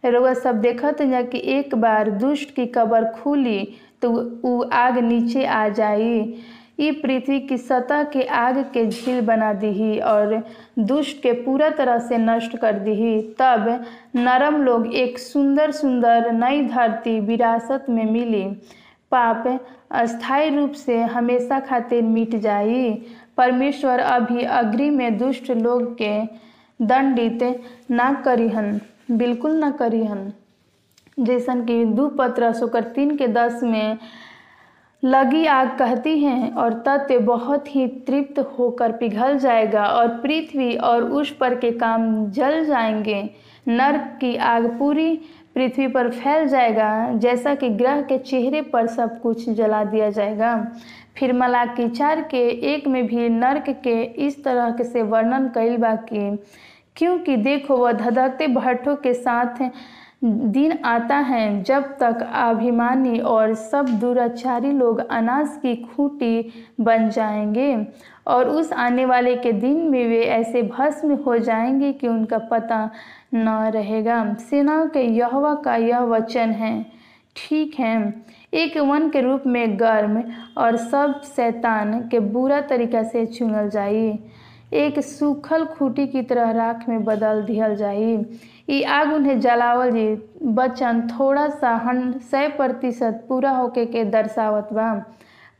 रउआ 0.05 0.33
सब 0.33 0.59
देखत 0.61 1.01
जा 1.01 1.21
कि 1.21 1.41
एक 1.53 1.75
बार 1.75 2.09
दुष्ट 2.09 2.53
की 2.55 2.65
कब्र 2.65 3.05
खुली 3.13 3.59
तो 4.01 4.11
उ 4.45 4.69
आग 4.73 4.97
नीचे 4.97 5.45
आ 5.45 5.67
जाई। 5.69 6.33
ई 6.79 6.91
पृथ्वी 6.91 7.39
की 7.39 7.57
सतह 7.57 8.03
के 8.03 8.23
आग 8.23 8.57
के 8.73 8.85
झील 8.85 9.21
बना 9.21 9.53
दीही 9.53 9.97
और 9.99 10.43
दुष्ट 10.79 11.21
के 11.21 11.31
पूरा 11.33 11.69
तरह 11.69 11.99
से 11.99 12.17
नष्ट 12.17 12.57
कर 12.57 12.79
दीही। 12.79 13.21
तब 13.39 13.85
नरम 14.15 14.61
लोग 14.63 14.93
एक 14.93 15.19
सुंदर 15.19 15.71
सुंदर 15.71 16.31
नई 16.31 16.61
धरती 16.61 17.19
विरासत 17.19 17.85
में 17.89 18.05
मिली। 18.11 18.43
पाप 19.11 19.47
अस्थायी 19.91 20.49
रूप 20.49 20.71
से 20.71 20.99
हमेशा 21.01 21.59
खातिर 21.59 22.03
मिट 22.03 22.35
जाई। 22.35 22.91
परमेश्वर 23.37 23.99
अभी 23.99 24.43
अग्रि 24.43 24.89
में 24.89 25.17
दुष्ट 25.17 25.51
लोग 25.51 25.97
के 26.01 26.46
दंडित 26.81 27.61
ना 27.91 28.13
करीहन, 28.25 28.79
बिल्कुल 29.11 29.51
ना 29.51 29.71
करीहन। 29.71 30.31
जैसन 31.19 31.65
कि 31.65 31.85
दू 31.85 32.07
पत्र 32.07 32.51
तीन 32.81 33.15
के 33.17 33.27
दस 33.27 33.63
में, 33.63 33.97
लगी 35.03 35.45
आग 35.45 35.77
कहती 35.79 36.19
हैं 36.19 36.51
और 36.53 36.73
तत्व 36.73 37.19
बहुत 37.19 37.75
ही 37.75 37.87
तृप्त 37.87 38.39
होकर 38.39 38.91
पिघल 38.91 39.37
जाएगा 39.37 39.85
और 39.85 40.07
पृथ्वी 40.07 40.75
और 40.75 41.03
उस 41.03 41.31
पर 41.31 41.55
के 41.55 41.71
काम 41.71 42.31
जल 42.31 42.65
जाएँगे। 42.65 43.29
नर्क 43.67 44.17
की 44.21 44.35
आग 44.35 44.67
पूरी 44.79 45.21
पृथ्वी 45.55 45.87
पर 45.87 46.09
फैल 46.09 46.47
जाएगा, 46.47 47.13
जैसा 47.13 47.55
कि 47.55 47.69
ग्रह 47.69 48.01
के 48.01 48.17
चेहरे 48.17 48.61
पर 48.61 48.87
सब 48.87 49.21
कुछ 49.21 49.49
जला 49.49 49.83
दिया 49.83 50.09
जाएगा। 50.09 50.71
फिर 51.17 51.33
मलाकी 51.33 51.87
चार 51.89 52.21
के 52.21 52.47
एक 52.73 52.87
में 52.87 53.05
भी 53.07 53.29
नर्क 53.29 53.69
के 53.83 54.01
इस 54.25 54.43
तरह 54.43 54.71
के 54.71 54.83
से 54.83 55.01
वर्णन 55.01 55.47
कैल 55.47 55.77
बा 55.77 55.95
कि, 55.95 56.37
क्योंकि 56.95 57.35
देखो 57.37 57.77
वह 57.77 57.91
धधकते 57.91 58.47
भट्ठों 58.47 58.95
के 58.95 59.13
साथ 59.13 59.69
दिन 60.23 60.71
आता 60.85 61.17
है, 61.17 61.63
जब 61.63 61.83
तक 61.99 62.21
अभिमानी 62.33 63.19
और 63.19 63.53
सब 63.53 63.89
दुराचारी 63.99 64.71
लोग 64.71 64.99
अनाज 64.99 65.49
की 65.61 65.75
खूंटी 65.75 66.53
बन 66.81 67.09
जाएँगे। 67.09 67.75
और 68.27 68.49
उस 68.49 68.71
आने 68.73 69.05
वाले 69.05 69.35
के 69.35 69.51
दिन 69.51 69.77
में 69.89 70.07
वे 70.09 70.21
ऐसे 70.21 70.61
भस्म 70.61 71.15
हो 71.15 71.37
जाएँगे 71.37 71.91
कि 71.93 72.07
उनका 72.07 72.37
पता 72.51 72.89
न 73.33 73.49
रहेगा। 73.73 74.23
सेनाओं 74.49 74.87
के 74.87 75.01
यहवा 75.01 75.53
का 75.55 75.75
यह 75.75 75.99
वचन 75.99 76.51
है, 76.51 76.85
ठीक 77.35 77.79
है 77.79 77.97
एक 78.53 78.77
वन 78.77 79.09
के 79.09 79.21
रूप 79.21 79.43
में 79.47 79.79
गर्म 79.79 80.23
और 80.57 80.75
सब 80.77 81.21
शैतान 81.35 81.99
के 82.07 82.19
बुरा 82.19 82.61
तरीका 82.61 83.03
से 83.03 83.25
चुनल 83.25 83.69
जाई। 83.69 84.19
एक 84.73 84.99
सूखल 84.99 85.65
खूटी 85.65 86.07
की 86.07 86.21
तरह 86.21 86.51
राख 86.51 86.85
में 86.89 87.03
बदल 87.03 87.41
दिहल 87.41 87.75
जाई। 87.75 88.25
ई 88.69 88.81
आग 88.83 89.13
उन्हें 89.13 89.39
जलावल 89.39 89.91
जी। 89.91 90.07
वचन 90.43 91.01
थोड़ा 91.11 91.47
सा 91.49 91.75
हन 91.75 92.11
सौ 92.31 92.47
प्रतिशत 92.57 93.25
पूरा 93.29 93.51
होके 93.51 93.85
के 93.85 94.03
दर्शावत 94.05 94.69
बा। 94.73 94.93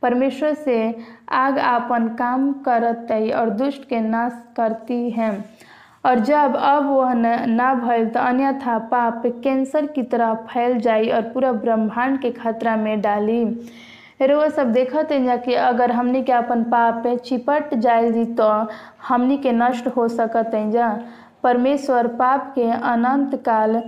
परमेश्वर 0.02 0.54
से 0.54 0.94
आग 1.28 1.58
आपन 1.58 2.08
काम 2.08 2.52
करत 2.52 3.32
और 3.34 3.50
दुष्ट 3.50 3.88
के 3.88 4.00
नाश 4.00 4.42
करती 4.56 5.10
है। 5.10 5.57
और 6.04 6.18
जब 6.20 6.54
अब 6.56 6.86
वह 6.86 7.12
न, 7.14 7.50
ना 7.50 7.74
तो 8.04 8.20
अन्यथा 8.20 8.78
पाप 8.90 9.22
कैंसर 9.44 9.86
की 9.86 10.02
तरह 10.02 10.34
फैल 10.50 10.78
जाई 10.80 11.08
और 11.08 11.22
पूरा 11.32 11.52
ब्रह्मांड 11.52 12.20
के 12.20 12.30
खतरा 12.32 12.76
में 12.76 13.00
डाली। 13.00 13.44
रोज 14.22 14.52
सब 14.52 14.72
देखत 14.72 15.12
हैं 15.12 15.38
कि 15.42 15.54
अगर 15.54 15.92
हमनी 15.92 16.22
के 16.22 16.32
अपन 16.32 16.62
पाप 16.70 17.06
चिपट 17.24 17.74
जाए 17.74 18.24
तो 18.34 18.48
हमनी 19.08 19.36
के 19.38 19.52
नष्ट 19.52 19.86
हो 19.96 20.06
सकत 20.08 20.54
हैं 20.54 20.70
जा 20.70 20.88
परमेश्वर 21.42 22.06
पाप 22.16 22.52
के 22.54 22.70
अनंत 22.70 23.34
काल 23.44 23.80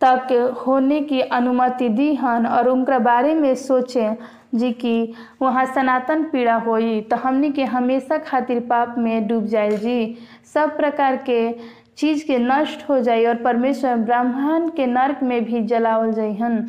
तक 0.00 0.32
होने 0.66 1.00
की 1.00 1.20
अनुमति 1.20 1.88
दी 1.88 2.14
हन 2.14 2.46
और 2.46 2.68
उनका 2.68 2.98
बारे 2.98 3.34
में 3.34 3.54
सोचें 3.54 4.16
जी 4.54 4.72
कि 4.72 5.12
वहाँ 5.42 5.64
सनातन 5.66 6.22
पीड़ा 6.24 6.54
होई 6.56 7.00
तो 7.00 7.16
हमनी 7.16 7.50
के 7.52 7.64
हमेशा 7.64 8.18
खातिर 8.18 8.60
पाप 8.60 8.94
में 8.98 9.26
डूब 9.28 9.46
जाए 9.46 9.70
जी 9.70 10.16
सब 10.54 10.76
प्रकार 10.76 11.16
के 11.28 11.52
चीज़ 11.96 12.24
के 12.26 12.38
नष्ट 12.38 12.88
हो 12.88 13.00
जाए 13.00 13.24
और 13.24 13.42
परमेश्वर 13.42 13.96
ब्राह्मण 13.96 14.68
के 14.68 14.86
नर्क 14.86 15.22
में 15.22 15.44
भी 15.44 15.60
जलावल 15.62 16.12
जाइहन 16.12 16.66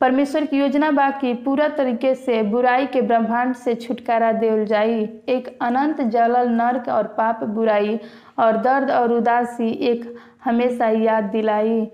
परमेश्वर 0.00 0.44
की 0.46 0.58
योजना 0.58 0.90
बा 0.90 1.08
कि 1.10 1.32
पूरा 1.34 1.68
तरीके 1.68 2.14
से 2.14 2.42
बुराई 2.42 2.86
के 2.86 3.00
ब्रह्मांड 3.02 3.54
से 3.54 3.74
छुटकारा 3.74 4.30
देवल 4.32 4.64
जाई। 4.64 5.08
एक 5.28 5.48
अनंत 5.62 6.00
जलल 6.02 6.48
नर्क 6.50 6.88
और 6.88 7.06
पाप 7.16 7.42
बुराई 7.44 7.98
और 8.38 8.56
दर्द 8.56 8.90
और 8.90 9.12
उदासी 9.12 9.70
एक 9.88 10.04
हमेशा 10.44 10.88
याद 10.88 11.24
दिलाई। 11.24 11.84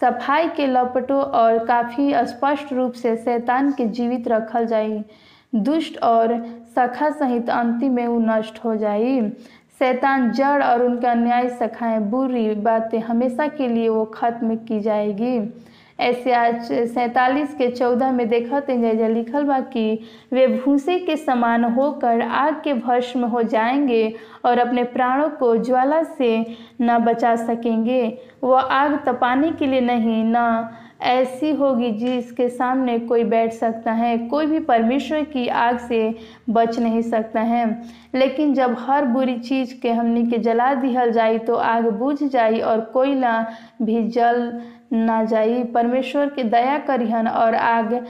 सफ़ाई 0.00 0.48
के 0.48 0.66
लपटों 0.66 1.20
और 1.22 1.64
काफ़ी 1.64 2.12
स्पष्ट 2.26 2.72
रूप 2.72 2.92
से 2.92 3.16
शैतान 3.16 3.70
के 3.72 3.86
जीवित 3.88 4.28
रखल 4.28 4.66
जाई। 4.66 5.02
दुष्ट 5.54 5.98
और 6.02 6.36
सखा 6.76 7.10
सहित 7.10 7.50
अंतिम 7.50 7.92
में 7.92 8.06
वो 8.06 8.18
नष्ट 8.20 8.58
हो 8.64 8.76
जाई। 8.76 9.20
शैतान 9.80 10.30
जड़ 10.30 10.62
और 10.62 10.82
उनका 10.82 11.14
न्याय 11.14 11.48
सखाएँ 11.50 11.98
बुरी 12.00 12.54
बातें 12.54 12.98
हमेशा 13.00 13.46
के 13.46 13.68
लिए 13.68 13.88
वो 13.88 14.04
खत्म 14.04 14.56
की 14.56 14.80
जाएगी। 14.80 15.38
ऐसे 16.00 16.32
आज 16.32 16.72
सैतालीस 16.72 17.54
के 17.54 17.68
चौदह 17.70 18.12
में 18.12 18.28
देखा 18.28 18.60
तेजा 18.60 19.08
लिखल 19.08 19.44
बा 19.44 19.58
कि 19.60 19.98
वे 20.32 20.46
भूसे 20.46 20.98
के 20.98 21.16
समान 21.16 21.64
होकर 21.64 22.22
आग 22.22 22.54
के 22.54 22.74
भस्म 22.74 23.24
हो 23.24 23.42
जाएँगे 23.42 24.14
और 24.44 24.58
अपने 24.58 24.84
प्राणों 24.84 25.28
को 25.28 25.56
ज्वाला 25.56 26.02
से 26.02 26.56
न 26.80 26.98
बचा 26.98 27.34
सकेंगे। 27.36 28.18
वह 28.44 28.60
आग 28.60 28.98
तपाने 29.06 29.50
के 29.50 29.66
लिए 29.66 29.80
नहीं, 29.80 30.24
न 30.26 30.68
ऐसी 31.00 31.50
होगी 31.52 31.90
जिसके 31.90 32.48
सामने 32.48 32.98
कोई 32.98 33.24
बैठ 33.24 33.52
सकता 33.52 33.92
है, 33.92 34.16
कोई 34.18 34.46
भी 34.46 34.58
परमेश्वर 34.60 35.24
की 35.24 35.46
आग 35.48 35.78
से 35.78 36.14
बच 36.50 36.78
नहीं 36.78 37.02
सकता 37.02 37.40
है। 37.40 37.64
लेकिन 38.14 38.54
जब 38.54 38.76
हर 38.80 39.04
बुरी 39.04 39.38
चीज़ 39.38 39.74
के 39.80 39.92
हमने 39.92 40.24
के 40.24 40.38
जला 40.38 40.72
दिहल 40.74 41.12
जाई 41.12 41.38
तो 41.38 41.54
आग 41.54 41.90
बुझ 41.92 42.22
जाई 42.22 42.60
और 42.60 42.80
कोयला 42.92 43.40
भी 43.82 44.02
जल 44.08 44.60
ना 44.92 45.22
जाई। 45.24 45.62
परमेश्वर 45.64 46.28
की 46.28 46.42
दया 46.44 46.78
करिहन 46.78 47.28
और 47.28 47.54
आग 47.54 48.04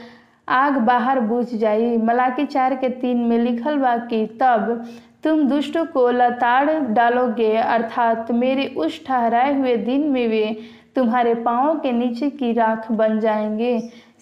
आग 0.47 0.77
बाहर 0.77 1.19
बुझ 1.19 1.45
जाई। 1.47 1.97
मलाकी 1.97 2.45
चार 2.45 2.75
के 2.75 2.89
तीन 2.91 3.17
में 3.19 3.37
लिखल 3.37 3.77
बा 3.77 3.95
कि 4.07 4.25
तब 4.41 4.85
तुम 5.23 5.41
दुष्टों 5.43 5.85
को 5.85 6.09
लताड़ 6.11 6.69
डालोगे, 6.69 7.55
अर्थात 7.55 8.31
मेरे 8.31 8.65
उस 8.77 9.05
ठहराए 9.05 9.57
हुए 9.59 9.75
दिन 9.77 10.01
में 10.09 10.27
वे 10.27 10.57
तुम्हारे 10.95 11.35
पाँव 11.35 11.79
के 11.79 11.91
नीचे 11.91 12.29
की 12.29 12.51
राख 12.53 12.91
बन 12.91 13.19
जाएँगे। 13.19 13.79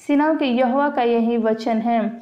सिना 0.07 0.33
के 0.33 0.45
यहवा 0.45 0.89
का 0.89 1.01
यही 1.01 1.37
वचन 1.37 1.77
है। 1.77 2.21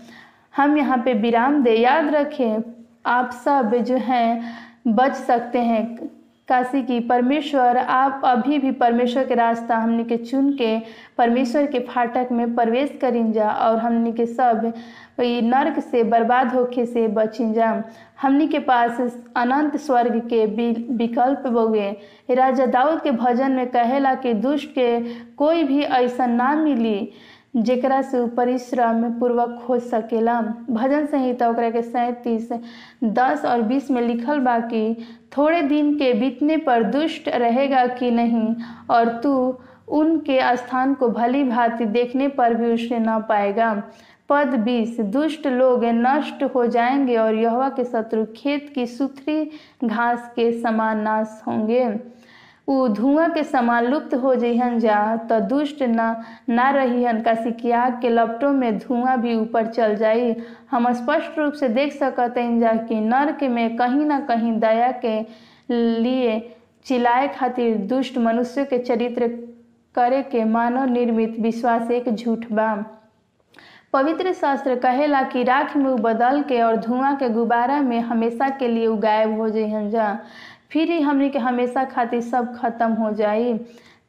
हम 0.55 0.77
यहाँ 0.77 0.97
पे 0.97 1.13
विराम 1.13 1.63
दे, 1.63 1.75
याद 1.75 2.15
रखें, 2.15 2.57
आप 3.05 3.31
सब 3.31 3.75
जो 3.75 3.95
हैं, 3.95 4.43
बच 4.87 5.13
सकते 5.13 5.59
हैं। 5.59 6.11
काशी 6.51 6.81
की 6.81 6.99
परमेश्वर, 6.99 7.77
आप 7.77 8.21
अभी 8.25 8.57
भी 8.59 8.71
परमेश्वर 8.71 9.23
के 9.23 9.35
रास्ता 9.35 9.75
हमने 9.77 10.03
के 10.03 10.17
चुन 10.17 10.51
के 10.53 10.77
परमेश्वर 11.17 11.65
के 11.65 11.79
फाटक 11.79 12.31
में 12.31 12.53
प्रवेश 12.55 12.97
करिन 13.01 13.31
जा 13.31 13.49
और 13.49 13.77
हमने 13.77 14.11
के 14.11 14.25
सब 14.25 14.73
नर्क 15.19 15.79
से, 15.81 16.03
बर्बाद 16.03 16.53
होके 16.53 16.85
से 16.85 17.07
बचिन 17.07 17.53
जा। 17.53 17.83
हमनी 18.21 18.47
के 18.47 18.59
पास 18.59 18.99
अनंत 19.37 19.77
स्वर्ग 19.77 20.19
के 20.29 20.45
विकल्प 20.93 21.47
बोगे 21.47 21.89
राजा 22.31 22.65
दाऊद 22.65 23.01
के 23.01 23.11
भजन 23.13 23.51
में 23.51 23.67
कहेला 23.69 24.13
कि 24.15 24.33
दुष्ट 24.35 24.69
के 24.69 24.99
कोई 25.37 25.63
भी 25.63 25.81
ऐसा 25.81 26.25
ना 26.25 26.53
मिली। 26.55 27.11
जेकरा 27.55 28.01
से 28.01 28.27
परिश्रम 28.27 29.19
पूर्वक 29.19 29.65
हो 29.69 29.79
सकेला 29.79 30.41
भजन 30.69 31.05
संहिता 31.05 31.69
के 31.69 31.81
सैंतीस, 31.81 32.49
दस 33.03 33.45
और 33.45 33.61
बीस 33.61 33.91
में 33.91 34.01
लिखल 34.01 34.39
बा 34.39 34.59
कि, 34.59 34.97
थोड़े 35.37 35.61
दिन 35.61 35.95
के 35.95 36.13
बीतने 36.13 36.57
पर 36.57 36.83
दुष्ट 36.83 37.29
रहेगा 37.29 37.87
कि 37.87 38.11
नहीं, 38.11 38.55
और 38.89 39.09
तू 39.09 39.57
उनके 39.87 40.57
स्थान 40.57 40.93
को 40.93 41.09
भली 41.09 41.43
भांति 41.43 41.85
देखने 41.85 42.27
पर 42.27 42.53
भी 42.53 42.73
उसे 42.73 42.99
न 42.99 43.25
पाएगा। 43.29 43.83
पद 44.29 44.47
बीस, 44.47 44.99
दुष्ट 44.99 45.47
लोग 45.47 45.85
नष्ट 45.85 46.43
हो 46.43 46.65
जाएँगे 46.65 47.17
और 47.17 47.35
यहोवा 47.35 47.69
के 47.69 47.83
शत्रु 47.83 48.25
खेत 48.35 48.71
की 48.75 48.85
सुथरी 48.85 49.51
घास 49.83 50.31
के 50.35 50.61
समान 50.61 50.99
नाश 50.99 51.41
होंगे। 51.47 51.99
उ 52.67 52.87
धुआँ 52.87 53.29
के 53.29 53.43
समान 53.43 53.85
लुप्त 53.85 54.13
हो 54.13 54.33
जइहन 54.35 54.79
जा 54.79 55.15
तो 55.29 55.39
दुष्ट 55.39 55.81
ना 55.83 56.05
ना 56.49 56.69
रहीहन। 56.71 57.21
काशी 57.21 57.51
की 57.51 57.71
आग 57.71 57.99
के 58.01 58.09
लपटों 58.09 58.51
में 58.53 58.77
धुआँ 58.77 59.17
भी 59.21 59.35
ऊपर 59.35 59.67
चल 59.67 59.95
जाई। 59.95 60.35
हम 60.71 60.91
स्पष्ट 60.93 61.39
रूप 61.39 61.53
से 61.53 61.69
देख 61.69 61.93
सकते 61.93 62.41
हैं 62.41 62.59
जा 62.59 62.73
कि 62.87 62.99
नर्क 63.01 63.43
में 63.43 63.75
कहीं 63.77 64.05
ना 64.05 64.19
कहीं 64.19 64.53
दया 64.59 64.91
के 65.05 65.19
लिए 65.71 66.39
चिल्लाए 66.85 67.27
खातिर 67.39 67.77
दुष्ट 67.87 68.17
मनुष्य 68.17 68.65
के 68.65 68.77
चरित्र 68.79 69.27
करे 69.95 70.21
के 70.23 70.43
मानव 70.45 70.89
निर्मित 70.89 71.35
विश्वास 71.39 71.91
एक 71.91 72.09
झूठ 72.15 72.45
बा। 72.51 72.73
पवित्र 73.93 74.31
शास्त्र 74.33 74.75
कहेला 74.75 75.21
कि 75.23 75.43
राख 75.43 75.75
में 75.77 75.95
बदल 76.01 76.41
के 76.41 76.61
और 76.61 76.75
धुआँ 76.75 77.15
के 77.15 77.29
गुब्बारा 77.29 77.81
में 77.81 77.99
हमेशा 77.99 78.49
के 78.49 78.67
लिए 78.67 78.95
गायब 78.97 79.39
हो 79.39 79.49
जइहन 79.49 79.89
जा। 79.89 80.07
फिर 80.71 80.91
ही 80.91 81.01
हमने 81.01 81.29
के 81.29 81.39
हमेशा 81.39 81.83
खातिर 81.83 82.21
सब 82.21 82.55
खत्म 82.57 82.91
हो 82.93 83.11
जाई 83.11 83.53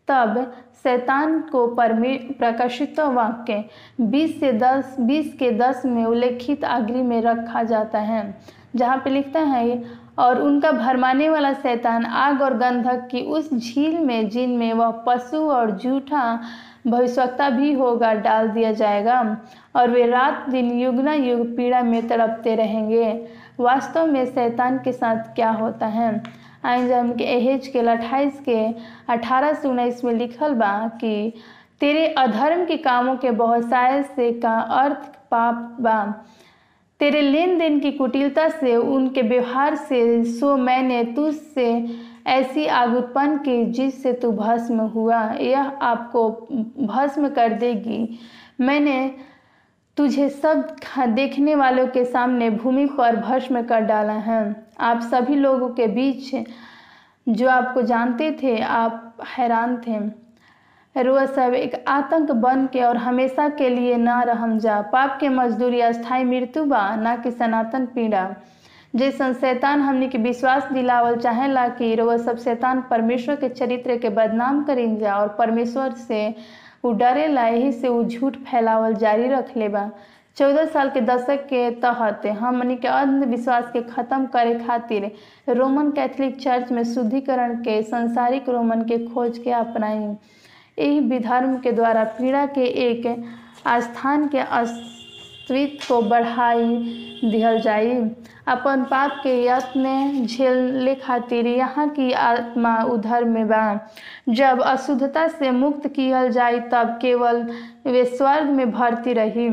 तब 0.08 0.52
शैतान 0.82 1.40
को 1.40 1.66
परमे, 1.66 2.16
प्रकाशित 2.16 3.00
वाक्य 3.00 3.64
20 4.00 4.40
से 4.40 4.52
10 4.52 4.96
20 5.00 5.32
के 5.38 5.50
10 5.50 5.84
में 5.86 6.04
उल्लेखित 6.04 6.64
आगरी 6.64 7.02
में 7.02 7.20
रखा 7.22 7.62
जाता 7.62 7.98
है, 7.98 8.34
जहाँ 8.76 8.96
पे 8.96 9.10
लिखता 9.10 9.40
है, 9.40 9.82
और 10.18 10.40
उनका 10.42 10.72
भरमाने 10.72 11.28
वाला 11.28 11.52
शैतान 11.52 12.04
आग 12.04 12.42
और 12.42 12.56
गंधक 12.56 13.08
की 13.10 13.22
उस 13.22 13.54
झील 13.54 13.98
में, 13.98 14.28
जिनमें 14.28 14.72
वह 14.72 14.90
पशु 15.06 15.36
और 15.36 15.70
जूठा 15.70 16.40
भविष्यता 16.86 17.50
भी 17.50 17.72
होगा, 17.72 18.12
डाल 18.14 18.48
दिया 18.48 18.72
जाएगा, 18.72 19.36
और 19.76 19.90
वे 19.90 20.06
रात 20.06 20.46
दिन 20.50 20.70
युगना 20.72 21.14
युग 21.14 21.56
पीड़ा 21.56 21.82
में 21.82 22.08
तड़पते 22.08 22.54
रहेंगे। 22.54 23.26
वास्तव 23.60 24.06
में 24.06 24.24
शैतान 24.26 24.78
के 24.78 24.92
साथ 24.92 25.34
क्या 25.34 25.50
होता 25.50 25.86
है? 25.86 26.41
आइंजम 26.64 27.12
के 27.12 27.24
एहेज 27.24 27.66
के 27.68 27.78
अट्ठाईस 27.78 28.40
के 28.40 28.66
अठारह 29.08 29.52
से 29.52 29.68
उन्नीस 29.68 30.04
में 30.04 30.12
लिखल 30.12 30.54
बा 30.54 30.88
कि 30.88 31.32
तेरे 31.80 32.06
अधर्म 32.06 32.64
के 32.64 32.76
कामों 32.76 33.16
के 33.16 33.30
बहुसाय 33.30 34.02
से 34.02 34.32
का 34.32 34.60
अर्थ 34.60 35.08
पाप 35.30 35.76
बा। 35.80 36.24
तेरे 37.00 37.20
लेन 37.20 37.58
देन 37.58 37.80
की 37.80 37.92
कुटिलता 37.92 38.48
से, 38.48 38.76
उनके 38.76 39.22
व्यवहार 39.22 39.74
से, 39.74 40.24
सो 40.24 40.56
मैंने 40.56 41.04
तुझसे 41.04 41.86
ऐसी 42.26 42.66
आग 42.66 42.96
उत्पन्न 42.96 43.38
की 43.38 43.64
जिससे 43.64 44.12
तू 44.12 44.32
भस्म 44.32 44.80
हुआ। 44.80 45.32
यह 45.32 45.60
आपको 45.60 46.30
भस्म 46.78 47.28
कर 47.28 47.52
देगी। 47.52 48.18
मैंने 48.60 49.14
तुझे 49.96 50.28
सब 50.28 50.76
देखने 51.08 51.54
वालों 51.54 51.86
के 51.86 52.04
सामने 52.04 52.48
भूमि 52.50 52.86
पर 52.98 53.16
भस्म 53.16 53.62
कर 53.62 53.80
डाला 53.80 54.12
है। 54.12 54.66
आप 54.80 55.00
सभी 55.00 55.34
लोगों 55.34 55.68
के 55.68 55.86
बीच 55.86 56.30
जो 57.26 57.48
आपको 57.48 57.82
जानते 57.82 58.30
थे, 58.32 58.60
आप 58.60 59.16
हैरान 59.36 59.76
थे। 59.86 61.02
रोज 61.02 61.28
सब 61.28 61.54
एक 61.54 61.84
आतंक 61.88 62.30
बन 62.30 62.66
के 62.66 62.80
और 62.80 62.96
हमेशा 62.96 63.48
के 63.48 63.68
लिए 63.68 63.96
ना 63.96 64.20
रहम 64.22 64.58
जा। 64.58 64.80
पाप 64.82 65.16
के 65.20 65.28
मजदूरी 65.28 65.80
अस्थाई 65.80 66.24
मृत्यु 66.24 66.64
बा, 66.64 66.94
ना 66.96 67.16
कि 67.16 67.30
सनातन 67.30 67.86
पीड़ा। 67.86 68.28
जैसन 68.96 69.32
शैतान 69.32 69.80
हमने 69.80 70.08
के 70.08 70.18
विश्वास 70.18 70.66
दिलावल 70.72 71.16
चाहेला 71.16 71.68
कि 71.68 71.94
रोज 71.94 72.20
सब 72.20 72.38
शैतान 72.38 72.80
परमेश्वर 72.90 73.36
के 73.36 73.48
चरित्र 73.48 73.96
के 73.98 74.08
बदनाम 74.08 74.62
करीन 74.64 74.96
जा 74.98 75.14
और 75.14 75.28
परमेश्वर 75.28 75.92
से 75.92 76.34
उ 76.84 76.92
डरे 76.92 77.26
यही 77.26 77.72
से 77.72 77.88
उ 77.88 78.02
झूठ 78.04 78.36
फैलावल 78.36 78.94
जारी 78.94 79.28
रख 79.28 79.56
लेबा 79.56 79.90
चौदह 80.36 80.64
साल 80.64 80.88
के 80.90 81.00
दशक 81.00 81.44
के 81.46 81.70
तहत 81.80 82.22
हमनी 82.40 82.76
के 82.76 82.88
अंधविश्वास 82.88 83.64
के 83.72 83.80
खत्म 83.82 84.26
करे 84.26 84.54
खातिर 84.58 85.10
रोमन 85.48 85.90
कैथोलिक 85.90 86.40
चर्च 86.40 86.70
में 86.72 86.82
शुद्धिकरण 86.84 87.54
के, 87.56 87.82
संसारिक 87.82 88.48
रोमन 88.48 88.82
के 88.82 88.98
खोज 89.06 89.38
के 89.38 89.50
अपनाई। 89.50 89.98
यही 90.78 91.00
विधर्म 91.00 91.56
के 91.58 91.72
द्वारा 91.72 92.04
पीड़ा 92.18 92.46
के 92.46 92.64
एक 92.88 93.02
स्थान 93.68 94.26
के 94.28 94.40
अस्तित्व 95.52 95.84
को 95.88 96.00
बढ़ाई, 96.02 96.64
दिहल 97.24 97.60
जाई। 97.60 97.90
अपन 98.48 98.84
पाप 98.84 99.20
के 99.22 99.34
यत्न 99.44 100.26
झेले 100.26 100.94
खातिर 100.94 101.46
यहाँ 101.46 101.88
की 101.88 102.12
आत्मा 102.12 102.76
उधर 102.82 103.24
में 103.24 103.46
बा। 103.48 103.90
जब 104.28 104.60
अशुद्धता 104.60 105.26
से 105.28 105.50
मुक्त 105.50 105.86
कियल 105.88 106.30
जाई, 106.30 106.60
तब 106.60 106.98
केवल 107.02 107.42
वे 107.86 108.04
स्वर्ग 108.04 108.48
में 108.48 108.70
भर्ती 108.72 109.12
रही। 109.12 109.48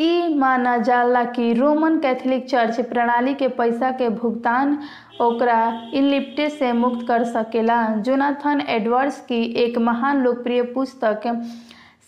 ई 0.00 0.34
माना 0.34 0.76
जाला 0.78 1.24
कि 1.24 1.52
रोमन 1.52 1.98
कैथोलिक 1.98 2.48
चर्च 2.48 2.80
प्रणाली 2.80 3.34
के 3.34 3.48
पैसा 3.48 3.90
के 3.90 4.08
भुगतान 4.08 4.78
ओकरा 5.20 5.90
इनलिप्टे 5.94 6.48
से 6.48 6.72
मुक्त 6.72 7.06
कर 7.08 7.24
सकेला। 7.24 7.86
जोनाथन 7.96 8.60
एडवर्ड्स 8.68 9.20
की 9.20 9.42
एक 9.64 9.78
महान 9.78 10.22
लोकप्रिय 10.22 10.62
पुस्तक 10.62 11.26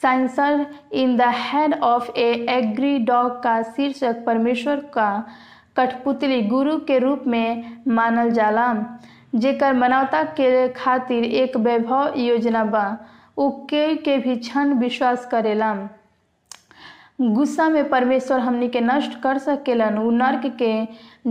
साइंसर 0.02 0.66
in 0.92 1.16
the 1.16 1.22
head 1.36 1.74
of 1.74 2.10
a 2.18 2.30
angry 2.50 2.98
dog 2.98 3.42
का 3.42 3.62
शीर्षक 3.62 4.24
परमेश्वर 4.26 4.76
का 4.94 5.10
कठपुतली 5.76 6.42
गुरु 6.42 6.76
के 6.78 6.98
रूप 6.98 7.24
में 7.26 7.76
मानल 7.88 8.30
जाला। 8.30 8.74
जेकर 9.34 9.72
मानवता 9.72 10.22
के 10.22 10.68
खातिर 10.68 11.24
एक 11.24 11.56
वैभव 11.56 12.14
योजना 12.16 12.64
बा 12.64 12.84
उ 13.38 13.48
के, 13.66 13.94
के 13.96 14.18
भी 14.18 14.36
क्षण 14.36 14.72
विश्वास 14.74 15.26
करेला। 15.26 15.74
गुस्सा 17.20 17.68
में 17.68 17.88
परमेश्वर 17.88 18.40
हमनी 18.40 18.68
के 18.68 18.80
नष्ट 18.80 19.20
कर 19.22 19.38
सकेलन। 19.38 19.98
उ 19.98 20.10
नर्क 20.10 20.46
के 20.62 20.72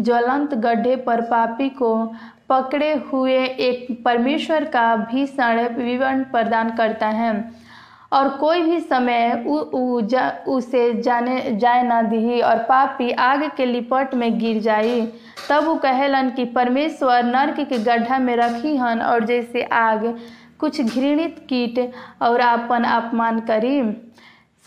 ज्वलंत 0.01 0.53
गड्ढे 0.55 0.95
पर 0.95 1.21
पापी 1.21 1.69
को 1.69 1.93
पकड़े 2.49 2.93
हुए 3.11 3.37
एक 3.37 4.03
परमेश्वर 4.05 4.65
का 4.65 4.95
भीषण 4.95 5.67
विवरण 5.75 6.23
प्रदान 6.23 6.69
करता 6.75 7.07
है। 7.07 7.33
और 8.13 8.29
कोई 8.29 8.61
भी 8.61 8.79
समय 8.79 9.43
उ, 9.47 9.53
उ, 9.53 10.01
जा, 10.01 10.29
उसे 10.47 11.01
जाने 11.01 11.55
जाए 11.55 11.83
ना 11.83 12.01
दी 12.01 12.41
और 12.41 12.57
पापी 12.57 13.11
आग 13.11 13.51
के 13.57 13.65
लिपट 13.65 14.15
में 14.15 14.39
गिर 14.39 14.61
जाई। 14.61 15.05
तब 15.49 15.63
वो 15.63 15.75
कहेलन 15.75 16.29
कि 16.29 16.45
परमेश्वर 16.45 17.23
नर्क 17.23 17.59
के 17.59 17.77
गड्ढा 17.77 18.19
में 18.19 18.35
रखी 18.35 18.75
हन 18.75 19.01
और 19.01 19.25
जैसे 19.25 19.63
आग 19.63 20.19
कुछ 20.59 20.81
घृणित 20.81 21.45
कीट 21.49 21.91
और 22.21 22.39
अपन 22.39 22.83
अपमान 22.83 23.39
करी। 23.39 23.81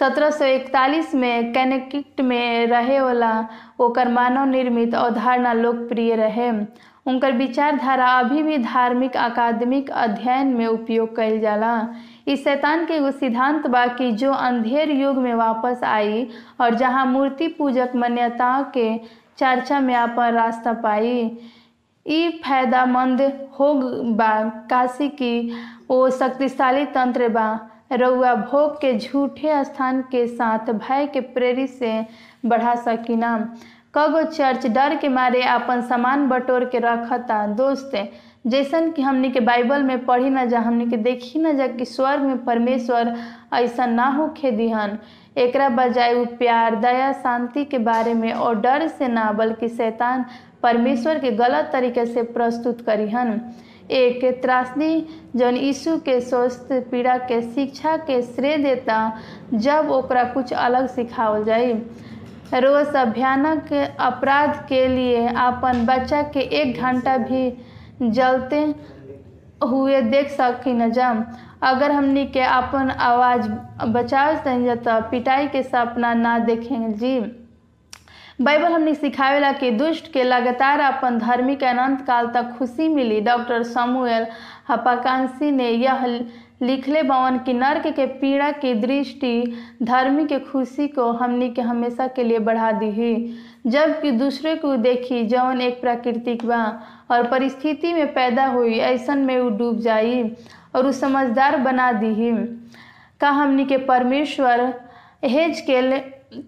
1741 0.01 1.15
में 1.15 1.53
कैनेकिट 1.53 2.21
में 2.21 2.67
रहे 2.67 3.01
वाला 3.01 3.49
ओकर 3.81 4.09
मानव 4.09 4.45
निर्मित 4.45 4.95
अवधारणा 4.95 5.53
लोकप्रिय 5.53 6.15
रहे। 6.17 6.51
उनकर 7.07 7.33
विचारधारा 7.33 8.07
अभी 8.07 8.43
भी 8.43 8.59
धार्मिक 8.59 9.17
अकादमिक 9.17 9.91
अध्ययन 9.91 10.47
में 10.47 10.67
उपयोग 10.67 11.17
कइल 11.17 11.41
जाला। 11.41 11.95
इस 12.27 12.45
शैतान 12.45 12.85
के 12.87 12.95
एगो 12.95 13.11
सिद्धांत 13.11 13.67
बा 13.67 13.87
जो 14.01 14.33
अंधेर 14.33 14.91
युग 14.91 15.17
में 15.17 15.35
वापस 15.35 15.81
आई 15.85 16.27
और 16.61 16.75
जहाँ 16.75 17.05
मूर्ति 17.07 17.49
पूजक 17.49 17.93
मान्यताओं 17.97 18.65
के 18.65 18.97
चर्चा 19.39 19.81
में 19.81 19.95
अपन 19.95 20.31
रास्ता 20.33 20.73
पाई, 20.73 21.31
ई 22.07 22.31
फायदामंद 22.45 23.21
हो 23.59 23.73
बा। 24.15 24.33
काशी 24.71 25.09
की 25.09 25.53
ओ 25.91 26.09
शक्तिशाली 26.11 26.85
तंत्र 26.87 27.29
बा। 27.29 27.49
रउआ 27.93 28.35
भोग 28.35 28.77
के 28.77 28.99
झूठे 28.99 29.65
स्थान 29.65 30.01
के 30.03 30.27
साथ 30.27 30.73
भय 30.73 31.07
के 31.07 31.21
प्रेरित 31.21 31.71
से 31.71 32.07
बढ़ा 32.47 32.75
सकी 32.75 32.97
सकीना। 32.97 33.37
कगो 33.95 34.23
चर्च 34.23 34.67
डर 34.67 34.97
के 34.97 35.09
मारे 35.09 35.43
अपन 35.43 35.83
सामान 35.83 36.29
बटोर 36.29 36.65
के 36.65 36.79
रखता, 36.79 37.47
दोस्त 37.47 37.93
जैसन 38.45 38.91
कि 38.91 39.03
हमनी 39.03 39.31
के 39.31 39.41
बाइबल 39.41 39.83
में 39.83 40.05
पढ़ी 40.05 40.31
न 40.31 40.49
जा, 40.49 40.61
हमनी 40.61 40.87
के 40.87 40.97
देखी 40.97 41.39
न 41.39 41.57
जा 41.57 41.67
कि 41.67 41.85
स्वर्ग 41.85 42.23
में 42.23 42.45
परमेश्वर 42.45 43.15
ऐसा 43.55 43.87
ना 43.87 44.07
होखे 44.07 44.51
दिहन। 44.51 44.99
एकरा 45.39 45.69
बजाय 45.69 46.15
उ 46.15 46.25
प्यार, 46.39 46.75
दया, 46.77 47.13
शांति 47.13 47.65
के 47.65 47.79
बारे 47.79 48.15
में 48.15 48.33
और 48.33 48.61
डर 48.61 48.87
से 48.89 49.09
ना, 49.09 49.31
बल्कि 49.33 49.69
शैतान 49.69 50.25
परमेश्वर 50.63 51.19
के 51.19 51.31
गलत 51.31 51.71
तरीके 51.73 52.07
से 52.07 52.23
प्रस्तुत 52.23 52.81
करीहन। 52.81 53.41
एक 53.91 54.25
त्रासदी 54.43 55.07
जौन 55.37 55.57
यीशु 55.57 55.97
के 55.99 56.21
स्वस्थ 56.21 56.73
पीड़ा 56.91 57.17
के 57.19 57.41
शिक्षा 57.43 57.97
के 57.97 58.23
श्रेय 58.23 58.57
देता, 58.57 59.21
जब 59.55 59.91
ओकरा 59.91 60.25
कुछ 60.25 60.53
अलग 60.53 60.87
सिखावल 60.87 61.45
जाई। 61.45 61.73
रोज 62.55 62.97
भयानक 62.97 63.73
अपराध 64.01 64.65
के 64.69 64.87
लिए 64.89 65.27
अपन 65.27 65.85
बच्चा 65.87 66.23
के 66.23 66.41
एक 66.41 66.81
घंटा 66.81 67.17
भी 67.17 67.51
जलते 68.03 68.63
हुए 69.63 70.01
देख 70.03 70.29
सकी 70.31 70.73
न 70.73 70.91
जा 70.91 71.11
अगर 71.63 71.91
हमनी 71.91 72.27
के 72.27 72.41
अपन 72.41 72.91
आवाज़ 72.91 73.49
बचाव 73.89 74.37
तो 74.47 75.01
पिटाई 75.11 75.47
के 75.49 75.63
सपना 75.63 76.15
ना 76.15 76.39
देखेंगे 76.39 76.93
जी 76.95 77.19
बाइबल 78.41 78.73
हमने 78.73 78.95
सिखावेला 78.95 79.53
कि 79.53 79.71
दुष्ट 79.71 80.13
के 80.13 80.23
लगातार 80.25 80.81
अपन 80.81 81.19
धार्मिक 81.19 81.63
अनंत 81.65 82.01
काल 82.07 82.27
तक 82.27 82.51
खुशी 82.59 82.89
मिली। 82.89 83.21
डॉक्टर 83.21 83.63
समूएल 83.63 84.27
हपाकांसी 84.69 85.51
ने 85.51 85.71
यह 85.71 86.05
लिखले 86.63 87.03
बवन 87.03 87.39
कि 87.39 87.53
नर्क 87.53 87.87
के 87.87 88.07
पीड़ा 88.07 88.51
की 88.53 88.75
दृष्टि 88.75 89.57
धर्मी 89.83 90.25
के 90.27 90.39
खुशी 90.41 90.89
को 90.89 91.11
हमनी 91.13 91.51
के 91.51 91.63
हमेशा 91.63 92.07
के 92.07 92.25
लिए 92.25 92.39
बढ़ा 92.39 92.73
दी 92.73 92.91
जबकि 93.67 94.11
दूसरे 94.11 94.55
को 94.57 94.77
देखी, 94.77 95.25
जौन 95.25 95.61
एक 95.61 95.81
प्राकृतिक 95.81 96.45
बा, 96.45 96.83
और 97.11 97.27
परिस्थिति 97.27 97.93
में 97.93 98.15
पैदा 98.15 98.47
हुई, 98.47 98.79
ऐसन 98.79 99.19
में 99.19 99.41
वो 99.41 99.49
डूब 99.51 99.79
जाई 99.79 100.37
और 100.75 100.87
उ 100.87 100.93
समझदार 100.93 101.57
बना 101.57 101.93
दी 101.93 102.33
का 103.21 103.31
हमनी 103.31 103.65
के 103.65 103.77
परमेश्वर 103.77 104.75
हेज 105.25 105.61
के 105.61 105.99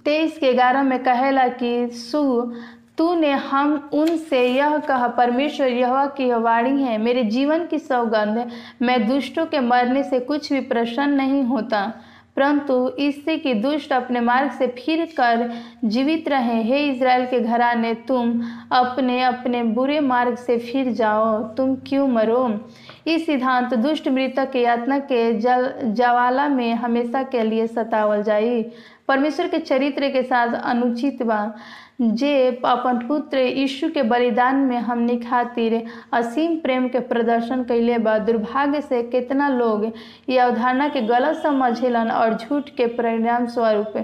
तेईस 0.04 0.38
के 0.38 0.52
ग्यारह 0.52 0.82
में 0.82 0.98
कहेला 1.04 1.48
कि, 1.48 1.88
सु, 1.90 2.52
तूने 2.98 3.32
हम 3.32 3.90
उनसे 3.92 4.48
यह 4.48 4.78
कहा, 4.78 5.08
परमेश्वर 5.08 5.68
यह 5.68 6.06
की 6.06 6.32
वाणी 6.32 6.82
है, 6.82 6.98
मेरे 6.98 7.24
जीवन 7.24 7.66
की 7.66 7.78
सौगंध, 7.78 8.50
मैं 8.82 9.08
दुष्टों 9.08 9.46
के 9.46 9.60
मरने 9.60 10.02
से 10.02 10.20
कुछ 10.20 10.52
भी 10.52 10.60
प्रसन्न 10.60 11.12
नहीं 11.12 11.42
होता। 11.42 11.92
परंतु 12.36 12.88
इससे 12.88 13.36
कि 13.38 13.54
दुष्ट 13.54 13.92
अपने 13.92 14.20
मार्ग 14.20 14.50
से 14.50 14.66
फिर 14.66 15.04
कर 15.04 15.50
जीवित 15.84 16.28
रहे। 16.28 16.62
हे 16.62 16.78
इसराइल 16.88 17.26
के 17.26 17.40
घराने, 17.40 17.94
तुम 17.94 18.42
अपने 18.72 19.22
अपने 19.22 19.62
बुरे 19.62 20.00
मार्ग 20.00 20.36
से 20.36 20.58
फिर 20.58 20.92
जाओ। 20.92 21.42
तुम 21.42 21.74
क्यों 21.76 22.08
मरो? 22.08 22.70
इस 23.06 23.26
सिद्धांत 23.26 23.74
दुष्ट 23.74 24.08
मृतक 24.08 24.50
के 24.50 24.60
यातना 24.60 24.98
के 24.98 25.32
जल, 25.32 25.72
जवाला 25.84 26.48
में 26.48 26.74
हमेशा 26.74 27.22
के 27.22 27.42
लिए 27.42 27.66
सतावल 27.66 28.22
जाई। 28.22 28.62
परमेश्वर 29.08 29.48
के 29.48 29.58
चरित्र 29.58 30.08
के 30.08 30.22
साथ 30.22 30.54
अनुचित 30.54 31.22
बा। 31.22 31.54
जे 32.00 32.30
अपन 32.66 32.98
पुत्र 33.08 33.38
यीशु 33.38 33.88
के 33.90 34.02
बलिदान 34.08 34.56
में 34.68 34.76
हमनी 34.88 35.16
खातिर 35.18 35.74
असीम 36.14 36.56
प्रेम 36.60 36.88
के 36.88 36.98
प्रदर्शन 37.12 37.62
कैले 37.68 37.98
बा 38.06 38.16
दुर्भाग्य 38.26 38.80
से 38.88 39.02
कितना 39.02 39.48
लोग 39.48 39.84
ये 40.30 40.38
अवधारणा 40.38 40.88
के 40.96 41.00
गलत 41.06 41.36
समझेलन 41.42 42.10
और 42.10 42.34
झूठ 42.36 42.68
के 42.76 42.86
परिणाम 42.96 43.46
स्वरूप 43.54 43.94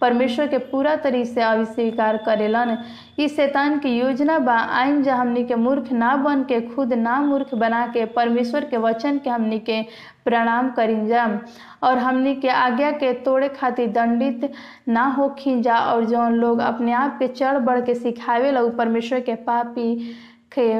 परमेश्वर 0.00 0.46
के 0.48 0.58
पूरा 0.70 0.94
तरीके 1.02 1.24
से 1.24 1.40
अविस्वीकार 1.42 2.16
करेलन। 2.26 2.76
इस 3.22 3.36
शैतान 3.36 3.78
की 3.78 3.88
योजना 3.98 4.38
बा 4.46 4.54
आइन 4.80 5.02
जा 5.02 5.14
हमनी 5.16 5.44
के 5.46 5.54
मूर्ख 5.54 5.92
ना 5.92 6.14
बन 6.24 6.42
के 6.48 6.60
खुद 6.74 6.92
ना 6.92 7.20
मूर्ख 7.22 7.54
बना 7.54 7.86
के 7.94 8.04
परमेश्वर 8.16 8.64
के 8.70 8.76
वचन 8.86 9.18
के 9.24 9.30
हमनी 9.30 9.58
के 9.68 9.80
प्रणाम 10.24 10.70
करी 10.76 11.06
जा 11.06 11.26
और 11.84 11.98
हमनी 11.98 12.34
के 12.40 12.48
आज्ञा 12.48 12.90
के 13.02 13.12
तोड़े 13.24 13.48
खातिर 13.60 13.90
दंडित 13.92 14.50
ना 14.88 15.04
होखी 15.18 15.60
जा 15.62 15.76
और 15.92 16.04
जौन 16.10 16.34
लोग 16.40 16.58
अपने 16.70 16.92
आप 16.92 17.18
के 17.18 17.28
चढ़ 17.28 17.58
बढ़ 17.68 17.80
के 17.86 17.94
सिखावे 17.94 18.50
लोग 18.52 18.76
परमेश्वर 18.76 19.20
के 19.28 19.34
पापी 19.48 19.94
के 20.58 20.70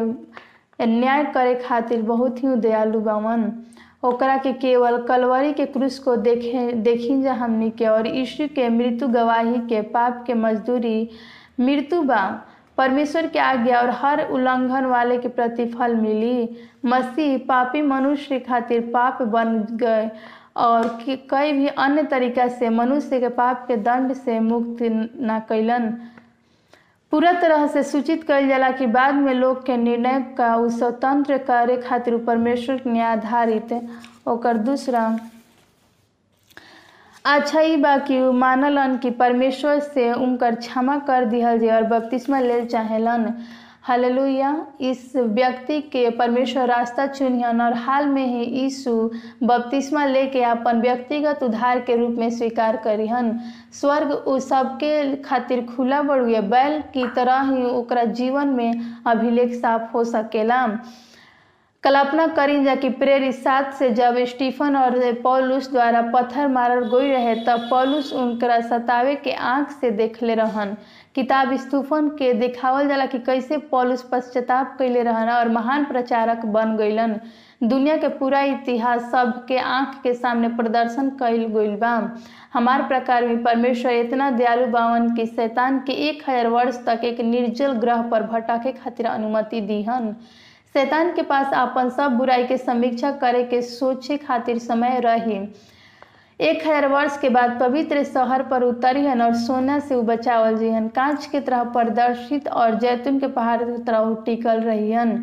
न्याय 0.86 1.24
करे 1.34 1.54
खातिर 1.66 2.02
बहुत 2.02 2.42
ही 2.44 2.54
दयालु 2.56 3.00
बावन 3.00 3.52
ओकरा 4.04 4.36
के 4.44 4.52
केवल 4.52 4.96
कलवरी 5.08 5.52
के 5.52 5.66
क्रूस 5.74 5.98
को 6.04 6.16
देखे 6.28 6.70
देखी 6.86 7.20
जा 7.22 7.32
हमनी 7.42 7.70
के 7.78 7.86
और 7.86 8.06
ईश्वर 8.16 8.46
के 8.54 8.68
मृत्यु 8.68 9.08
गवाही 9.08 9.58
के 9.68 9.80
पाप 9.92 10.24
के 10.26 10.34
मजदूरी 10.34 11.08
मृत्यु 11.60 12.02
बा। 12.02 12.22
परमेश्वर 12.82 13.26
की 13.26 13.38
आज्ञा 13.38 13.80
और 13.80 13.90
हर 14.02 14.26
उल्लंघन 14.28 14.84
वाले 14.86 15.18
के 15.18 15.28
प्रतिफल 15.30 15.94
मिली। 15.96 16.48
मसीह 16.84 17.36
पापी 17.48 17.82
मनुष्य 17.82 18.38
खातिर 18.40 18.80
पाप 18.94 19.22
बन 19.32 19.58
गए 19.82 20.10
और 20.56 20.88
कई 21.30 21.52
भी 21.52 21.66
अन्य 21.66 22.02
तरीका 22.04 22.46
से 22.48 22.68
मनुष्य 22.68 23.20
के 23.20 23.28
पाप 23.36 23.64
के 23.68 23.76
दंड 23.82 24.12
से 24.14 24.38
मुक्त 24.40 24.82
न 24.82 25.40
कैलन 25.48 25.88
पूरा 27.12 27.32
तरह 27.40 27.66
से 27.66 27.82
सूचित 27.82 28.22
कल 28.24 28.48
जाला 28.48 28.70
कि 28.70 28.86
बाद 28.88 29.14
में 29.14 29.32
लोग 29.34 29.64
के 29.66 29.76
निर्णय 29.76 30.20
का 30.38 30.54
उ 30.56 30.68
स्वतंत्र 30.70 31.38
करे 31.48 31.76
खातिर 31.76 32.16
परमेश्वर 32.26 32.76
के 32.78 33.00
आधारित। 33.02 33.72
ओकर 34.28 34.56
दूसरा 34.58 35.08
अच्छा 37.24 37.60
ही 37.60 37.76
बा 37.76 37.96
कि 37.98 38.18
मानलन 38.34 38.96
कि 38.98 39.10
परमेश्वर 39.18 39.78
से 39.80 40.12
उनकर 40.12 40.54
क्षमा 40.54 40.96
कर 40.98 41.24
दिहल 41.24 41.58
जाए 41.58 41.76
और 41.76 41.82
बपतिस्मा 41.88 42.38
ले 42.40 42.64
चाहेलन। 42.66 43.32
हालेलुया। 43.82 44.50
इस 44.80 45.12
व्यक्ति 45.16 45.80
के 45.92 46.08
परमेश्वर 46.10 46.66
रास्ता 46.68 47.06
चुनियन 47.06 47.60
और 47.60 47.74
हाल 47.74 48.06
में 48.06 48.26
ही 48.26 48.44
यीशु 48.60 48.94
बपतिस्मा 49.42 50.04
लेके 50.04 50.42
अपन 50.42 50.80
व्यक्तिगत 50.80 51.42
उद्धार 51.42 51.80
के 51.80 51.96
रूप 51.96 52.16
में 52.18 52.28
स्वीकार 52.30 52.76
करिहन। 52.76 53.38
स्वर्ग 53.80 54.10
उ 54.12 54.38
सबके 54.38 55.16
खातिर 55.22 55.64
खुला 55.66 56.02
बड़ुए 56.02 56.40
बैल 56.40 56.80
की 56.94 57.06
तरह 57.16 57.50
ही 57.50 57.64
ओकरा 57.70 58.04
जीवन 58.18 58.48
में 58.48 58.80
अभिलेख 59.06 59.54
साफ़ 59.54 59.90
हो 59.94 60.04
सकेला। 60.04 60.66
कल्पना 61.84 62.26
करी 62.26 62.62
जा 62.64 62.74
कि 62.74 62.88
प्रेरित 62.88 63.34
सात 63.34 63.72
से 63.74 63.88
जब 63.90 64.16
स्टीफन 64.24 64.76
और 64.76 65.12
पौलुस 65.22 65.70
द्वारा 65.70 66.02
पत्थर 66.12 66.48
मारल 66.48 66.84
गई 66.90 67.08
रहे, 67.10 67.34
तब 67.44 67.66
पौलुस 67.70 68.12
उनकरा 68.12 68.60
सतावे 68.60 69.14
के 69.14 69.32
आँख 69.32 69.70
से 69.70 69.90
देखले 69.90 70.34
रहन। 70.34 70.76
किताब 71.14 71.54
स्तूफन 71.56 72.08
के 72.18 72.32
दिखावल 72.32 72.88
जाला 72.88 73.06
कि 73.06 73.18
कैसे 73.18 73.56
पौलुस 73.70 74.02
पश्चाताप 74.12 74.76
कैले 74.78 75.02
रहन 75.02 75.28
और 75.30 75.48
महान 75.48 75.84
प्रचारक 75.84 76.44
बन 76.46 76.76
गईलन 76.76 77.18
दुनिया 77.62 77.96
के 77.96 78.08
पूरा 78.10 78.40
इतिहास 78.42 79.10
सबके 79.12 79.58
आँख 79.58 80.00
के 80.02 80.12
सामने 80.14 80.48
प्रदर्शन 80.56 81.08
कैल 81.18 81.44
गईल 81.48 81.74
बा। 81.76 81.92
हमार 82.52 82.82
प्रकार 82.88 83.26
में 83.26 83.42
परमेश्वर 83.42 83.92
इतना 83.92 84.30
दयालु 84.30 84.66
बावन 84.66 85.14
कि 85.16 85.26
शैतान 85.26 85.78
के 85.86 85.92
एक 86.08 86.22
हज़ार 86.28 86.46
वर्ष 86.48 86.78
तक 86.86 87.04
एक 87.04 87.20
निर्जल 87.20 87.72
ग्रह 87.82 88.02
पर 88.10 88.22
भटके 88.22 88.72
खातिर 88.72 89.06
अनुमति 89.06 89.60
दीहन। 89.60 90.14
शैतान 90.74 91.12
के 91.14 91.22
पास 91.22 91.52
अपन 91.54 91.88
सब 91.90 92.12
बुराई 92.16 92.44
के 92.46 92.56
समीक्षा 92.56 93.10
करे 93.12 93.42
के 93.44 93.60
सोचे 93.62 94.16
खातिर 94.18 94.58
समय 94.58 95.00
रही। 95.04 95.36
एक 96.40 96.66
हज़ार 96.66 96.86
वर्ष 96.88 97.18
के 97.20 97.28
बाद 97.28 97.58
पवित्र 97.60 98.04
शहर 98.04 98.42
पर 98.42 98.62
उतरिहन 98.62 99.22
और 99.22 99.34
सोना 99.36 99.78
से 99.78 99.94
उ 99.94 100.02
बचावल 100.02 100.56
जिहन। 100.58 100.88
कांच 100.88 101.26
के 101.26 101.40
तरह 101.40 101.64
प्रदर्शित 101.72 102.48
और 102.48 102.78
जैतून 102.78 103.18
के 103.20 103.26
पहाड़ 103.28 103.62
की 103.62 103.82
तरह 103.82 104.14
टिकल 104.26 104.60
रहियन 104.60 105.16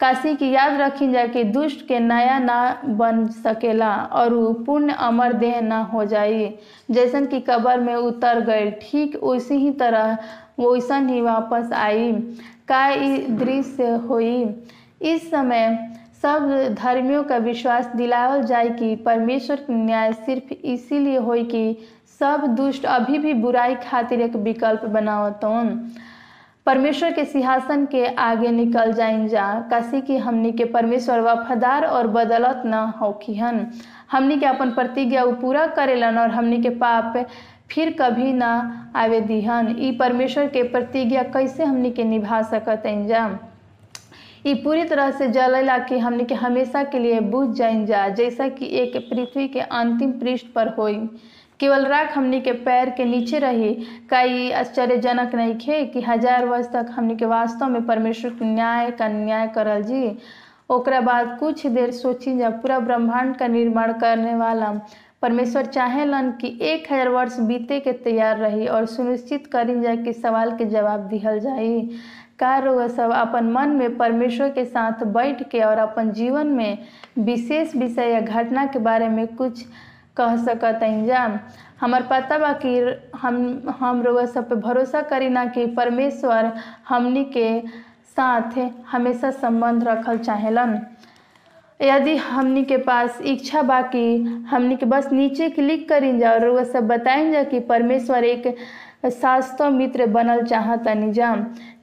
काशी 0.00 0.34
की 0.34 0.50
याद 0.50 0.80
रखी 0.80 1.10
जा 1.12 1.24
कि 1.26 1.44
दुष्ट 1.44 1.86
के 1.86 1.98
नया 1.98 2.38
ना 2.38 2.82
बन 2.86 3.26
सकेला 3.36 3.94
और 4.12 4.34
वो 4.34 4.52
पूर्ण 4.66 4.92
अमर 4.92 5.32
देह 5.32 5.60
ना 5.60 5.80
हो 5.84 6.04
जाई। 6.04 6.54
जैसन 6.90 7.26
कि 7.26 7.40
कबर 7.40 7.80
में 7.80 7.94
उतर 7.94 8.40
गए, 8.40 8.70
ठीक 8.82 9.16
उसी 9.16 9.54
ही 9.54 9.70
तरह 9.72 10.16
वैसन 10.60 11.08
ही 11.08 11.20
वापस 11.20 11.72
आई। 11.72 12.12
का 12.70 12.88
दृश्य 13.38 13.90
हुई? 14.08 14.44
इस 15.02 15.30
समय 15.30 15.76
सब 16.22 16.74
धर्मियों 16.74 17.22
का 17.24 17.36
विश्वास 17.36 17.86
दिलावल 17.96 18.42
जाए 18.42 18.68
कि 18.68 18.94
परमेश्वर 18.96 19.56
के 19.56 19.74
न्याय 19.74 20.12
सिर्फ़ 20.12 20.52
इसीलिए 20.54 21.18
हो 21.18 21.34
कि 21.44 21.76
सब 22.20 22.46
दुष्ट 22.56 22.86
अभी 22.86 23.18
भी 23.18 23.32
बुराई 23.34 23.74
खातिर 23.74 24.20
एक 24.20 24.36
विकल्प 24.36 24.84
बनावतन। 24.84 25.90
परमेश्वर 26.66 27.12
के 27.12 27.24
सिंहासन 27.24 27.84
के 27.86 28.04
आगे 28.06 28.48
निकल 28.48 28.92
जाइन 28.92 29.28
जा। 29.28 29.44
काशी 29.70 30.00
की 30.00 30.16
हमनी 30.16 30.52
के 30.52 30.64
परमेश्वर 30.64 31.20
वफादार 31.20 31.84
और 31.84 32.06
बदलत 32.06 32.62
न 32.66 32.74
होखिहन 33.00 33.66
हमनी 34.12 34.38
के 34.38 34.46
अपन 34.46 34.70
प्रतिज्ञा 34.70 35.24
पूरा 35.40 35.66
करेलन 35.66 36.18
और 36.18 36.30
हमनी 36.30 36.62
के 36.62 36.70
पाप 36.70 37.16
फिर 37.70 37.94
कभी 38.00 38.32
ना 38.32 38.50
आवे 38.96 39.20
दिहन। 39.20 39.74
ई 39.80 39.90
परमेश्वर 39.92 40.46
के 40.48 40.62
प्रतिज्ञा 40.68 41.22
कैसे 41.34 41.64
हमनी 41.64 41.90
के 41.90 42.04
निभा 42.04 42.42
सकत 42.44 42.82
जा 43.08 43.28
ई 44.46 44.54
पूरी 44.54 44.84
तरह 44.84 45.10
से 45.10 45.28
जलेला 45.28 45.78
कि 45.78 45.98
हमने 45.98 46.24
के 46.24 46.34
हमेशा 46.34 46.82
के 46.84 46.98
लिए 46.98 47.20
बुझ 47.22 47.48
जाइन 47.56 47.84
जा, 47.86 48.08
जैसा 48.08 48.48
कि 48.48 48.66
एक 48.80 48.96
पृथ्वी 49.10 49.48
के 49.48 49.60
अंतिम 49.60 50.12
पृष्ठ 50.20 50.46
पर 50.54 50.68
हो 50.78 50.88
केवल 51.60 51.86
राख 51.86 52.16
हमने 52.16 52.40
के 52.40 52.52
पैर 52.64 52.90
के 52.90 53.04
नीचे 53.04 53.38
रही 53.38 53.72
का 54.10 54.20
ई 54.22 54.50
आश्चर्यजनक 54.50 55.34
नहीं 55.34 55.54
खे 55.58 55.84
कि 55.84 56.00
हज़ार 56.00 56.44
वर्ष 56.46 56.66
तक 56.72 56.92
हमने 56.96 57.16
के 57.16 57.24
वास्तव 57.26 57.68
में 57.68 57.86
परमेश्वर 57.86 58.30
के 58.30 58.44
न्याय 58.44 58.90
का 58.90 59.08
न्याय 59.08 59.46
करल 59.54 59.82
जी। 59.82 60.16
ओकरा 60.70 61.00
बाद 61.00 61.36
कुछ 61.40 61.66
देर 61.66 61.90
सोची 61.92 62.36
जा 62.38 62.50
पूरा 62.62 62.78
ब्रह्मांड 62.78 63.36
का 63.36 63.46
निर्माण 63.46 63.92
करने 64.00 64.34
वाला। 64.34 64.72
परमेश्वर 65.22 65.66
चाहेलन 65.66 66.30
कि 66.40 66.48
एक 66.62 66.92
हज़ार 66.92 67.08
वर्ष 67.08 67.38
बीते 67.40 67.78
के 67.80 67.92
तैयार 68.04 68.36
रही 68.38 68.66
और 68.66 68.86
सुनिश्चित 68.86 69.46
करी 69.46 69.80
जाए 69.80 69.96
कि 69.96 70.12
सवाल 70.12 70.50
के 70.56 70.64
जवाब 70.64 71.08
दिहल 71.08 71.38
जाई। 71.40 71.80
का 72.38 72.56
रोग 72.58 72.86
सब 72.86 73.10
अपन 73.12 73.50
मन 73.52 73.68
में 73.68 73.96
परमेश्वर 73.96 74.50
के 74.50 74.64
साथ 74.64 75.04
बैठ 75.14 75.42
के 75.50 75.60
और 75.60 75.78
अपन 75.78 76.10
जीवन 76.12 76.46
में 76.46 76.78
विशेष 77.18 77.74
विषय 77.76 78.12
या 78.12 78.20
घटना 78.20 78.66
के 78.66 78.78
बारे 78.78 79.08
में 79.08 79.26
कुछ 79.36 79.64
कह 80.16 80.36
सकत 80.44 80.80
जा 81.06 81.24
हमार 81.80 82.02
पता 82.10 82.38
बा 82.38 82.52
कि 82.64 82.78
हम 83.18 83.36
हम 83.80 84.02
रोग 84.02 84.24
सब 84.24 84.48
पे 84.48 84.54
भरोसा 84.54 85.00
करी 85.10 85.28
ना 85.28 85.44
कि 85.46 85.66
परमेश्वर 85.74 86.52
हमनी 86.88 87.24
के 87.36 87.60
साथ 88.16 88.58
हमेशा 88.90 89.30
संबंध 89.30 89.84
रखल 89.88 90.18
चाहेलन। 90.18 90.78
यदि 91.80 92.16
हमनी 92.16 92.62
के 92.64 92.76
पास 92.76 93.20
इच्छा 93.26 93.62
बा 93.62 93.80
कि 93.82 94.16
हमनी 94.50 94.76
के 94.76 94.86
बस 94.86 95.08
नीचे 95.12 95.48
क्लिक 95.50 95.88
करी 95.88 96.18
जा 96.18 96.32
और 96.32 96.64
सब 96.64 96.86
बताइन 96.88 97.32
जा 97.32 97.42
कि 97.42 97.60
परमेश्वर 97.68 98.24
एक 98.24 98.46
शास्त्र 99.12 99.68
मित्र 99.70 100.06
बनल 100.06 100.42
चाहतनी 100.46 101.12
जा। 101.12 101.34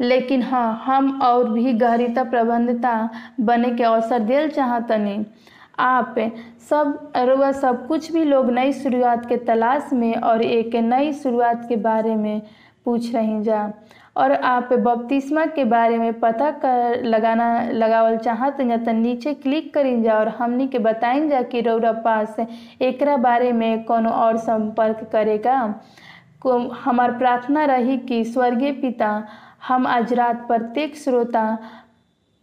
लेकिन 0.01 0.41
हाँ 0.43 0.83
हम 0.85 1.19
और 1.23 1.49
भी 1.49 1.73
गहरीता 1.73 2.23
प्रबंधता 2.23 2.97
बने 3.39 3.69
के 3.75 3.83
अवसर 3.83 4.19
दिल 4.19 4.49
चाहतनी 4.49 5.25
आप 5.79 6.15
सब 6.69 7.11
रुआ 7.17 7.51
सब 7.51 7.87
कुछ 7.87 8.11
भी 8.11 8.23
लोग 8.23 8.51
नई 8.51 8.73
शुरुआत 8.73 9.25
के 9.29 9.37
तलाश 9.47 9.89
में 9.93 10.15
और 10.15 10.41
एक 10.41 10.75
नई 10.75 11.13
शुरुआत 11.13 11.65
के 11.69 11.75
बारे 11.75 12.15
में 12.15 12.41
पूछ 12.85 13.13
रही 13.15 13.41
जा। 13.43 13.71
और 14.15 14.31
आप 14.31 14.73
बपतिस्मा 14.73 15.45
के 15.45 15.63
बारे 15.63 15.97
में 15.97 16.19
पता 16.19 16.49
कर 16.51 17.03
लगाना, 17.03 17.69
लगावल 17.71 18.17
चाहत 18.17 18.57
तो 18.85 18.91
नीचे 18.91 19.33
क्लिक 19.33 19.73
करी 19.73 20.01
जा 20.01 20.17
और 20.19 20.29
हमनी 20.29 20.67
के 20.67 20.79
बताइन 20.79 21.29
जा 21.29 21.41
कि 21.41 21.61
रौरा 21.61 21.91
पास 21.91 22.35
एकरा 22.81 23.17
बारे 23.17 23.51
में 23.51 23.83
कोनो 23.83 24.09
और 24.09 24.37
संपर्क 24.37 25.09
करेगा? 25.11 25.81
को 26.41 26.57
हमार 26.57 27.11
प्रार्थना 27.11 27.65
रही 27.65 27.97
कि 27.97 28.23
स्वर्गीय 28.25 28.71
पिता, 28.71 29.27
हम 29.67 29.87
आज 29.87 30.13
रात 30.13 30.47
प्रत्येक 30.47 30.95
श्रोता 30.95 31.57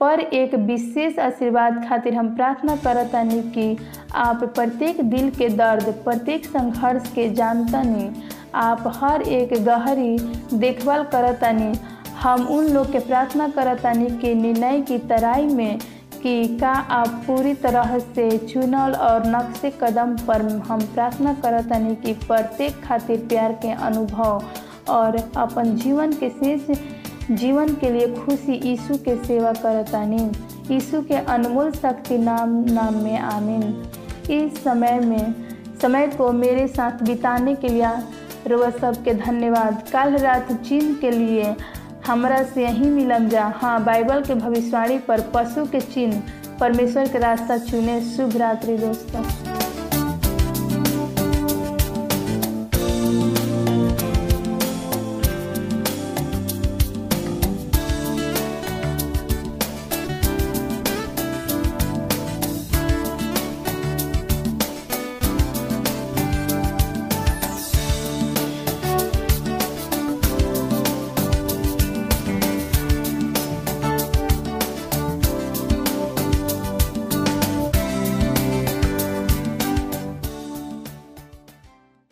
पर 0.01 0.21
एक 0.21 0.55
विशेष 0.55 1.19
आशीर्वाद 1.19 1.85
खातिर 1.89 2.15
हम 2.15 2.35
प्रार्थना 2.37 2.77
करतानी 2.77 3.43
कि 3.55 3.77
आप 4.15 4.45
प्रत्येक 4.45 5.01
दिल 5.11 5.31
के 5.31 5.49
दर्द, 5.49 5.85
प्रत्येक 6.05 6.45
संघर्ष 6.45 7.13
के 7.13 7.29
जानतानी 7.31 8.11
आप 8.55 8.93
हर 8.97 9.23
एक 9.23 9.53
गहरी 9.65 10.19
देखभाल 10.59 11.03
करतानी 11.05 11.73
हम 12.21 12.47
उन 12.47 12.67
लोग 12.67 12.93
के 12.93 12.99
प्रार्थना 12.99 13.49
करतानी 13.49 14.07
कि 14.07 14.35
निर्णय 14.35 14.81
की 14.81 14.99
तराई 14.99 15.47
में 15.47 15.79
कि 16.23 16.59
का 16.59 16.73
आप 16.73 17.09
पूरी 17.27 17.55
तरह 17.55 17.99
से 17.99 18.39
चुनल 18.39 18.95
और 18.95 19.27
नक्शे 19.27 19.71
कदम 19.83 20.17
पर 20.27 20.43
हम 20.69 20.81
प्रार्थना 20.81 21.35
करतानी 21.35 21.95
कि 21.95 22.13
प्रत्येक 22.13 22.85
खातिर 22.85 23.19
प्यार 23.19 23.53
के 23.53 23.71
अनुभव 23.71 24.45
और 24.89 25.33
अपन 25.37 25.77
जीवन 25.77 26.13
के 26.13 26.31
शेष 26.31 26.79
जीवन 27.31 27.75
के 27.75 27.91
लिए 27.91 28.15
खुशी 28.15 28.61
यीशु 28.69 28.95
के 28.95 29.17
सेवा 29.25 29.53
करतानी 29.53 30.31
यीशु 30.75 31.03
के 31.03 31.15
अनमोल 31.15 31.71
शक्ति 31.73 32.19
नाम 32.19 32.65
नाम 32.65 32.95
में 32.95 33.19
आमीन। 33.19 33.63
इस 34.31 34.63
समय 34.65 35.01
में, 35.01 35.35
समय 35.83 36.07
को 36.07 36.33
मेरे 36.33 36.67
साथ 36.69 37.03
बिताने 37.03 37.55
के 37.55 37.69
लिए 37.69 37.93
रोआ 38.47 38.71
सबके 38.71 39.15
धन्यवाद। 39.15 39.83
कल 39.93 40.17
रात 40.17 40.53
चीन 40.53 40.95
के 40.95 41.11
लिए 41.11 41.55
हमरा 42.07 42.43
से 42.43 42.63
यही 42.63 42.91
मिलम 42.91 43.29
जा। 43.29 43.45
हाँ 43.57 43.85
बाइबल 43.85 44.23
के 44.23 44.35
भविष्यवाणी 44.35 44.99
पर 44.99 45.21
पशु 45.35 45.65
के 45.67 45.81
चिन्ह 45.81 46.23
परमेश्वर 46.61 47.09
के 47.09 47.19
रास्ता 47.19 47.59
चुने। 47.59 48.01
शुभ 48.01 48.37
रात्रि, 48.37 48.77
दोस्तों। 48.77 49.52